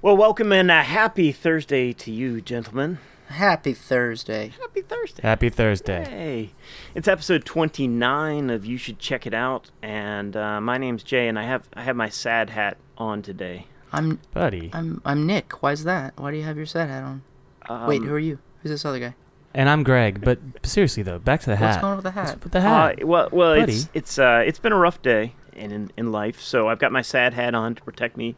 Well, 0.00 0.16
welcome 0.16 0.52
and 0.52 0.70
a 0.70 0.84
happy 0.84 1.32
Thursday 1.32 1.92
to 1.92 2.12
you, 2.12 2.40
gentlemen. 2.40 2.98
Happy 3.26 3.72
Thursday. 3.72 4.52
Happy 4.60 4.80
Thursday. 4.80 5.22
Happy 5.22 5.48
Thursday. 5.48 6.04
Hey, 6.04 6.50
it's 6.94 7.08
episode 7.08 7.44
29 7.44 8.48
of 8.48 8.64
You 8.64 8.76
Should 8.76 9.00
Check 9.00 9.26
It 9.26 9.34
Out, 9.34 9.72
and 9.82 10.36
uh, 10.36 10.60
my 10.60 10.78
name's 10.78 11.02
Jay, 11.02 11.26
and 11.26 11.36
I 11.36 11.42
have 11.42 11.68
I 11.74 11.82
have 11.82 11.96
my 11.96 12.08
sad 12.10 12.50
hat 12.50 12.76
on 12.96 13.22
today. 13.22 13.66
I'm 13.92 14.20
Buddy. 14.32 14.70
I'm 14.72 15.02
I'm 15.04 15.26
Nick. 15.26 15.64
Why's 15.64 15.82
that? 15.82 16.12
Why 16.16 16.30
do 16.30 16.36
you 16.36 16.44
have 16.44 16.56
your 16.56 16.66
sad 16.66 16.88
hat 16.88 17.02
on? 17.02 17.22
Um, 17.68 17.88
Wait, 17.88 18.00
who 18.00 18.14
are 18.14 18.20
you? 18.20 18.38
Who's 18.62 18.70
this 18.70 18.84
other 18.84 19.00
guy? 19.00 19.16
And 19.52 19.68
I'm 19.68 19.82
Greg, 19.82 20.20
but 20.20 20.38
seriously 20.62 21.02
though, 21.02 21.18
back 21.18 21.40
to 21.40 21.50
the 21.50 21.56
hat. 21.56 21.70
What's 21.70 21.80
going 21.80 21.90
on 21.90 21.96
with 21.96 22.04
the 22.04 22.10
hat? 22.12 22.28
What's 22.28 22.44
with 22.44 22.52
the 22.52 22.60
hat? 22.60 23.02
Uh, 23.02 23.06
well, 23.08 23.28
well, 23.32 23.56
Buddy. 23.58 23.72
it's 23.72 23.88
it's 23.94 24.18
uh, 24.20 24.44
it's 24.46 24.60
been 24.60 24.72
a 24.72 24.78
rough 24.78 25.02
day 25.02 25.34
in, 25.54 25.72
in 25.72 25.90
in 25.96 26.12
life, 26.12 26.40
so 26.40 26.68
I've 26.68 26.78
got 26.78 26.92
my 26.92 27.02
sad 27.02 27.34
hat 27.34 27.56
on 27.56 27.74
to 27.74 27.82
protect 27.82 28.16
me 28.16 28.36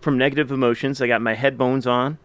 from 0.00 0.18
negative 0.18 0.50
emotions. 0.50 1.00
I 1.02 1.06
got 1.06 1.20
my 1.22 1.34
headphones 1.34 1.86
on, 1.86 2.18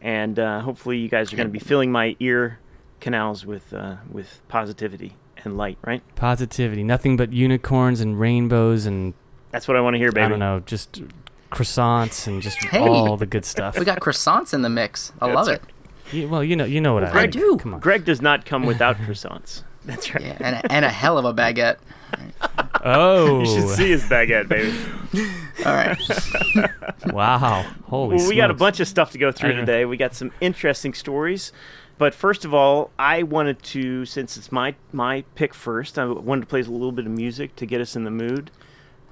and 0.00 0.38
uh, 0.38 0.60
hopefully, 0.60 0.98
you 0.98 1.08
guys 1.08 1.32
are 1.32 1.36
going 1.36 1.48
to 1.48 1.52
be 1.52 1.58
filling 1.58 1.92
my 1.92 2.16
ear 2.20 2.58
canals 3.00 3.44
with 3.46 3.72
uh, 3.72 3.96
with 4.10 4.40
positivity 4.48 5.14
and 5.44 5.56
light. 5.56 5.78
Right? 5.84 6.02
Positivity. 6.16 6.82
Nothing 6.84 7.16
but 7.16 7.32
unicorns 7.32 8.00
and 8.00 8.18
rainbows 8.18 8.86
and 8.86 9.14
That's 9.50 9.68
what 9.68 9.76
I 9.76 9.80
want 9.80 9.94
to 9.94 9.98
hear, 9.98 10.10
baby. 10.12 10.24
I 10.24 10.28
don't 10.28 10.38
know, 10.40 10.60
just 10.66 11.02
croissants 11.50 12.26
and 12.26 12.42
just 12.42 12.58
Hey. 12.64 12.80
all 12.80 13.16
the 13.16 13.26
good 13.26 13.44
stuff. 13.44 13.78
We 13.78 13.84
got 13.84 14.00
croissants 14.00 14.52
in 14.52 14.62
the 14.62 14.68
mix. 14.68 15.12
I 15.20 15.32
love 15.32 15.46
That's 15.46 15.62
it. 15.64 15.72
You- 16.14 16.28
well, 16.28 16.42
you 16.42 16.56
know, 16.56 16.64
you 16.64 16.80
know 16.80 16.94
what 16.94 17.04
I, 17.04 17.22
I 17.22 17.26
do. 17.26 17.56
Come 17.58 17.74
on. 17.74 17.80
Greg 17.80 18.04
does 18.04 18.20
not 18.22 18.44
come 18.44 18.64
without 18.66 18.96
croissants. 19.06 19.62
That's 19.84 20.14
right. 20.14 20.22
Yeah, 20.24 20.36
and 20.40 20.56
a, 20.56 20.72
and 20.72 20.84
a 20.84 20.88
hell 20.90 21.16
of 21.18 21.24
a 21.24 21.32
baguette. 21.32 21.76
Oh, 22.84 23.40
You 23.44 23.46
should 23.46 23.68
see 23.76 23.90
his 23.90 24.02
baguette, 24.04 24.48
baby. 24.48 24.76
All 25.66 25.72
right. 25.74 25.98
wow! 27.12 27.62
Holy 27.86 28.16
Well, 28.16 28.28
we 28.28 28.36
got 28.36 28.50
a 28.50 28.54
bunch 28.54 28.80
of 28.80 28.88
stuff 28.88 29.12
to 29.12 29.18
go 29.18 29.32
through 29.32 29.54
today. 29.54 29.84
We 29.84 29.96
got 29.96 30.14
some 30.14 30.30
interesting 30.40 30.94
stories. 30.94 31.52
But 31.98 32.14
first 32.14 32.44
of 32.44 32.54
all, 32.54 32.92
I 32.96 33.24
wanted 33.24 33.60
to, 33.64 34.04
since 34.04 34.36
it's 34.36 34.52
my 34.52 34.74
my 34.92 35.24
pick 35.34 35.52
first, 35.52 35.98
I 35.98 36.04
wanted 36.06 36.42
to 36.42 36.46
play 36.46 36.60
a 36.60 36.64
little 36.64 36.92
bit 36.92 37.06
of 37.06 37.12
music 37.12 37.56
to 37.56 37.66
get 37.66 37.80
us 37.80 37.96
in 37.96 38.04
the 38.04 38.10
mood. 38.12 38.50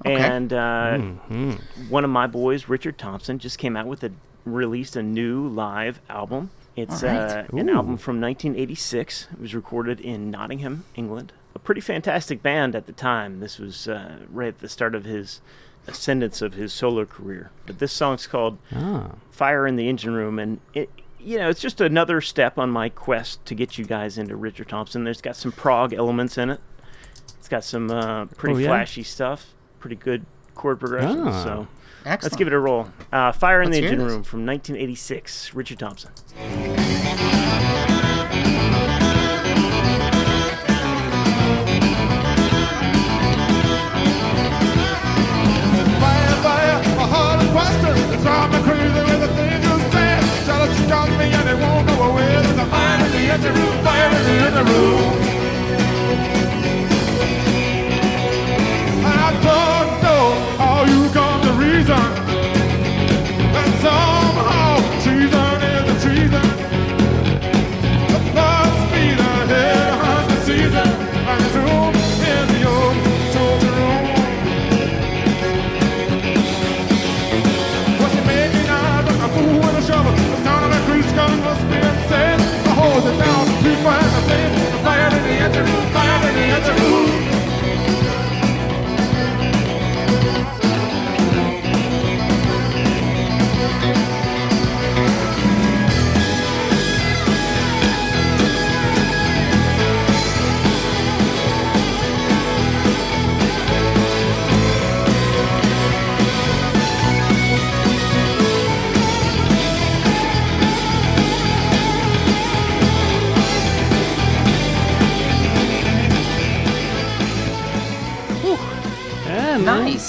Okay. 0.05 0.15
And 0.15 0.53
uh, 0.53 0.99
Mhm. 1.31 1.59
one 1.89 2.05
of 2.05 2.11
my 2.11 2.27
boys, 2.29 2.69
Richard 2.69 2.97
Thompson, 2.99 3.39
just 3.41 3.59
came 3.59 3.77
out 3.77 3.87
with 3.87 4.05
a 4.05 4.13
released 4.45 4.95
a 4.95 5.03
new 5.03 5.49
live 5.49 6.01
album. 6.09 6.51
It's 6.77 7.03
All 7.03 7.09
right. 7.11 7.19
uh, 7.53 7.57
an 7.57 7.69
album 7.71 7.97
from 7.97 8.21
1986. 8.21 9.29
It 9.33 9.41
was 9.41 9.55
recorded 9.55 9.99
in 10.01 10.31
Nottingham, 10.31 10.85
England. 10.95 11.33
A 11.57 11.59
pretty 11.59 11.81
fantastic 11.81 12.43
band 12.43 12.77
at 12.77 12.85
the 12.87 12.93
time. 12.93 13.41
This 13.41 13.59
was 13.59 13.89
uh, 13.89 14.19
right 14.31 14.49
at 14.49 14.59
the 14.59 14.69
start 14.69 14.95
of 14.95 15.05
his 15.07 15.41
ascendance 15.87 16.43
of 16.43 16.53
his 16.53 16.71
solo 16.73 17.07
career. 17.07 17.51
But 17.65 17.79
this 17.79 17.93
song's 17.95 18.27
called 18.27 18.59
Ah, 18.75 19.13
Fire 19.31 19.67
in 19.67 19.77
the 19.77 19.89
Engine 19.89 20.13
Room, 20.13 20.39
and 20.39 20.61
it, 20.75 20.91
you 21.19 21.39
know, 21.39 21.49
it's 21.49 21.61
just 21.61 21.81
another 21.81 22.21
step 22.21 22.59
on 22.59 22.69
my 22.71 22.91
quest 22.91 23.43
to 23.47 23.55
get 23.55 23.79
you 23.79 23.87
guys 23.87 24.19
into 24.19 24.37
Richard 24.37 24.69
Thompson. 24.69 25.05
There's 25.05 25.23
got 25.23 25.35
some 25.35 25.51
prog 25.51 25.95
elements 25.95 26.37
in 26.37 26.51
it. 26.51 26.61
It's 27.39 27.49
got 27.49 27.65
some 27.65 27.91
uh, 27.91 28.27
pretty 28.27 28.57
Oh, 28.57 28.59
yeah? 28.59 28.69
flashy 28.69 29.03
stuff, 29.03 29.55
pretty 29.79 29.97
good 29.97 30.27
chord 30.55 30.79
progression. 30.79 31.27
Ah. 31.27 31.43
So 31.43 31.69
Excellent. 32.05 32.23
let's 32.25 32.37
give 32.37 32.49
it 32.49 32.53
a 32.53 32.59
roll. 32.59 32.91
Uh, 33.11 33.33
Fire 33.33 33.63
in 33.63 33.71
Let's 33.71 33.81
the 33.81 33.87
Engine. 33.87 34.01
Room 34.05 34.23
from 34.23 34.45
1986, 34.45 35.55
Richard 35.55 35.79
Thompson. 35.79 36.11
In 53.37 53.43
the 53.43 53.53
room, 53.53 53.85
fire 53.85 54.11
in 54.47 54.55
the 54.55 54.65
room. 54.65 55.13
I 59.05 59.29
don't 59.47 59.91
know 60.05 60.25
how 60.57 60.85
you 60.93 61.11
come 61.13 61.43
to 61.43 61.53
reason. 61.53 62.07
That 63.53 63.71
somehow 63.83 64.16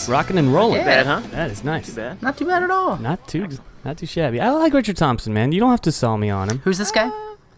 Nice. 0.07 0.09
Rocking 0.09 0.38
and 0.38 0.53
rolling. 0.53 0.78
Yeah. 0.78 1.03
Bad, 1.03 1.06
huh? 1.06 1.19
That 1.31 1.51
is 1.51 1.63
nice. 1.63 1.88
Too 1.88 1.95
bad. 1.95 2.22
Not 2.22 2.38
too 2.38 2.45
bad 2.45 2.63
at 2.63 2.72
all. 2.72 2.97
Not 2.97 3.28
too, 3.28 3.47
not 3.84 3.97
too 3.97 4.06
shabby. 4.06 4.40
I 4.40 4.50
like 4.51 4.73
Richard 4.73 4.97
Thompson, 4.97 5.34
man. 5.34 5.51
You 5.51 5.59
don't 5.59 5.72
have 5.72 5.81
to 5.81 5.91
sell 5.91 6.18
me 6.18 6.29
on 6.29 6.50
him. 6.50 6.59
Who's 6.59 6.78
this 6.78 6.91
guy? 6.91 7.07
Uh, 7.07 7.35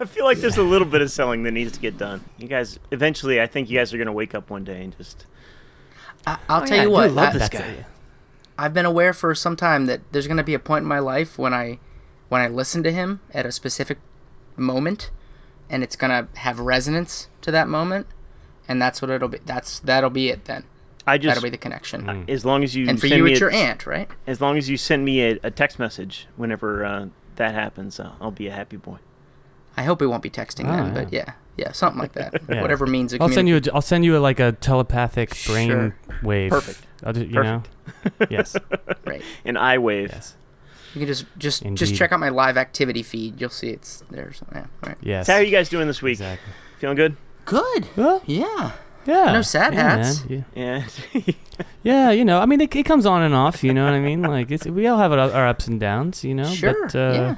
I 0.00 0.04
feel 0.06 0.24
like 0.24 0.38
there's 0.38 0.56
a 0.58 0.62
little 0.62 0.86
bit 0.88 1.00
of 1.02 1.10
selling 1.10 1.42
that 1.44 1.52
needs 1.52 1.72
to 1.72 1.80
get 1.80 1.96
done. 1.96 2.24
You 2.38 2.48
guys, 2.48 2.78
eventually, 2.90 3.40
I 3.40 3.46
think 3.46 3.70
you 3.70 3.78
guys 3.78 3.94
are 3.94 3.96
going 3.96 4.06
to 4.06 4.12
wake 4.12 4.34
up 4.34 4.50
one 4.50 4.64
day 4.64 4.82
and 4.82 4.96
just. 4.96 5.26
I, 6.26 6.36
I'll 6.48 6.62
Oh, 6.62 6.66
tell 6.66 6.76
yeah, 6.76 6.82
you 6.82 6.88
I 6.90 6.92
what. 6.92 7.04
I 7.04 7.06
love 7.12 7.34
I, 7.34 7.38
this 7.38 7.48
guy. 7.48 7.58
it. 7.60 7.84
I've 8.58 8.74
been 8.74 8.86
aware 8.86 9.12
for 9.14 9.34
some 9.34 9.56
time 9.56 9.86
that 9.86 10.00
there's 10.12 10.26
going 10.26 10.36
to 10.36 10.42
be 10.42 10.54
a 10.54 10.58
point 10.58 10.82
in 10.82 10.88
my 10.88 10.98
life 10.98 11.38
when 11.38 11.54
I 11.54 11.78
when 12.28 12.42
I 12.42 12.48
listen 12.48 12.82
to 12.82 12.92
him 12.92 13.20
at 13.32 13.46
a 13.46 13.52
specific 13.52 13.98
moment 14.56 15.10
and 15.70 15.82
it's 15.82 15.96
going 15.96 16.10
to 16.10 16.28
have 16.40 16.60
resonance 16.60 17.28
to 17.40 17.50
that 17.52 17.68
moment 17.68 18.06
and 18.68 18.80
that's 18.82 19.00
what 19.00 19.10
it'll 19.10 19.28
be 19.28 19.38
that's 19.46 19.80
that'll 19.80 20.10
be 20.10 20.28
it 20.28 20.44
then. 20.44 20.64
I 21.10 21.18
just. 21.18 21.28
That'll 21.34 21.42
be 21.42 21.50
the 21.50 21.58
connection. 21.58 22.24
as 22.28 22.44
long 22.44 22.62
as 22.64 22.74
you 22.74 22.88
and 22.88 23.00
for 23.00 23.08
send 23.08 23.18
you 23.18 23.26
it's 23.26 23.40
your 23.40 23.50
aunt, 23.50 23.86
right? 23.86 24.08
As 24.26 24.40
long 24.40 24.56
as 24.58 24.68
you 24.68 24.76
send 24.76 25.04
me 25.04 25.22
a, 25.22 25.38
a 25.42 25.50
text 25.50 25.78
message 25.78 26.26
whenever 26.36 26.84
uh, 26.84 27.06
that 27.36 27.54
happens, 27.54 27.98
uh, 28.00 28.12
I'll 28.20 28.30
be 28.30 28.46
a 28.48 28.52
happy 28.52 28.76
boy. 28.76 28.98
I 29.76 29.82
hope 29.84 30.00
we 30.00 30.06
won't 30.06 30.22
be 30.22 30.30
texting 30.30 30.66
Oh, 30.68 30.76
then, 30.76 30.94
but 30.94 31.12
yeah. 31.12 31.32
Yeah, 31.56 31.72
something 31.72 32.00
like 32.00 32.12
that. 32.12 32.40
Yeah. 32.48 32.60
Whatever 32.62 32.86
means 32.86 33.14
I'll 33.20 33.28
send 33.28 33.48
you. 33.48 33.60
communi- 33.60 33.68
A, 33.68 33.74
I'll 33.74 33.82
send 33.82 34.04
you 34.04 34.16
a, 34.16 34.18
like 34.20 34.40
a 34.40 34.52
telepathic 34.52 35.30
brain 35.46 35.68
Sure. 35.68 35.96
wave. 36.22 36.50
Perfect. 36.50 36.86
I'll 37.04 37.12
do, 37.12 37.24
you 37.24 37.34
Perfect. 37.34 37.68
know. 38.18 38.26
Yes. 38.30 38.56
right. 39.04 39.22
An 39.44 39.56
eye 39.56 39.78
wave. 39.78 40.10
Yes. 40.12 40.36
You 40.94 41.00
can 41.00 41.06
just 41.06 41.24
just 41.38 41.62
Indeed. 41.62 41.78
just 41.78 41.94
check 41.94 42.10
out 42.12 42.18
my 42.20 42.30
live 42.30 42.56
activity 42.56 43.02
feed. 43.02 43.40
You'll 43.40 43.50
see 43.50 43.68
it's 43.70 44.02
there. 44.10 44.32
So, 44.32 44.44
yeah, 44.52 44.66
right. 44.84 44.96
Yes. 45.02 45.26
So 45.26 45.32
how 45.34 45.38
are 45.38 45.42
you 45.42 45.50
guys 45.52 45.68
doing 45.68 45.86
this 45.86 46.02
week? 46.02 46.12
Exactly. 46.14 46.52
Feeling 46.78 46.96
good? 46.96 47.16
Good. 47.44 47.86
Well, 47.96 48.22
Yeah. 48.26 48.72
Yeah. 49.06 49.32
No 49.32 49.42
sad 49.42 49.74
yeah, 49.74 49.96
hats. 49.96 50.24
man. 50.28 50.44
Yeah. 50.54 50.84
Yeah. 51.14 51.32
Yeah, 51.82 52.10
you 52.10 52.26
know, 52.26 52.40
I 52.40 52.46
mean, 52.46 52.60
it, 52.60 52.74
it 52.76 52.82
comes 52.84 53.06
on 53.06 53.22
and 53.22 53.34
off. 53.34 53.64
You 53.64 53.72
know 53.72 53.84
what 53.86 53.94
I 53.94 54.00
mean? 54.00 54.20
Like, 54.22 54.50
it's, 54.50 54.66
we 54.66 54.86
all 54.86 54.98
have 54.98 55.12
our, 55.12 55.18
our 55.18 55.46
ups 55.48 55.66
and 55.66 55.80
downs. 55.80 56.22
You 56.24 56.34
know, 56.34 56.44
Sure. 56.44 56.74
but 56.86 56.94
uh, 56.94 57.12
yeah. 57.12 57.36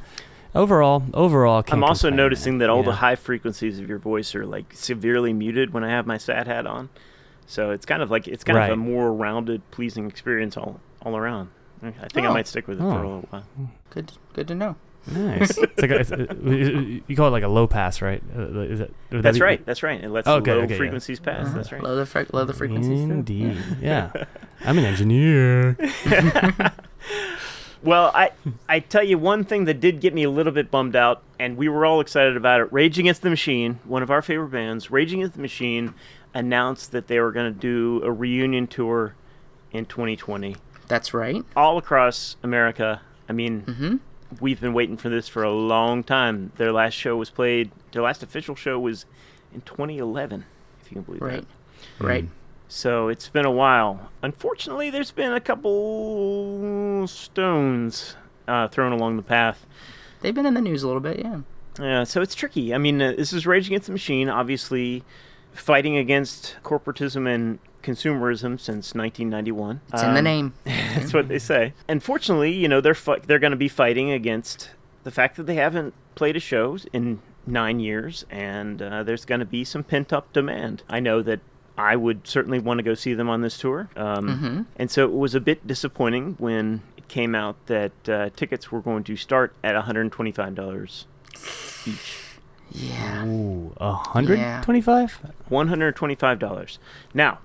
overall, 0.55 1.05
overall, 1.15 1.63
I'm 1.69 1.85
also 1.85 2.11
noticing 2.11 2.55
man, 2.55 2.59
that 2.59 2.71
all 2.71 2.79
you 2.79 2.85
the 2.87 2.93
high 2.97 3.15
frequencies 3.15 3.79
of 3.79 3.89
your 3.89 3.99
voice 3.99 4.35
are 4.35 4.45
like 4.45 4.73
severely 4.75 5.33
muted 5.33 5.73
when 5.73 5.85
I 5.85 5.91
have 5.91 6.07
my 6.07 6.19
sad 6.19 6.49
hat 6.49 6.67
on. 6.67 6.89
So 7.47 7.71
it's 7.71 7.87
kind 7.87 8.03
of 8.03 8.11
like 8.11 8.27
it's 8.27 8.43
kind 8.43 8.59
of 8.59 8.71
a 8.71 8.77
more 8.77 9.13
rounded, 9.13 9.69
pleasing 9.71 10.09
experience 10.09 10.57
all 10.57 10.81
all 11.03 11.17
around. 11.17 11.51
I 11.83 11.91
think 12.09 12.27
I 12.27 12.31
Oh. 12.31 12.35
might 12.35 12.47
stick 12.49 12.67
with 12.67 12.79
it 12.79 12.83
for 12.83 12.87
Oh. 12.89 12.93
a 12.93 12.95
little 13.05 13.27
while. 13.31 13.45
Good. 13.91 14.13
Good 14.33 14.49
to 14.49 14.55
know. 14.57 14.75
Nice. 15.11 15.59
it's 15.59 15.83
like 15.83 15.91
a, 15.91 16.01
it's, 16.01 16.11
you 17.09 17.17
call 17.17 17.29
it 17.29 17.31
like 17.31 17.43
a 17.43 17.49
low 17.49 17.67
pass, 17.67 18.01
right? 18.01 18.23
Uh, 18.37 18.61
is 18.61 18.79
that, 18.79 18.91
would 19.11 19.19
that 19.19 19.23
That's 19.23 19.39
be- 19.39 19.43
right. 19.45 19.67
That's 19.67 19.83
right. 19.83 20.03
It 20.03 20.09
lets 20.11 20.29
Okay, 20.29 20.53
low 20.53 20.61
okay, 20.61 20.73
yeah. 20.75 20.79
frequencies 20.79 21.19
pass. 21.21 21.47
Uh-huh. 21.47 21.57
That's 21.57 21.73
right. 21.73 21.83
Low 21.83 21.97
the 21.97 22.07
fre- 22.07 22.21
low 22.33 22.45
the 22.45 22.53
frequencies. 22.55 23.05
too. 23.05 23.11
Indeed. 23.13 23.59
Yeah. 23.83 24.13
I'm 24.65 24.79
an 24.79 24.85
engineer. 24.85 25.77
Well, 27.85 28.13
I 28.15 28.31
I 28.69 28.79
tell 28.79 29.03
you 29.03 29.19
one 29.19 29.43
thing 29.43 29.65
that 29.65 29.81
did 29.81 30.01
get 30.01 30.15
me 30.15 30.23
a 30.23 30.31
little 30.31 30.53
bit 30.53 30.71
bummed 30.71 30.95
out, 30.95 31.21
and 31.41 31.57
we 31.57 31.69
were 31.69 31.85
all 31.85 32.01
excited 32.01 32.37
about 32.37 32.61
it. 32.61 32.73
Rage 32.73 32.97
Against 32.97 33.23
the 33.23 33.31
Machine, 33.31 33.81
one 33.85 34.05
of 34.05 34.11
our 34.11 34.23
favorite 34.23 34.51
bands, 34.51 34.89
Rage 34.93 35.13
Against 35.13 35.35
the 35.35 35.41
Machine, 35.43 35.93
announced 36.33 36.93
that 36.93 37.09
they 37.09 37.19
were 37.19 37.33
going 37.33 37.53
to 37.53 37.59
do 37.59 38.01
a 38.05 38.13
reunion 38.13 38.69
tour 38.69 39.17
in 39.73 39.85
2020, 39.87 40.55
That's 40.87 41.13
right. 41.13 41.45
all 41.57 41.77
across 41.77 42.37
America. 42.45 43.01
I 43.29 43.33
mean, 43.33 43.63
Mm-hmm. 43.63 43.97
We've 44.41 44.61
been 44.61 44.73
waiting 44.73 44.97
for 44.97 45.09
this 45.09 45.29
for 45.29 45.43
a 45.43 45.51
long 45.53 46.03
time. 46.05 46.53
Their 46.57 46.73
last 46.73 46.95
show 46.95 47.17
was 47.17 47.31
played. 47.31 47.71
Their 47.93 48.03
last 48.03 48.23
official 48.23 48.55
show 48.55 48.79
was 48.79 49.05
in 49.55 49.61
2011, 49.63 50.45
if 50.83 50.91
you 50.91 50.95
can 50.97 51.03
believe 51.03 51.23
Right. 51.23 51.41
that. 51.99 52.05
Right. 52.05 52.09
Right. 52.23 52.29
So 52.69 53.09
it's 53.09 53.29
been 53.29 53.45
a 53.45 53.51
while. 53.51 54.11
Unfortunately, 54.23 54.89
there's 54.89 55.11
been 55.11 55.33
a 55.33 55.41
couple 55.41 57.07
stones 57.07 58.17
uh, 58.49 58.69
thrown 58.69 58.93
along 58.93 59.17
the 59.17 59.23
path. 59.23 59.67
They've 60.21 60.35
been 60.35 60.47
in 60.47 60.55
the 60.55 60.61
news 60.61 60.83
a 60.83 60.87
little 60.87 61.01
bit, 61.03 61.19
yeah. 61.19 61.41
Yeah, 61.79 62.05
so 62.05 62.21
it's 62.23 62.35
tricky. 62.35 62.75
I 62.75 62.79
mean, 62.79 63.01
uh, 63.03 63.13
this 63.13 63.33
is 63.33 63.47
Rage 63.47 63.67
Against 63.67 63.87
the 63.87 63.93
Machine, 63.93 64.29
obviously 64.29 65.05
fighting 65.53 65.97
against 65.97 66.57
corporatism 66.65 67.27
and 67.33 67.59
consumerism 67.83 68.59
since 68.61 68.95
1991. 68.95 69.81
It's 69.93 70.03
in 70.03 70.13
the 70.13 70.19
Um, 70.19 70.25
name. 70.25 70.55
That's 70.65 71.13
what 71.13 71.29
they 71.29 71.39
say. 71.39 71.73
Unfortunately, 71.89 72.53
you 72.53 72.69
know, 72.69 72.81
they're 72.81 72.95
fi- 72.95 73.19
they're 73.27 73.39
going 73.39 73.51
to 73.53 73.57
be 73.57 73.69
fighting 73.69 74.11
against 74.11 74.71
the 75.05 75.11
fact 75.11 75.37
that 75.37 75.45
they 75.45 75.55
haven't 75.57 75.95
played 76.15 76.37
a 76.37 76.41
show 76.41 76.77
in 76.93 77.21
nine 77.47 77.81
years, 77.81 78.25
and 78.31 78.81
uh, 78.81 79.03
there's 79.03 79.25
going 79.25 79.41
to 79.41 79.45
be 79.47 79.65
some 79.65 79.83
pent 79.83 80.13
up 80.13 80.33
demand. 80.33 80.83
I 80.89 81.01
know 81.01 81.23
that 81.23 81.41
I 81.77 81.97
would 81.97 82.27
certainly 82.27 82.59
want 82.61 82.79
to 82.79 82.83
go 82.85 82.95
see 82.95 83.15
them 83.15 83.29
on 83.29 83.41
this 83.41 83.59
tour, 83.59 83.89
um, 83.97 84.29
Mm-hmm. 84.29 84.63
and 84.77 84.91
so 84.91 85.05
it 85.05 85.13
was 85.13 85.35
a 85.35 85.41
bit 85.41 85.67
disappointing 85.67 86.37
when 86.39 86.83
it 86.97 87.09
came 87.09 87.35
out 87.35 87.57
that 87.67 87.93
uh, 88.09 88.31
tickets 88.37 88.71
were 88.71 88.81
going 88.81 89.03
to 89.05 89.17
start 89.17 89.55
at 89.65 89.75
125 89.75 90.55
dollars 90.55 91.07
each. 91.87 92.19
Yeah. 92.71 93.27
Ooh, 93.27 93.73
a 93.79 93.93
hundred 93.93 94.39
twenty-five. 94.63 95.19
$125. 95.51 96.79
Now, 97.15 97.39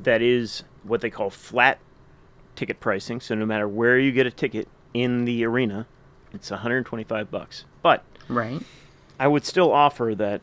that 0.00 0.22
is 0.22 0.64
what 0.82 1.00
they 1.00 1.10
call 1.10 1.30
flat 1.30 1.78
ticket 2.56 2.80
pricing. 2.80 3.20
So 3.20 3.34
no 3.34 3.46
matter 3.46 3.68
where 3.68 3.98
you 3.98 4.12
get 4.12 4.26
a 4.26 4.30
ticket 4.30 4.68
in 4.94 5.24
the 5.24 5.44
arena, 5.44 5.86
it's 6.32 6.50
125 6.50 7.30
bucks. 7.30 7.64
But 7.82 8.04
Right. 8.28 8.62
I 9.18 9.28
would 9.28 9.44
still 9.44 9.72
offer 9.72 10.14
that 10.16 10.40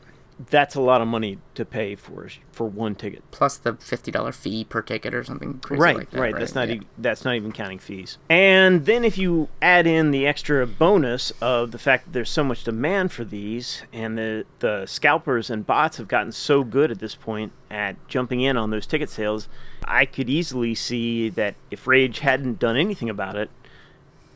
that's 0.49 0.75
a 0.75 0.79
lot 0.81 1.01
of 1.01 1.07
money 1.07 1.37
to 1.55 1.65
pay 1.65 1.95
for 1.95 2.29
for 2.53 2.65
one 2.65 2.95
ticket. 2.95 3.23
Plus 3.31 3.57
the 3.57 3.73
fifty 3.75 4.09
dollar 4.09 4.31
fee 4.31 4.63
per 4.63 4.81
ticket 4.81 5.13
or 5.13 5.21
something 5.23 5.59
crazy 5.59 5.81
right, 5.81 5.95
like 5.97 6.09
that. 6.11 6.19
right. 6.19 6.33
right. 6.33 6.39
That's 6.39 6.55
not 6.55 6.69
Yeah. 6.69 6.75
e- 6.75 6.87
that's 6.97 7.25
not 7.25 7.35
even 7.35 7.51
counting 7.51 7.77
fees. 7.79 8.17
And 8.29 8.85
then 8.85 9.03
if 9.03 9.17
you 9.17 9.49
add 9.61 9.85
in 9.85 10.11
the 10.11 10.25
extra 10.25 10.65
bonus 10.65 11.31
of 11.41 11.71
the 11.71 11.77
fact 11.77 12.05
that 12.05 12.13
there's 12.13 12.29
so 12.29 12.43
much 12.45 12.63
demand 12.63 13.11
for 13.11 13.25
these, 13.25 13.83
and 13.91 14.17
the 14.17 14.45
the 14.59 14.85
scalpers 14.85 15.49
and 15.49 15.67
bots 15.67 15.97
have 15.97 16.07
gotten 16.07 16.31
so 16.31 16.63
good 16.63 16.89
at 16.89 16.99
this 16.99 17.15
point 17.15 17.51
at 17.69 17.95
jumping 18.07 18.39
in 18.39 18.55
on 18.55 18.69
those 18.69 18.87
ticket 18.87 19.09
sales, 19.09 19.49
I 19.83 20.05
could 20.05 20.29
easily 20.29 20.73
see 20.73 21.27
that 21.31 21.55
if 21.69 21.85
Rage 21.85 22.19
hadn't 22.19 22.59
done 22.59 22.77
anything 22.77 23.09
about 23.09 23.35
it, 23.35 23.49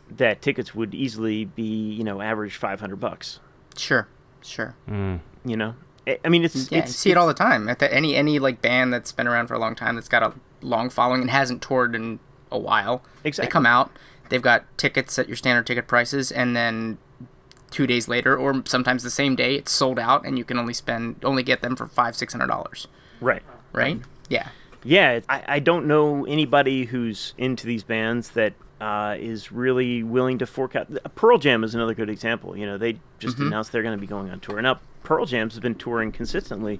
that 0.10 0.42
tickets 0.42 0.76
would 0.76 0.94
easily 0.94 1.46
be 1.46 1.64
you 1.94 2.04
know 2.04 2.22
average 2.22 2.56
500 2.58 2.98
bucks. 2.98 3.40
Sure. 3.78 4.08
Sure. 4.42 4.76
Mm. 4.90 5.22
You 5.46 5.56
know, 5.56 5.76
I- 6.08 6.30
mean 6.30 6.44
it's 6.44 6.72
Yeah, 6.72 6.80
it's, 6.80 6.90
you 6.90 6.94
see 6.94 7.12
it 7.12 7.18
all 7.18 7.28
the 7.28 7.34
time. 7.34 7.70
At 7.70 7.80
the, 7.80 7.94
any 7.94 8.16
any 8.16 8.40
like 8.40 8.62
band 8.62 8.94
that's 8.94 9.12
been 9.12 9.28
around 9.28 9.48
for 9.48 9.54
a 9.54 9.60
long 9.60 9.76
time 9.76 9.96
that's 9.96 10.10
got 10.10 10.24
a 10.24 10.34
long 10.62 10.90
following 10.90 11.22
and 11.22 11.30
hasn't 11.30 11.62
toured 11.62 11.96
in 11.96 12.20
a 12.52 12.58
while. 12.60 13.04
Exactly. 13.24 13.48
They 13.48 13.52
come 13.52 13.66
out, 13.66 13.92
they've 14.30 14.42
got 14.42 14.66
tickets 14.78 15.18
at 15.18 15.28
your 15.28 15.38
standard 15.38 15.66
ticket 15.66 15.88
prices, 15.88 16.32
and 16.32 16.56
then 16.56 16.98
two 17.72 17.88
days 17.88 18.08
later, 18.08 18.38
or 18.38 18.62
sometimes 18.66 19.02
the 19.04 19.10
same 19.10 19.36
day, 19.36 19.56
it's 19.56 19.72
sold 19.72 19.98
out, 19.98 20.26
and 20.26 20.38
you 20.38 20.44
can 20.44 20.58
only 20.58 20.74
spend 20.74 21.16
only 21.24 21.44
get 21.44 21.62
them 21.62 21.76
for 21.76 21.88
five 21.88 22.16
six 22.16 22.34
hundred 22.34 22.48
dollars. 22.48 22.88
right. 23.22 23.42
Right? 23.72 23.96
Um, 23.96 24.04
yeah. 24.30 24.50
Yeah, 24.84 25.22
I, 25.30 25.44
I 25.48 25.60
don't 25.60 25.88
know 25.88 26.26
anybody 26.26 26.86
who's 26.86 27.34
into 27.38 27.66
these 27.66 27.84
bands 27.84 28.32
that 28.32 28.54
uh, 28.83 29.15
is 29.18 29.51
really 29.51 30.03
willing 30.03 30.38
to 30.39 30.45
fork 30.45 30.75
out. 30.75 30.88
Pearl 31.15 31.38
Jam 31.38 31.63
is 31.63 31.74
another 31.74 31.94
good 31.94 32.09
example. 32.09 32.57
You 32.57 32.65
know, 32.65 32.77
they 32.77 33.00
just 33.19 33.38
announced 33.47 33.71
they're 33.71 33.83
going 33.83 33.97
to 33.97 34.01
be 34.01 34.07
going 34.07 34.30
on 34.30 34.39
tour. 34.41 34.62
Now, 34.62 34.80
Pearl 35.03 35.25
Jam's 35.25 35.57
been 35.59 35.75
touring 35.75 36.12
consistently, 36.12 36.80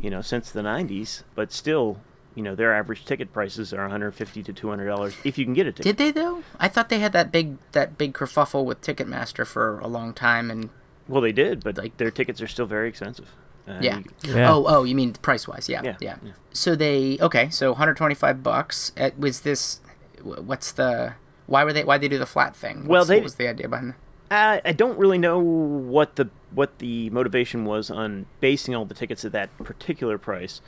you 0.00 0.10
know, 0.10 0.20
since 0.22 0.50
the 0.50 0.62
'90s, 0.62 1.22
but 1.34 1.50
still, 1.52 1.98
you 2.36 2.42
know, 2.42 2.54
their 2.54 2.72
average 2.72 3.04
ticket 3.04 3.32
prices 3.32 3.72
are 3.74 3.80
150 3.82 4.42
to 4.44 4.52
200 4.52 4.86
dollars 4.86 5.16
if 5.24 5.36
you 5.38 5.44
can 5.44 5.54
get 5.54 5.66
a 5.66 5.72
ticket. 5.72 5.96
Did 5.96 5.96
they 5.98 6.10
though? 6.20 6.42
I 6.60 6.68
thought 6.68 6.88
they 6.88 7.00
had 7.00 7.12
that 7.12 7.32
big 7.32 7.56
that 7.72 7.98
big 7.98 8.12
kerfuffle 8.14 8.64
with 8.64 8.80
Ticketmaster 8.80 9.44
for 9.46 9.78
a 9.80 9.88
long 9.88 10.12
time, 10.14 10.50
and 10.50 10.70
well, 11.08 11.20
they 11.22 11.32
did, 11.32 11.64
but 11.64 11.76
Like- 11.76 11.96
their 11.96 12.10
tickets 12.12 12.40
are 12.40 12.48
still 12.48 12.66
very 12.66 12.88
expensive. 12.88 13.28
Uh, 13.66 13.78
yeah. 13.80 13.98
you- 13.98 14.34
Yeah. 14.34 14.52
Oh, 14.52 14.64
oh, 14.66 14.82
you 14.84 14.94
mean 14.94 15.12
price 15.14 15.46
wise? 15.48 15.68
Yeah, 15.68 15.82
Yeah, 15.84 15.96
yeah, 16.00 16.16
yeah. 16.24 16.32
So 16.52 16.74
they 16.76 17.18
okay. 17.20 17.48
So 17.50 17.70
125 17.72 18.42
bucks. 18.42 18.92
Uh, 18.98 19.10
was 19.18 19.40
this? 19.40 19.80
What's 20.22 20.70
the? 20.72 21.14
Why 21.46 21.64
were 21.64 21.72
they? 21.72 21.84
Why 21.84 21.98
they 21.98 22.08
do 22.08 22.18
the 22.18 22.26
flat 22.26 22.54
thing? 22.56 22.86
Well, 22.86 23.00
What's- 23.00 23.08
they- 23.08 23.16
what 23.16 23.24
was 23.24 23.34
the 23.36 23.48
idea 23.48 23.68
behind? 23.68 23.94
I, 24.30 24.56
uh, 24.56 24.60
I 24.64 24.72
don't 24.72 24.98
really 24.98 25.18
know 25.18 25.38
what 25.38 26.16
the 26.16 26.28
what 26.54 26.78
the 26.78 27.10
motivation 27.10 27.64
was 27.64 27.90
on 27.90 28.26
basing 28.40 28.74
all 28.74 28.84
the 28.86 28.94
tickets 28.94 29.24
at 29.24 29.32
that 29.32 29.56
particular 29.58 30.16
price, 30.18 30.60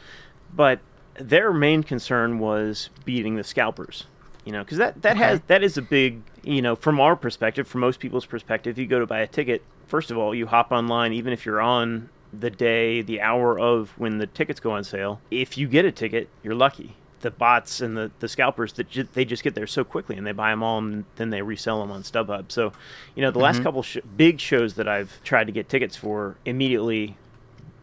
but 0.54 0.80
their 1.18 1.52
main 1.52 1.82
concern 1.82 2.38
was 2.38 2.90
beating 3.04 3.36
the 3.36 3.44
scalpers. 3.44 4.06
You 4.44 4.52
know, 4.52 4.62
because 4.62 4.76
that 4.78 5.00
that 5.00 5.16
has 5.16 5.40
that 5.46 5.62
is 5.62 5.78
a 5.78 5.82
big 5.82 6.20
you 6.42 6.60
know 6.60 6.76
from 6.76 7.00
our 7.00 7.16
perspective, 7.16 7.66
from 7.66 7.80
most 7.80 8.00
people's 8.00 8.26
perspective, 8.26 8.76
you 8.78 8.86
go 8.86 8.98
to 8.98 9.06
buy 9.06 9.20
a 9.20 9.26
ticket. 9.26 9.62
First 9.86 10.10
of 10.10 10.18
all, 10.18 10.34
you 10.34 10.46
hop 10.46 10.70
online, 10.70 11.12
even 11.14 11.32
if 11.32 11.46
you're 11.46 11.60
on 11.62 12.10
the 12.38 12.50
day, 12.50 13.00
the 13.00 13.20
hour 13.22 13.58
of 13.58 13.94
when 13.96 14.18
the 14.18 14.26
tickets 14.26 14.60
go 14.60 14.72
on 14.72 14.84
sale. 14.84 15.20
If 15.30 15.56
you 15.56 15.68
get 15.68 15.84
a 15.86 15.92
ticket, 15.92 16.28
you're 16.42 16.54
lucky. 16.54 16.96
The 17.24 17.30
bots 17.30 17.80
and 17.80 17.96
the, 17.96 18.10
the 18.20 18.28
scalpers 18.28 18.74
that 18.74 18.90
ju- 18.90 19.08
they 19.14 19.24
just 19.24 19.42
get 19.42 19.54
there 19.54 19.66
so 19.66 19.82
quickly 19.82 20.16
and 20.18 20.26
they 20.26 20.32
buy 20.32 20.50
them 20.50 20.62
all 20.62 20.76
and 20.76 21.06
then 21.16 21.30
they 21.30 21.40
resell 21.40 21.80
them 21.80 21.90
on 21.90 22.02
StubHub. 22.02 22.52
So, 22.52 22.74
you 23.14 23.22
know, 23.22 23.30
the 23.30 23.38
last 23.38 23.56
mm-hmm. 23.56 23.64
couple 23.64 23.82
sh- 23.82 23.96
big 24.14 24.38
shows 24.38 24.74
that 24.74 24.86
I've 24.86 25.22
tried 25.24 25.46
to 25.46 25.52
get 25.52 25.70
tickets 25.70 25.96
for, 25.96 26.36
immediately 26.44 27.16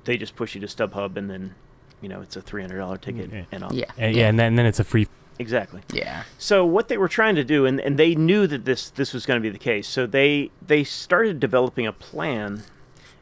they 0.04 0.16
just 0.18 0.36
push 0.36 0.54
you 0.54 0.62
to 0.62 0.68
StubHub 0.68 1.18
and 1.18 1.28
then, 1.28 1.56
you 2.02 2.08
know, 2.10 2.22
it's 2.22 2.36
a 2.36 2.42
three 2.42 2.62
hundred 2.62 2.78
dollar 2.78 2.98
ticket 2.98 3.32
Yeah. 3.34 3.46
and 3.52 3.64
I'll, 3.64 3.74
Yeah. 3.74 3.86
And, 3.98 4.16
yeah, 4.16 4.30
and 4.30 4.40
then, 4.40 4.54
then 4.56 4.68
it's 4.68 4.80
a 4.80 4.84
free. 4.84 5.08
exactly. 5.40 5.82
Yeah. 5.92 6.22
So 6.38 6.64
what 6.64 6.88
they 6.88 6.98
were 6.98 7.10
trying 7.10 7.34
to 7.34 7.44
do, 7.44 7.66
and, 7.66 7.80
and 7.80 7.98
they 7.98 8.14
knew 8.14 8.46
that 8.46 8.64
this 8.66 8.92
this 8.92 9.12
was 9.12 9.26
going 9.26 9.40
to 9.40 9.42
be 9.42 9.50
the 9.50 9.58
case, 9.58 9.88
so 9.88 10.06
they 10.06 10.52
they 10.66 10.84
started 10.84 11.40
developing 11.40 11.88
a 11.88 11.94
plan, 11.94 12.62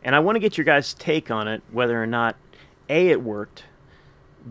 and 0.04 0.16
I 0.16 0.20
want 0.20 0.36
to 0.36 0.42
get 0.42 0.58
your 0.58 0.66
guys' 0.66 0.94
take 0.94 1.32
on 1.32 1.48
it, 1.48 1.64
whether 1.72 2.02
or 2.04 2.08
not 2.08 2.36
a 2.90 3.08
it 3.08 3.22
worked, 3.22 3.64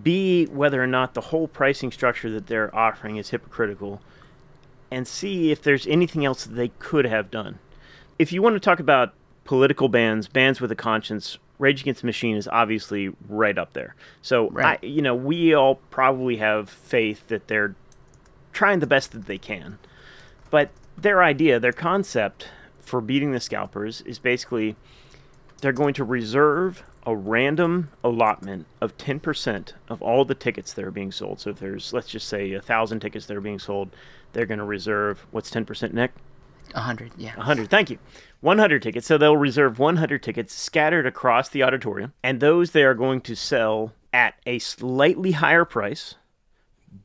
b 0.02 0.46
whether 0.46 0.82
or 0.82 0.87
not 0.87 1.14
the 1.14 1.20
whole 1.20 1.49
pricing 1.49 1.90
structure 1.90 2.31
that 2.31 2.46
they're 2.46 2.75
offering 2.75 3.17
is 3.17 3.31
hypocritical, 3.31 4.00
and 4.90 5.06
see 5.06 5.50
if 5.50 5.62
there's 5.62 5.87
anything 5.87 6.25
else 6.25 6.44
that 6.44 6.55
they 6.55 6.69
could 6.79 7.05
have 7.05 7.31
done. 7.31 7.58
If 8.19 8.32
you 8.32 8.43
want 8.43 8.56
to 8.56 8.61
talk 8.61 8.80
about 8.80 9.14
political 9.45 9.88
bands, 9.88 10.28
bands 10.28 10.61
with 10.61 10.71
a 10.71 10.76
conscience, 10.76 11.38
Rage 11.59 11.83
Against 11.83 12.02
the 12.02 12.07
Machine 12.07 12.37
is 12.37 12.49
obviously 12.49 13.11
right 13.28 13.57
up 13.57 13.73
there. 13.73 13.95
So 14.23 14.50
Right. 14.50 14.78
I, 14.83 14.87
you 14.87 15.02
know, 15.02 15.14
we 15.14 15.54
all 15.54 15.76
probably 15.90 16.37
have 16.37 16.68
faith 16.68 17.26
that 17.28 17.49
they're 17.49 17.75
trying 18.52 18.80
the 18.80 18.87
best 18.87 19.12
that 19.12 19.26
they 19.26 19.38
can. 19.38 19.78
But 20.50 20.71
their 20.97 21.23
idea, 21.23 21.61
their 21.61 21.73
concept 21.73 22.49
for 22.80 23.00
beating 23.00 23.33
the 23.33 23.40
scalpers 23.40 24.00
is 24.02 24.18
basically 24.18 24.76
they're 25.61 25.73
going 25.73 25.95
to 25.95 26.04
reserve 26.04 26.83
a 27.08 27.16
random 27.16 27.88
allotment 28.04 28.66
of 28.82 28.94
10% 28.98 29.72
of 29.88 30.02
all 30.02 30.26
the 30.26 30.34
tickets 30.34 30.74
that 30.74 30.84
are 30.84 30.90
being 30.90 31.10
sold. 31.10 31.40
So 31.40 31.48
if 31.48 31.58
there's, 31.58 31.94
let's 31.94 32.08
just 32.08 32.28
say, 32.28 32.52
a 32.52 32.60
thousand 32.60 33.00
tickets 33.00 33.24
that 33.26 33.36
are 33.36 33.40
being 33.40 33.58
sold, 33.58 33.96
they're 34.34 34.44
going 34.44 34.58
to 34.58 34.64
reserve 34.64 35.26
what's 35.30 35.50
10%, 35.50 35.94
Nick? 35.94 36.12
A 36.74 36.80
hundred. 36.80 37.12
Yeah. 37.16 37.34
100, 37.36 37.70
thank 37.70 37.88
you. 37.88 37.98
100 38.42 38.82
tickets. 38.82 39.06
So 39.06 39.16
they'll 39.16 39.38
reserve 39.38 39.78
100 39.78 40.22
tickets 40.22 40.52
scattered 40.52 41.06
across 41.06 41.48
the 41.48 41.62
auditorium, 41.62 42.12
and 42.22 42.40
those 42.40 42.72
they 42.72 42.84
are 42.84 42.92
going 42.92 43.22
to 43.22 43.34
sell 43.34 43.94
at 44.12 44.34
a 44.44 44.58
slightly 44.58 45.32
higher 45.32 45.64
price, 45.64 46.16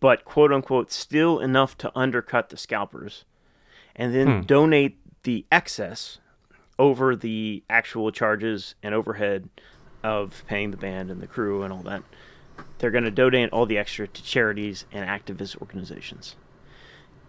but 0.01 0.25
quote 0.25 0.51
unquote 0.51 0.91
still 0.91 1.39
enough 1.39 1.77
to 1.77 1.89
undercut 1.97 2.49
the 2.49 2.57
scalpers, 2.57 3.23
and 3.95 4.13
then 4.13 4.27
hmm. 4.27 4.41
donate 4.41 4.97
the 5.23 5.45
excess 5.49 6.17
over 6.77 7.15
the 7.15 7.63
actual 7.69 8.11
charges 8.11 8.75
and 8.83 8.93
overhead 8.93 9.47
of 10.03 10.43
paying 10.47 10.71
the 10.71 10.77
band 10.77 11.09
and 11.09 11.21
the 11.21 11.27
crew 11.27 11.63
and 11.63 11.71
all 11.71 11.83
that. 11.83 12.03
They're 12.77 12.91
going 12.91 13.03
to 13.05 13.11
donate 13.11 13.49
all 13.51 13.65
the 13.65 13.77
extra 13.77 14.07
to 14.07 14.23
charities 14.23 14.85
and 14.91 15.07
activist 15.07 15.59
organizations. 15.61 16.35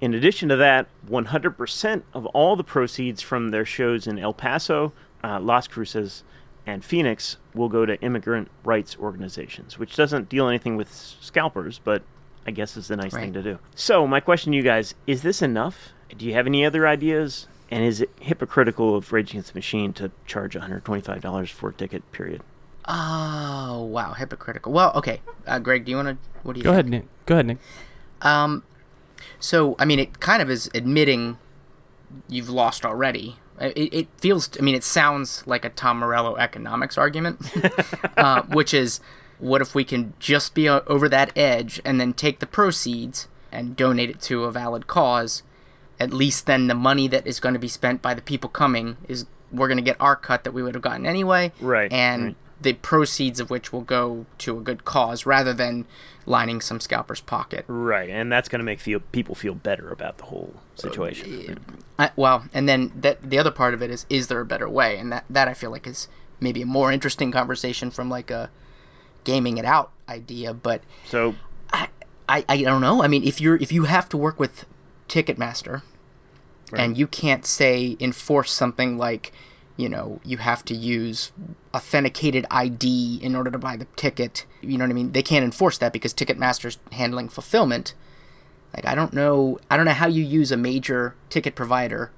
In 0.00 0.12
addition 0.12 0.48
to 0.48 0.56
that, 0.56 0.88
100% 1.08 2.02
of 2.12 2.26
all 2.26 2.56
the 2.56 2.64
proceeds 2.64 3.22
from 3.22 3.50
their 3.50 3.64
shows 3.64 4.06
in 4.06 4.18
El 4.18 4.34
Paso, 4.34 4.92
uh, 5.22 5.40
Las 5.40 5.68
Cruces, 5.68 6.24
and 6.66 6.84
Phoenix 6.84 7.36
will 7.54 7.68
go 7.68 7.86
to 7.86 8.00
immigrant 8.00 8.50
rights 8.64 8.96
organizations, 8.98 9.78
which 9.78 9.96
doesn't 9.96 10.28
deal 10.28 10.48
anything 10.48 10.76
with 10.76 10.92
scalpers, 10.92 11.78
but 11.82 12.02
I 12.46 12.50
guess 12.50 12.76
is 12.76 12.90
a 12.90 12.96
nice 12.96 13.12
thing 13.12 13.32
to 13.34 13.42
do. 13.42 13.58
So, 13.74 14.06
my 14.06 14.20
question 14.20 14.52
to 14.52 14.56
you 14.56 14.64
guys 14.64 14.94
is 15.06 15.22
this 15.22 15.40
enough? 15.40 15.90
Do 16.16 16.26
you 16.26 16.34
have 16.34 16.46
any 16.46 16.64
other 16.64 16.86
ideas? 16.86 17.46
And 17.70 17.82
is 17.82 18.00
it 18.00 18.10
hypocritical 18.20 18.94
of 18.94 19.12
Rage 19.12 19.30
Against 19.30 19.52
the 19.52 19.58
Machine 19.58 19.92
to 19.94 20.10
charge 20.26 20.54
$125 20.54 21.50
for 21.50 21.70
a 21.70 21.72
ticket, 21.72 22.10
period? 22.12 22.42
Oh 22.86 23.82
wow, 23.84 24.12
hypocritical. 24.12 24.72
Well, 24.72 24.92
okay. 24.94 25.20
Uh, 25.46 25.58
Greg, 25.58 25.84
do 25.84 25.90
you 25.90 25.96
want 25.96 26.08
to? 26.08 26.16
What 26.42 26.54
do 26.54 26.58
you? 26.60 26.64
Go 26.64 26.70
think? 26.70 26.74
ahead, 26.74 26.88
Nick. 26.90 27.04
Go 27.26 27.34
ahead, 27.34 27.46
Nick. 27.46 27.58
Um, 28.22 28.62
so 29.38 29.74
I 29.78 29.84
mean, 29.84 29.98
it 29.98 30.20
kind 30.20 30.42
of 30.42 30.50
is 30.50 30.70
admitting 30.74 31.38
you've 32.28 32.48
lost 32.50 32.84
already. 32.84 33.36
It, 33.60 33.94
it 33.94 34.08
feels, 34.18 34.50
I 34.58 34.62
mean, 34.62 34.74
it 34.74 34.82
sounds 34.82 35.46
like 35.46 35.64
a 35.64 35.68
Tom 35.68 36.00
Morello 36.00 36.34
economics 36.36 36.98
argument, 36.98 37.40
uh, 38.16 38.42
which 38.42 38.74
is 38.74 39.00
what 39.38 39.62
if 39.62 39.74
we 39.76 39.84
can 39.84 40.12
just 40.18 40.54
be 40.54 40.68
over 40.68 41.08
that 41.08 41.36
edge 41.38 41.80
and 41.84 42.00
then 42.00 42.12
take 42.14 42.40
the 42.40 42.46
proceeds 42.46 43.28
and 43.52 43.76
donate 43.76 44.10
it 44.10 44.20
to 44.22 44.44
a 44.44 44.50
valid 44.50 44.86
cause? 44.88 45.42
At 46.00 46.12
least 46.12 46.46
then 46.46 46.66
the 46.66 46.74
money 46.74 47.06
that 47.06 47.26
is 47.28 47.38
going 47.38 47.52
to 47.52 47.58
be 47.60 47.68
spent 47.68 48.02
by 48.02 48.12
the 48.14 48.22
people 48.22 48.50
coming 48.50 48.96
is 49.08 49.26
we're 49.52 49.68
going 49.68 49.78
to 49.78 49.84
get 49.84 49.96
our 50.00 50.16
cut 50.16 50.42
that 50.42 50.52
we 50.52 50.60
would 50.60 50.74
have 50.74 50.82
gotten 50.82 51.06
anyway. 51.06 51.52
Right, 51.60 51.92
And 51.92 52.24
right. 52.24 52.36
The 52.64 52.72
proceeds 52.72 53.38
of 53.38 53.50
which 53.50 53.72
will 53.72 53.82
go 53.82 54.26
to 54.38 54.58
a 54.58 54.60
good 54.60 54.84
cause 54.84 55.24
rather 55.24 55.52
than 55.54 55.86
lining 56.26 56.60
some 56.60 56.80
scalper's 56.80 57.20
pocket. 57.20 57.64
Right, 57.68 58.10
and 58.10 58.32
that's 58.32 58.48
going 58.48 58.58
to 58.58 58.64
make 58.64 58.80
feel 58.80 59.00
people 59.12 59.36
feel 59.36 59.54
better 59.54 59.90
about 59.90 60.18
the 60.18 60.24
whole 60.24 60.54
situation. 60.74 61.58
Uh, 61.98 62.02
I, 62.02 62.10
well, 62.16 62.46
and 62.52 62.68
then 62.68 62.90
that 62.96 63.22
the 63.22 63.38
other 63.38 63.52
part 63.52 63.74
of 63.74 63.82
it 63.82 63.90
is 63.90 64.04
is 64.10 64.26
there 64.26 64.40
a 64.40 64.44
better 64.44 64.68
way? 64.68 64.98
And 64.98 65.12
that 65.12 65.24
that 65.30 65.46
I 65.46 65.54
feel 65.54 65.70
like 65.70 65.86
is 65.86 66.08
maybe 66.40 66.62
a 66.62 66.66
more 66.66 66.90
interesting 66.90 67.30
conversation 67.30 67.90
from 67.92 68.10
like 68.10 68.30
a 68.30 68.50
gaming 69.22 69.58
it 69.58 69.64
out 69.64 69.92
idea. 70.08 70.52
But 70.52 70.82
So 71.06 71.36
I 71.72 71.88
I, 72.28 72.44
I 72.48 72.62
don't 72.62 72.80
know. 72.80 73.02
I 73.02 73.06
mean, 73.06 73.22
if 73.22 73.40
you're 73.40 73.56
if 73.56 73.70
you 73.70 73.84
have 73.84 74.08
to 74.08 74.16
work 74.16 74.40
with 74.40 74.64
Ticketmaster, 75.08 75.82
and 76.72 76.98
you 76.98 77.06
can't 77.06 77.46
say 77.46 77.96
enforce 78.00 78.50
something 78.50 78.98
like, 78.98 79.32
you 79.76 79.88
know, 79.88 80.20
you 80.24 80.36
have 80.38 80.64
to 80.66 80.74
use 80.74 81.32
authenticated 81.74 82.46
ID 82.50 83.18
in 83.22 83.34
order 83.34 83.50
to 83.50 83.58
buy 83.58 83.76
the 83.76 83.86
ticket. 83.96 84.46
You 84.60 84.78
know 84.78 84.84
what 84.84 84.90
I 84.90 84.94
mean? 84.94 85.12
They 85.12 85.22
can't 85.22 85.44
enforce 85.44 85.78
that 85.78 85.92
because 85.92 86.14
Ticketmaster's 86.14 86.78
handling 86.92 87.28
fulfillment. 87.28 87.94
Like 88.74 88.86
I 88.86 88.94
don't 88.94 89.12
know 89.12 89.58
I 89.70 89.76
don't 89.76 89.86
know 89.86 89.92
how 89.92 90.06
you 90.08 90.22
use 90.24 90.50
a 90.52 90.56
major 90.56 91.14
ticket 91.30 91.54
provider 91.54 92.10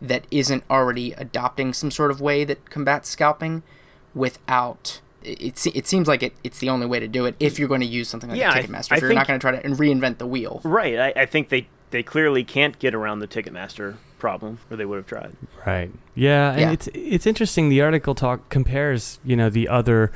that 0.00 0.26
isn't 0.32 0.64
already 0.68 1.12
adopting 1.12 1.72
some 1.72 1.90
sort 1.92 2.10
of 2.10 2.20
way 2.20 2.44
that 2.44 2.68
combats 2.70 3.08
scalping 3.08 3.62
without 4.14 5.00
it, 5.22 5.64
it 5.66 5.86
seems 5.86 6.08
like 6.08 6.22
it, 6.24 6.34
it's 6.42 6.58
the 6.58 6.68
only 6.68 6.86
way 6.86 6.98
to 6.98 7.06
do 7.06 7.24
it 7.26 7.36
if 7.38 7.56
you're 7.58 7.68
going 7.68 7.80
to 7.80 7.86
use 7.86 8.08
something 8.08 8.28
like 8.30 8.38
Yeah, 8.38 8.52
Ticketmaster. 8.60 8.92
I 8.92 8.96
if 8.96 9.00
you're 9.02 9.10
think- 9.10 9.18
not 9.18 9.26
going 9.28 9.38
to 9.38 9.42
try 9.42 9.56
to 9.56 9.68
reinvent 9.68 10.18
the 10.18 10.26
wheel. 10.26 10.60
right, 10.64 10.98
I, 11.16 11.22
I 11.22 11.26
think 11.26 11.48
they 11.48 11.68
they 11.92 12.02
clearly 12.02 12.42
can't 12.42 12.78
get 12.80 12.94
around 12.94 13.20
the 13.20 13.28
Ticketmaster 13.28 13.94
problem, 14.18 14.58
or 14.70 14.76
they 14.76 14.84
would 14.84 14.96
have 14.96 15.06
tried. 15.06 15.32
Right. 15.66 15.90
Yeah, 16.14 16.50
and 16.52 16.60
Yeah. 16.60 16.70
it's 16.72 16.88
it's 16.94 17.26
interesting. 17.26 17.68
The 17.68 17.80
article 17.80 18.14
talk 18.14 18.48
compares, 18.48 19.20
you 19.24 19.36
know, 19.36 19.48
the 19.48 19.68
other 19.68 20.10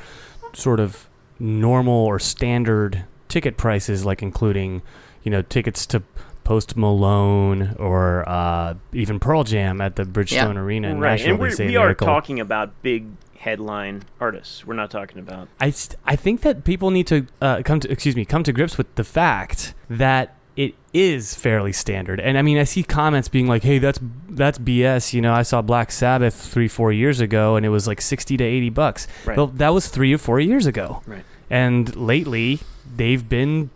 sort 0.53 0.79
of 0.79 1.07
normal 1.39 1.93
or 2.05 2.19
standard 2.19 3.05
ticket 3.29 3.57
prices, 3.57 4.05
like 4.05 4.21
including, 4.21 4.81
you 5.23 5.31
know, 5.31 5.41
tickets 5.41 5.85
to 5.87 6.01
Post 6.43 6.77
Malone 6.77 7.75
or 7.77 8.27
uh, 8.27 8.75
even 8.93 9.19
Pearl 9.19 9.43
Jam 9.43 9.81
at 9.81 9.97
the 9.97 10.03
Bridgestone 10.03 10.53
Yeah. 10.55 10.59
Arena 10.61 10.87
in 10.89 10.99
right, 10.99 11.11
Nashville. 11.11 11.31
and 11.31 11.39
we're, 11.39 11.55
we 11.67 11.75
are 11.75 11.83
article. 11.87 12.07
talking 12.07 12.39
about 12.39 12.71
big 12.81 13.05
headline 13.37 14.03
artists. 14.21 14.65
We're 14.65 14.73
not 14.75 14.89
talking 14.89 15.19
about 15.19 15.49
I, 15.59 15.69
st- 15.71 15.99
I 16.05 16.15
think 16.15 16.41
that 16.41 16.63
people 16.63 16.89
need 16.89 17.05
to 17.07 17.27
uh, 17.41 17.61
come 17.65 17.81
to 17.81 17.91
excuse 17.91 18.15
me 18.15 18.23
come 18.25 18.43
to 18.43 18.53
grips 18.53 18.77
with 18.77 18.93
the 18.95 19.03
fact 19.03 19.73
that 19.89 20.35
it 20.57 20.73
is 20.93 21.33
fairly 21.35 21.71
standard. 21.71 22.19
And 22.19 22.37
I 22.37 22.41
mean, 22.41 22.57
I 22.57 22.63
see 22.65 22.83
comments 22.83 23.29
being 23.29 23.47
like, 23.47 23.63
"Hey, 23.63 23.77
that's 23.77 23.99
that's 24.27 24.57
BS." 24.57 25.13
You 25.13 25.21
know, 25.21 25.31
I 25.33 25.43
saw 25.43 25.61
Black 25.61 25.91
Sabbath 25.91 26.33
three 26.35 26.67
four 26.67 26.91
years 26.91 27.19
ago, 27.21 27.55
and 27.55 27.65
it 27.65 27.69
was 27.69 27.87
like 27.87 28.01
sixty 28.01 28.35
to 28.37 28.43
eighty 28.43 28.69
bucks. 28.71 29.07
Right. 29.25 29.37
Well, 29.37 29.47
that 29.47 29.69
was 29.73 29.87
three 29.87 30.11
or 30.13 30.17
four 30.17 30.39
years 30.39 30.65
ago. 30.65 31.01
Right. 31.07 31.23
And 31.49 31.95
lately, 31.95 32.59
they've 32.95 33.29
been 33.29 33.69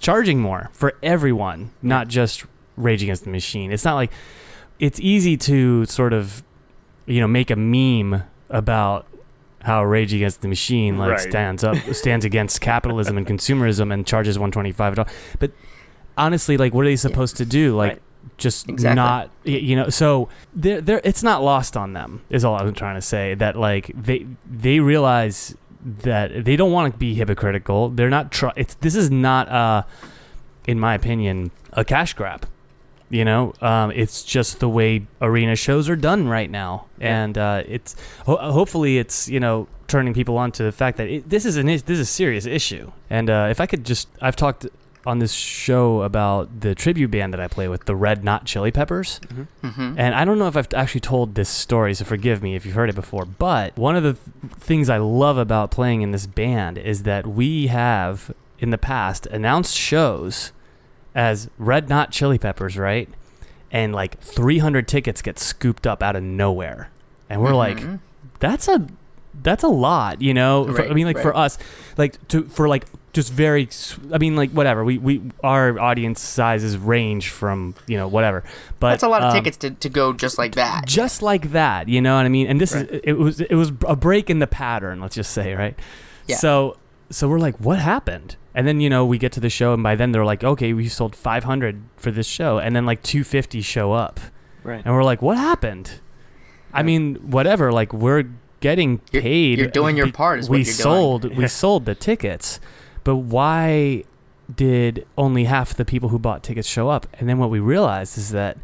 charging 0.00 0.40
more 0.40 0.68
for 0.72 0.94
everyone, 1.02 1.70
not 1.80 2.08
just 2.08 2.44
Rage 2.76 3.02
Against 3.02 3.24
the 3.24 3.30
Machine. 3.30 3.72
It's 3.72 3.84
not 3.84 3.94
like 3.94 4.10
it's 4.78 5.00
easy 5.00 5.36
to 5.38 5.86
sort 5.86 6.12
of, 6.12 6.42
you 7.06 7.20
know, 7.20 7.28
make 7.28 7.50
a 7.50 7.56
meme 7.56 8.24
about 8.50 9.06
how 9.62 9.82
Rage 9.84 10.12
Against 10.12 10.42
the 10.42 10.48
Machine 10.48 10.98
like 10.98 11.10
Right. 11.12 11.20
stands 11.20 11.64
up 11.64 11.76
stands 11.94 12.24
against 12.30 12.60
capitalism 12.60 13.16
and 13.16 13.26
consumerism 13.26 13.92
and 13.92 14.06
charges 14.06 14.38
125 14.38 14.94
but 15.40 15.50
honestly 16.16 16.56
like 16.56 16.72
what 16.74 16.82
are 16.86 16.88
they 16.88 16.96
supposed 16.96 17.36
to 17.36 17.44
do 17.44 17.76
like 17.76 17.92
Right. 17.92 18.02
just 18.38 18.68
Exactly. 18.68 18.96
not 18.96 19.30
you 19.44 19.76
know 19.76 19.88
so 19.88 20.28
they're, 20.54 20.80
they're 20.80 21.00
it's 21.04 21.22
not 21.22 21.42
lost 21.42 21.76
on 21.76 21.92
them 21.92 22.22
is 22.30 22.44
all 22.44 22.56
i'm 22.56 22.74
trying 22.74 22.96
to 22.96 23.02
say 23.02 23.34
that 23.34 23.56
like 23.56 23.90
they 23.94 24.26
they 24.50 24.80
realize 24.80 25.54
that 25.84 26.44
they 26.44 26.56
don't 26.56 26.72
want 26.72 26.92
to 26.92 26.98
be 26.98 27.14
hypocritical 27.14 27.90
they're 27.90 28.10
not 28.10 28.32
try 28.32 28.52
it's 28.56 28.74
this 28.76 28.94
is 28.96 29.10
not 29.10 29.48
uh 29.48 29.82
in 30.66 30.80
my 30.80 30.94
opinion 30.94 31.50
a 31.74 31.84
cash 31.84 32.14
grab 32.14 32.46
you 33.08 33.24
know 33.24 33.52
um, 33.60 33.92
it's 33.92 34.24
just 34.24 34.58
the 34.58 34.68
way 34.68 35.06
arena 35.20 35.54
shows 35.54 35.88
are 35.88 35.94
done 35.94 36.26
right 36.26 36.50
now 36.50 36.86
Yeah. 36.98 37.22
and 37.22 37.38
uh, 37.38 37.62
it's 37.68 37.94
ho- 38.24 38.36
hopefully 38.50 38.98
it's 38.98 39.28
you 39.28 39.38
know 39.38 39.68
turning 39.86 40.12
people 40.12 40.36
on 40.38 40.50
to 40.52 40.64
the 40.64 40.72
fact 40.72 40.96
that 40.98 41.06
it, 41.08 41.28
this 41.30 41.44
is 41.46 41.56
an 41.56 41.68
is- 41.68 41.84
this 41.84 42.00
is 42.00 42.08
a 42.08 42.12
serious 42.12 42.46
issue 42.46 42.90
and 43.08 43.30
uh, 43.30 43.46
if 43.48 43.60
i 43.60 43.66
could 43.66 43.84
just 43.86 44.08
i've 44.20 44.34
talked 44.34 44.66
on 45.06 45.18
this 45.20 45.32
show 45.32 46.02
about 46.02 46.60
the 46.60 46.74
tribute 46.74 47.10
band 47.12 47.32
that 47.32 47.40
i 47.40 47.46
play 47.46 47.68
with 47.68 47.84
the 47.84 47.94
red 47.94 48.24
not 48.24 48.44
chili 48.44 48.70
peppers 48.72 49.20
hmm 49.62 49.94
and 49.96 50.14
I 50.14 50.24
don't 50.24 50.38
know 50.38 50.48
if 50.48 50.56
I've 50.56 50.72
actually 50.74 51.00
told 51.00 51.34
this 51.34 51.48
story, 51.48 51.94
so 51.94 52.04
forgive 52.04 52.42
me 52.42 52.54
if 52.56 52.66
you've 52.66 52.74
heard 52.74 52.90
it 52.90 52.94
before. 52.94 53.24
But 53.24 53.76
one 53.76 53.96
of 53.96 54.02
the 54.02 54.12
th- 54.14 54.52
things 54.58 54.88
I 54.90 54.98
love 54.98 55.38
about 55.38 55.70
playing 55.70 56.02
in 56.02 56.10
this 56.10 56.26
band 56.26 56.76
is 56.78 57.02
that 57.04 57.26
we 57.26 57.68
have, 57.68 58.32
in 58.58 58.70
the 58.70 58.78
past, 58.78 59.26
announced 59.26 59.74
shows 59.76 60.52
as 61.14 61.48
Red 61.58 61.88
Not 61.88 62.10
Chili 62.10 62.38
Peppers, 62.38 62.76
right? 62.76 63.08
And 63.70 63.94
like 63.94 64.20
300 64.20 64.86
tickets 64.88 65.22
get 65.22 65.38
scooped 65.38 65.86
up 65.86 66.02
out 66.02 66.16
of 66.16 66.22
nowhere. 66.22 66.90
And 67.30 67.40
we're 67.42 67.54
like, 67.54 67.78
Mhm. 67.78 68.00
that's 68.40 68.68
a 68.68 68.86
that's 69.42 69.62
a 69.64 69.68
lot, 69.68 70.22
you 70.22 70.32
know. 70.34 70.66
For- 70.74 70.84
I 70.90 70.94
mean, 70.94 71.06
like 71.06 71.18
for 71.18 71.36
us, 71.36 71.58
like 71.98 72.26
to 72.28 72.44
for 72.44 72.68
like 72.68 72.86
just 73.16 73.32
very. 73.32 73.68
i 74.12 74.18
mean, 74.18 74.36
like 74.36 74.50
whatever. 74.52 74.84
We 74.84 74.98
we 74.98 75.22
our 75.42 75.76
audience 75.80 76.20
sizes 76.20 76.76
range 76.76 77.30
from 77.30 77.74
you 77.88 77.96
know 77.96 78.06
whatever. 78.06 78.44
But 78.78 78.90
That's 78.90 79.02
a 79.02 79.08
lot 79.08 79.22
of 79.22 79.30
um, 79.30 79.34
tickets 79.36 79.56
to, 79.58 79.70
to 79.70 79.88
go 79.88 80.12
just 80.12 80.38
like 80.38 80.54
that. 80.54 80.86
just 80.86 81.22
like 81.22 81.50
that 81.52 81.88
you 81.88 82.00
know 82.00 82.14
what 82.16 82.26
i 82.26 82.28
mean 82.28 82.46
and 82.46 82.60
this 82.60 82.74
Right. 82.74 82.88
is 82.90 83.00
it 83.04 83.12
was 83.14 83.40
it 83.40 83.54
was 83.54 83.72
a 83.86 83.96
break 83.96 84.28
in 84.30 84.38
the 84.38 84.46
pattern 84.46 85.00
let's 85.00 85.14
just 85.16 85.32
say 85.32 85.54
right 85.54 85.76
Yeah. 86.26 86.36
so 86.36 86.76
so 87.10 87.26
we're 87.28 87.38
like 87.38 87.56
what 87.58 87.78
happened 87.78 88.36
and 88.54 88.66
then 88.68 88.80
you 88.80 88.90
know 88.90 89.04
we 89.06 89.16
get 89.18 89.32
to 89.32 89.40
the 89.40 89.48
show 89.50 89.72
and 89.72 89.82
by 89.82 89.94
then 89.96 90.12
they're 90.12 90.24
like 90.26 90.44
okay 90.44 90.72
we 90.74 90.88
sold 90.88 91.16
500 91.16 91.82
for 91.96 92.10
this 92.10 92.26
show 92.26 92.58
and 92.58 92.76
then 92.76 92.84
like 92.84 93.02
250 93.02 93.60
show 93.62 93.92
up 93.92 94.20
right. 94.62 94.82
and 94.84 94.94
we're 94.94 95.04
like 95.04 95.22
what 95.22 95.38
happened 95.38 96.00
i 96.74 96.82
mean 96.82 97.14
whatever 97.30 97.72
like 97.72 97.92
we're 97.94 98.24
getting 98.60 99.00
You're- 99.12 99.22
paid 99.22 99.58
you're 99.58 99.68
doing 99.68 99.96
your 99.96 100.10
part 100.12 100.38
is 100.40 100.48
what 100.50 100.56
we 100.58 100.64
you're 100.64 100.74
doing. 100.74 100.74
sold 100.82 101.36
we 101.36 101.48
sold 101.64 101.84
the 101.86 101.94
tickets 101.94 102.60
but 103.06 103.16
why 103.16 104.02
did 104.54 105.06
only 105.16 105.44
half 105.44 105.74
the 105.74 105.84
people 105.84 106.08
who 106.10 106.18
bought 106.18 106.42
tickets 106.42 106.68
show 106.68 106.88
up 106.88 107.06
and 107.18 107.28
then 107.28 107.38
what 107.38 107.50
we 107.50 107.58
realized 107.60 108.18
is 108.18 108.30
that 108.32 108.58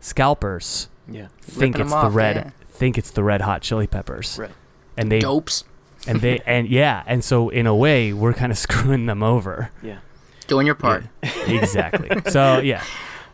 scalpers 0.00 0.88
Yeah. 1.08 1.28
think 1.40 1.74
Ripping 1.76 1.86
it's 1.86 1.92
'em 1.94 2.00
the 2.00 2.06
off, 2.08 2.14
red 2.14 2.36
yeah. 2.36 2.50
think 2.68 2.98
it's 2.98 3.10
the 3.10 3.24
red 3.24 3.40
hot 3.40 3.62
chili 3.62 3.86
peppers 3.86 4.38
Right. 4.38 4.50
and 4.96 5.10
they 5.10 5.18
Dopes. 5.20 5.64
and 6.06 6.20
they 6.20 6.40
and 6.46 6.68
yeah 6.68 7.02
and 7.06 7.24
so 7.24 7.48
in 7.48 7.66
a 7.66 7.74
way 7.74 8.12
we're 8.12 8.34
kind 8.34 8.52
of 8.52 8.58
screwing 8.66 9.06
them 9.06 9.22
over 9.22 9.70
Yeah. 9.82 9.98
Doing 10.46 10.66
your 10.66 10.74
part. 10.76 11.04
exactly 11.46 12.10
so 12.30 12.58
yeah 12.58 12.82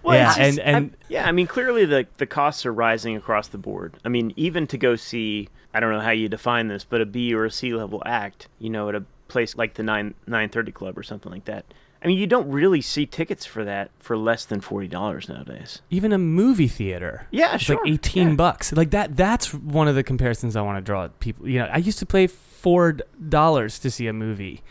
Well, 0.03 0.15
yeah 0.17 0.27
just- 0.29 0.39
and 0.39 0.59
and 0.61 0.77
I'm- 0.77 0.95
yeah, 1.09 1.27
I 1.29 1.33
mean, 1.33 1.47
clearly 1.49 1.85
the 1.85 2.07
the 2.19 2.27
costs 2.27 2.65
are 2.65 2.73
rising 2.73 3.17
across 3.17 3.49
the 3.49 3.59
board. 3.59 3.97
I 4.05 4.09
mean, 4.09 4.33
even 4.37 4.67
to 4.69 4.79
go 4.79 4.95
see, 4.95 5.49
I 5.75 5.81
don't 5.81 5.93
know 5.93 5.99
how 6.01 6.13
you 6.13 6.29
define 6.29 6.69
this, 6.69 6.85
but 6.85 7.01
a 7.01 7.05
B 7.07 7.35
or 7.35 7.45
a 7.45 7.51
C 7.51 7.75
level 7.75 8.01
act, 8.07 8.47
you 8.61 8.71
know, 8.71 8.89
at 8.89 8.95
a 8.95 9.03
place 9.31 9.57
like 9.57 9.75
the 9.75 9.83
nine 9.83 10.15
nine 10.27 10.49
thirty 10.51 10.73
club 10.73 10.99
or 10.99 11.03
something 11.03 11.31
like 11.33 11.47
that. 11.47 11.65
I 12.03 12.07
mean, 12.07 12.17
you 12.19 12.27
don't 12.27 12.49
really 12.51 12.81
see 12.81 13.05
tickets 13.05 13.45
for 13.45 13.63
that 13.65 13.91
for 13.99 14.17
less 14.17 14.45
than 14.47 14.61
forty 14.61 14.89
dollars 14.89 15.29
nowadays. 15.29 15.81
even 15.91 16.13
a 16.13 16.19
movie 16.19 16.69
theater 16.69 17.27
Yeah, 17.31 17.55
it's 17.55 17.65
sure. 17.65 17.77
like 17.77 17.93
18 17.93 18.29
yeah. 18.31 18.35
bucks 18.35 18.73
like 18.73 18.91
that 18.91 19.17
that's 19.17 19.53
one 19.53 19.87
of 19.89 19.95
the 19.95 20.03
comparisons 20.03 20.57
i 20.57 20.63
want 20.63 20.79
to 20.79 20.81
draw 20.83 21.05
at 21.05 21.21
people 21.21 21.47
you 21.49 21.59
know 21.59 21.67
i 21.67 21.77
used 21.77 21.99
to 21.99 22.07
pay 22.07 22.27
four 22.27 22.97
dollars 23.29 23.79
to 23.81 23.91
see 23.91 24.07
a 24.07 24.13
movie 24.15 24.63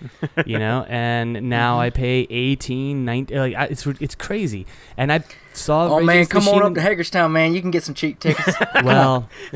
you 0.45 0.57
know 0.59 0.85
and 0.89 1.33
now 1.49 1.73
Mm-hmm. 1.75 1.81
i 1.81 1.89
pay 1.91 2.27
18 2.29 3.05
19 3.05 3.37
like 3.37 3.55
I, 3.55 3.65
it's 3.65 3.85
it's 3.85 4.15
crazy 4.15 4.65
and 4.97 5.11
i 5.13 5.23
saw 5.53 5.87
Oh 5.87 5.97
Rage 5.97 6.05
man, 6.05 6.15
Against 6.17 6.31
the 6.31 6.39
come 6.39 6.47
on 6.49 6.63
up 6.63 6.73
to 6.75 6.81
Hagerstown, 6.81 7.31
man. 7.33 7.53
You 7.53 7.61
can 7.61 7.71
get 7.71 7.83
some 7.83 7.93
cheap 7.95 8.19
tickets. 8.19 8.55
well 8.83 9.27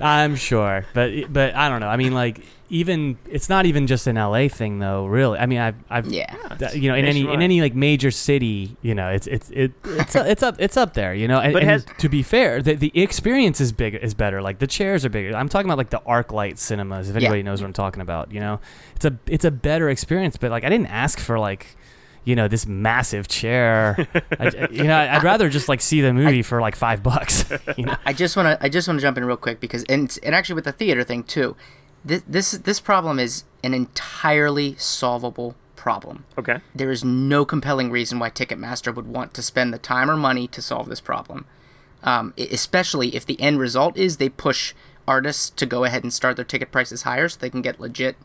i'm 0.00 0.36
sure 0.36 0.84
but 0.94 1.32
but 1.32 1.54
i 1.54 1.68
don't 1.68 1.80
know 1.80 1.88
i 1.88 1.96
mean 1.96 2.14
like 2.14 2.40
even 2.68 3.16
it's 3.30 3.48
not 3.48 3.66
even 3.66 3.86
just 3.86 4.06
an 4.06 4.16
la 4.16 4.48
thing 4.48 4.78
though 4.78 5.06
really 5.06 5.38
i 5.38 5.46
mean 5.46 5.58
i've, 5.58 5.74
I've 5.88 6.06
yeah. 6.06 6.34
th- 6.58 6.74
you 6.74 6.90
know 6.90 6.96
in 6.96 7.04
any 7.04 7.20
in 7.22 7.42
any 7.42 7.60
like 7.60 7.74
major 7.74 8.10
city 8.10 8.76
you 8.82 8.94
know 8.94 9.08
it's 9.08 9.26
it's 9.26 9.50
it, 9.50 9.72
it's 9.84 10.14
it's 10.16 10.42
up 10.42 10.56
it's 10.58 10.76
up 10.76 10.94
there 10.94 11.14
you 11.14 11.28
know 11.28 11.40
and, 11.40 11.52
But 11.52 11.62
and 11.62 11.70
has- 11.70 11.86
to 11.98 12.08
be 12.08 12.22
fair 12.22 12.62
the, 12.62 12.74
the 12.74 12.92
experience 13.00 13.60
is 13.60 13.72
big 13.72 13.94
is 13.94 14.14
better 14.14 14.42
like 14.42 14.58
the 14.58 14.66
chairs 14.66 15.04
are 15.04 15.08
bigger 15.10 15.36
i'm 15.36 15.48
talking 15.48 15.66
about 15.68 15.78
like 15.78 15.90
the 15.90 16.02
arc 16.04 16.32
light 16.32 16.58
cinemas 16.58 17.08
if 17.08 17.14
Yeah. 17.14 17.22
anybody 17.22 17.42
knows 17.42 17.60
what 17.60 17.66
i'm 17.66 17.72
talking 17.72 18.02
about 18.02 18.32
you 18.32 18.40
know 18.40 18.60
it's 18.94 19.04
a 19.04 19.16
it's 19.26 19.44
a 19.44 19.50
better 19.50 19.88
experience 19.88 20.36
but 20.36 20.50
like 20.50 20.64
i 20.64 20.68
didn't 20.68 20.86
ask 20.88 21.18
for 21.18 21.38
like 21.38 21.76
you 22.26 22.34
know, 22.34 22.48
this 22.48 22.66
massive 22.66 23.28
chair. 23.28 23.96
I, 24.38 24.68
you 24.72 24.82
know, 24.82 24.98
I'd 24.98 25.22
rather 25.22 25.48
just 25.48 25.68
like 25.68 25.80
see 25.80 26.00
the 26.00 26.12
movie 26.12 26.42
for 26.42 26.60
like 26.60 26.74
five 26.74 27.02
bucks. 27.02 27.44
You 27.76 27.86
know? 27.86 27.96
I 28.04 28.12
just 28.12 28.36
want 28.36 28.48
to 28.58 28.64
I 28.64 28.68
just 28.68 28.88
want 28.88 28.98
to 28.98 29.02
jump 29.02 29.16
in 29.16 29.24
real 29.24 29.36
quick 29.36 29.60
because 29.60 29.84
and 29.84 30.18
and 30.24 30.34
actually 30.34 30.56
with 30.56 30.64
the 30.64 30.72
theater 30.72 31.04
thing 31.04 31.22
too, 31.22 31.54
this 32.06 32.22
this 32.26 32.50
this 32.52 32.80
problem 32.80 33.18
is 33.18 33.44
an 33.62 33.74
entirely 33.74 34.76
solvable 34.78 35.54
problem. 35.74 36.24
Okay. 36.38 36.58
There 36.74 36.90
is 36.90 37.04
no 37.04 37.44
compelling 37.44 37.90
reason 37.90 38.18
why 38.18 38.30
Ticketmaster 38.30 38.94
would 38.94 39.06
want 39.06 39.34
to 39.34 39.42
spend 39.42 39.72
the 39.74 39.78
time 39.78 40.10
or 40.10 40.16
money 40.16 40.48
to 40.48 40.62
solve 40.62 40.88
this 40.88 41.00
problem, 41.00 41.46
um, 42.02 42.32
especially 42.38 43.14
if 43.14 43.26
the 43.26 43.40
end 43.40 43.58
result 43.60 43.96
is 43.96 44.16
they 44.16 44.28
push 44.28 44.74
artists 45.06 45.50
to 45.50 45.66
go 45.66 45.84
ahead 45.84 46.02
and 46.02 46.12
start 46.12 46.36
their 46.36 46.44
ticket 46.44 46.72
prices 46.72 47.02
higher 47.02 47.28
so 47.28 47.38
they 47.38 47.50
can 47.50 47.62
get 47.62 47.78
legit 47.80 48.16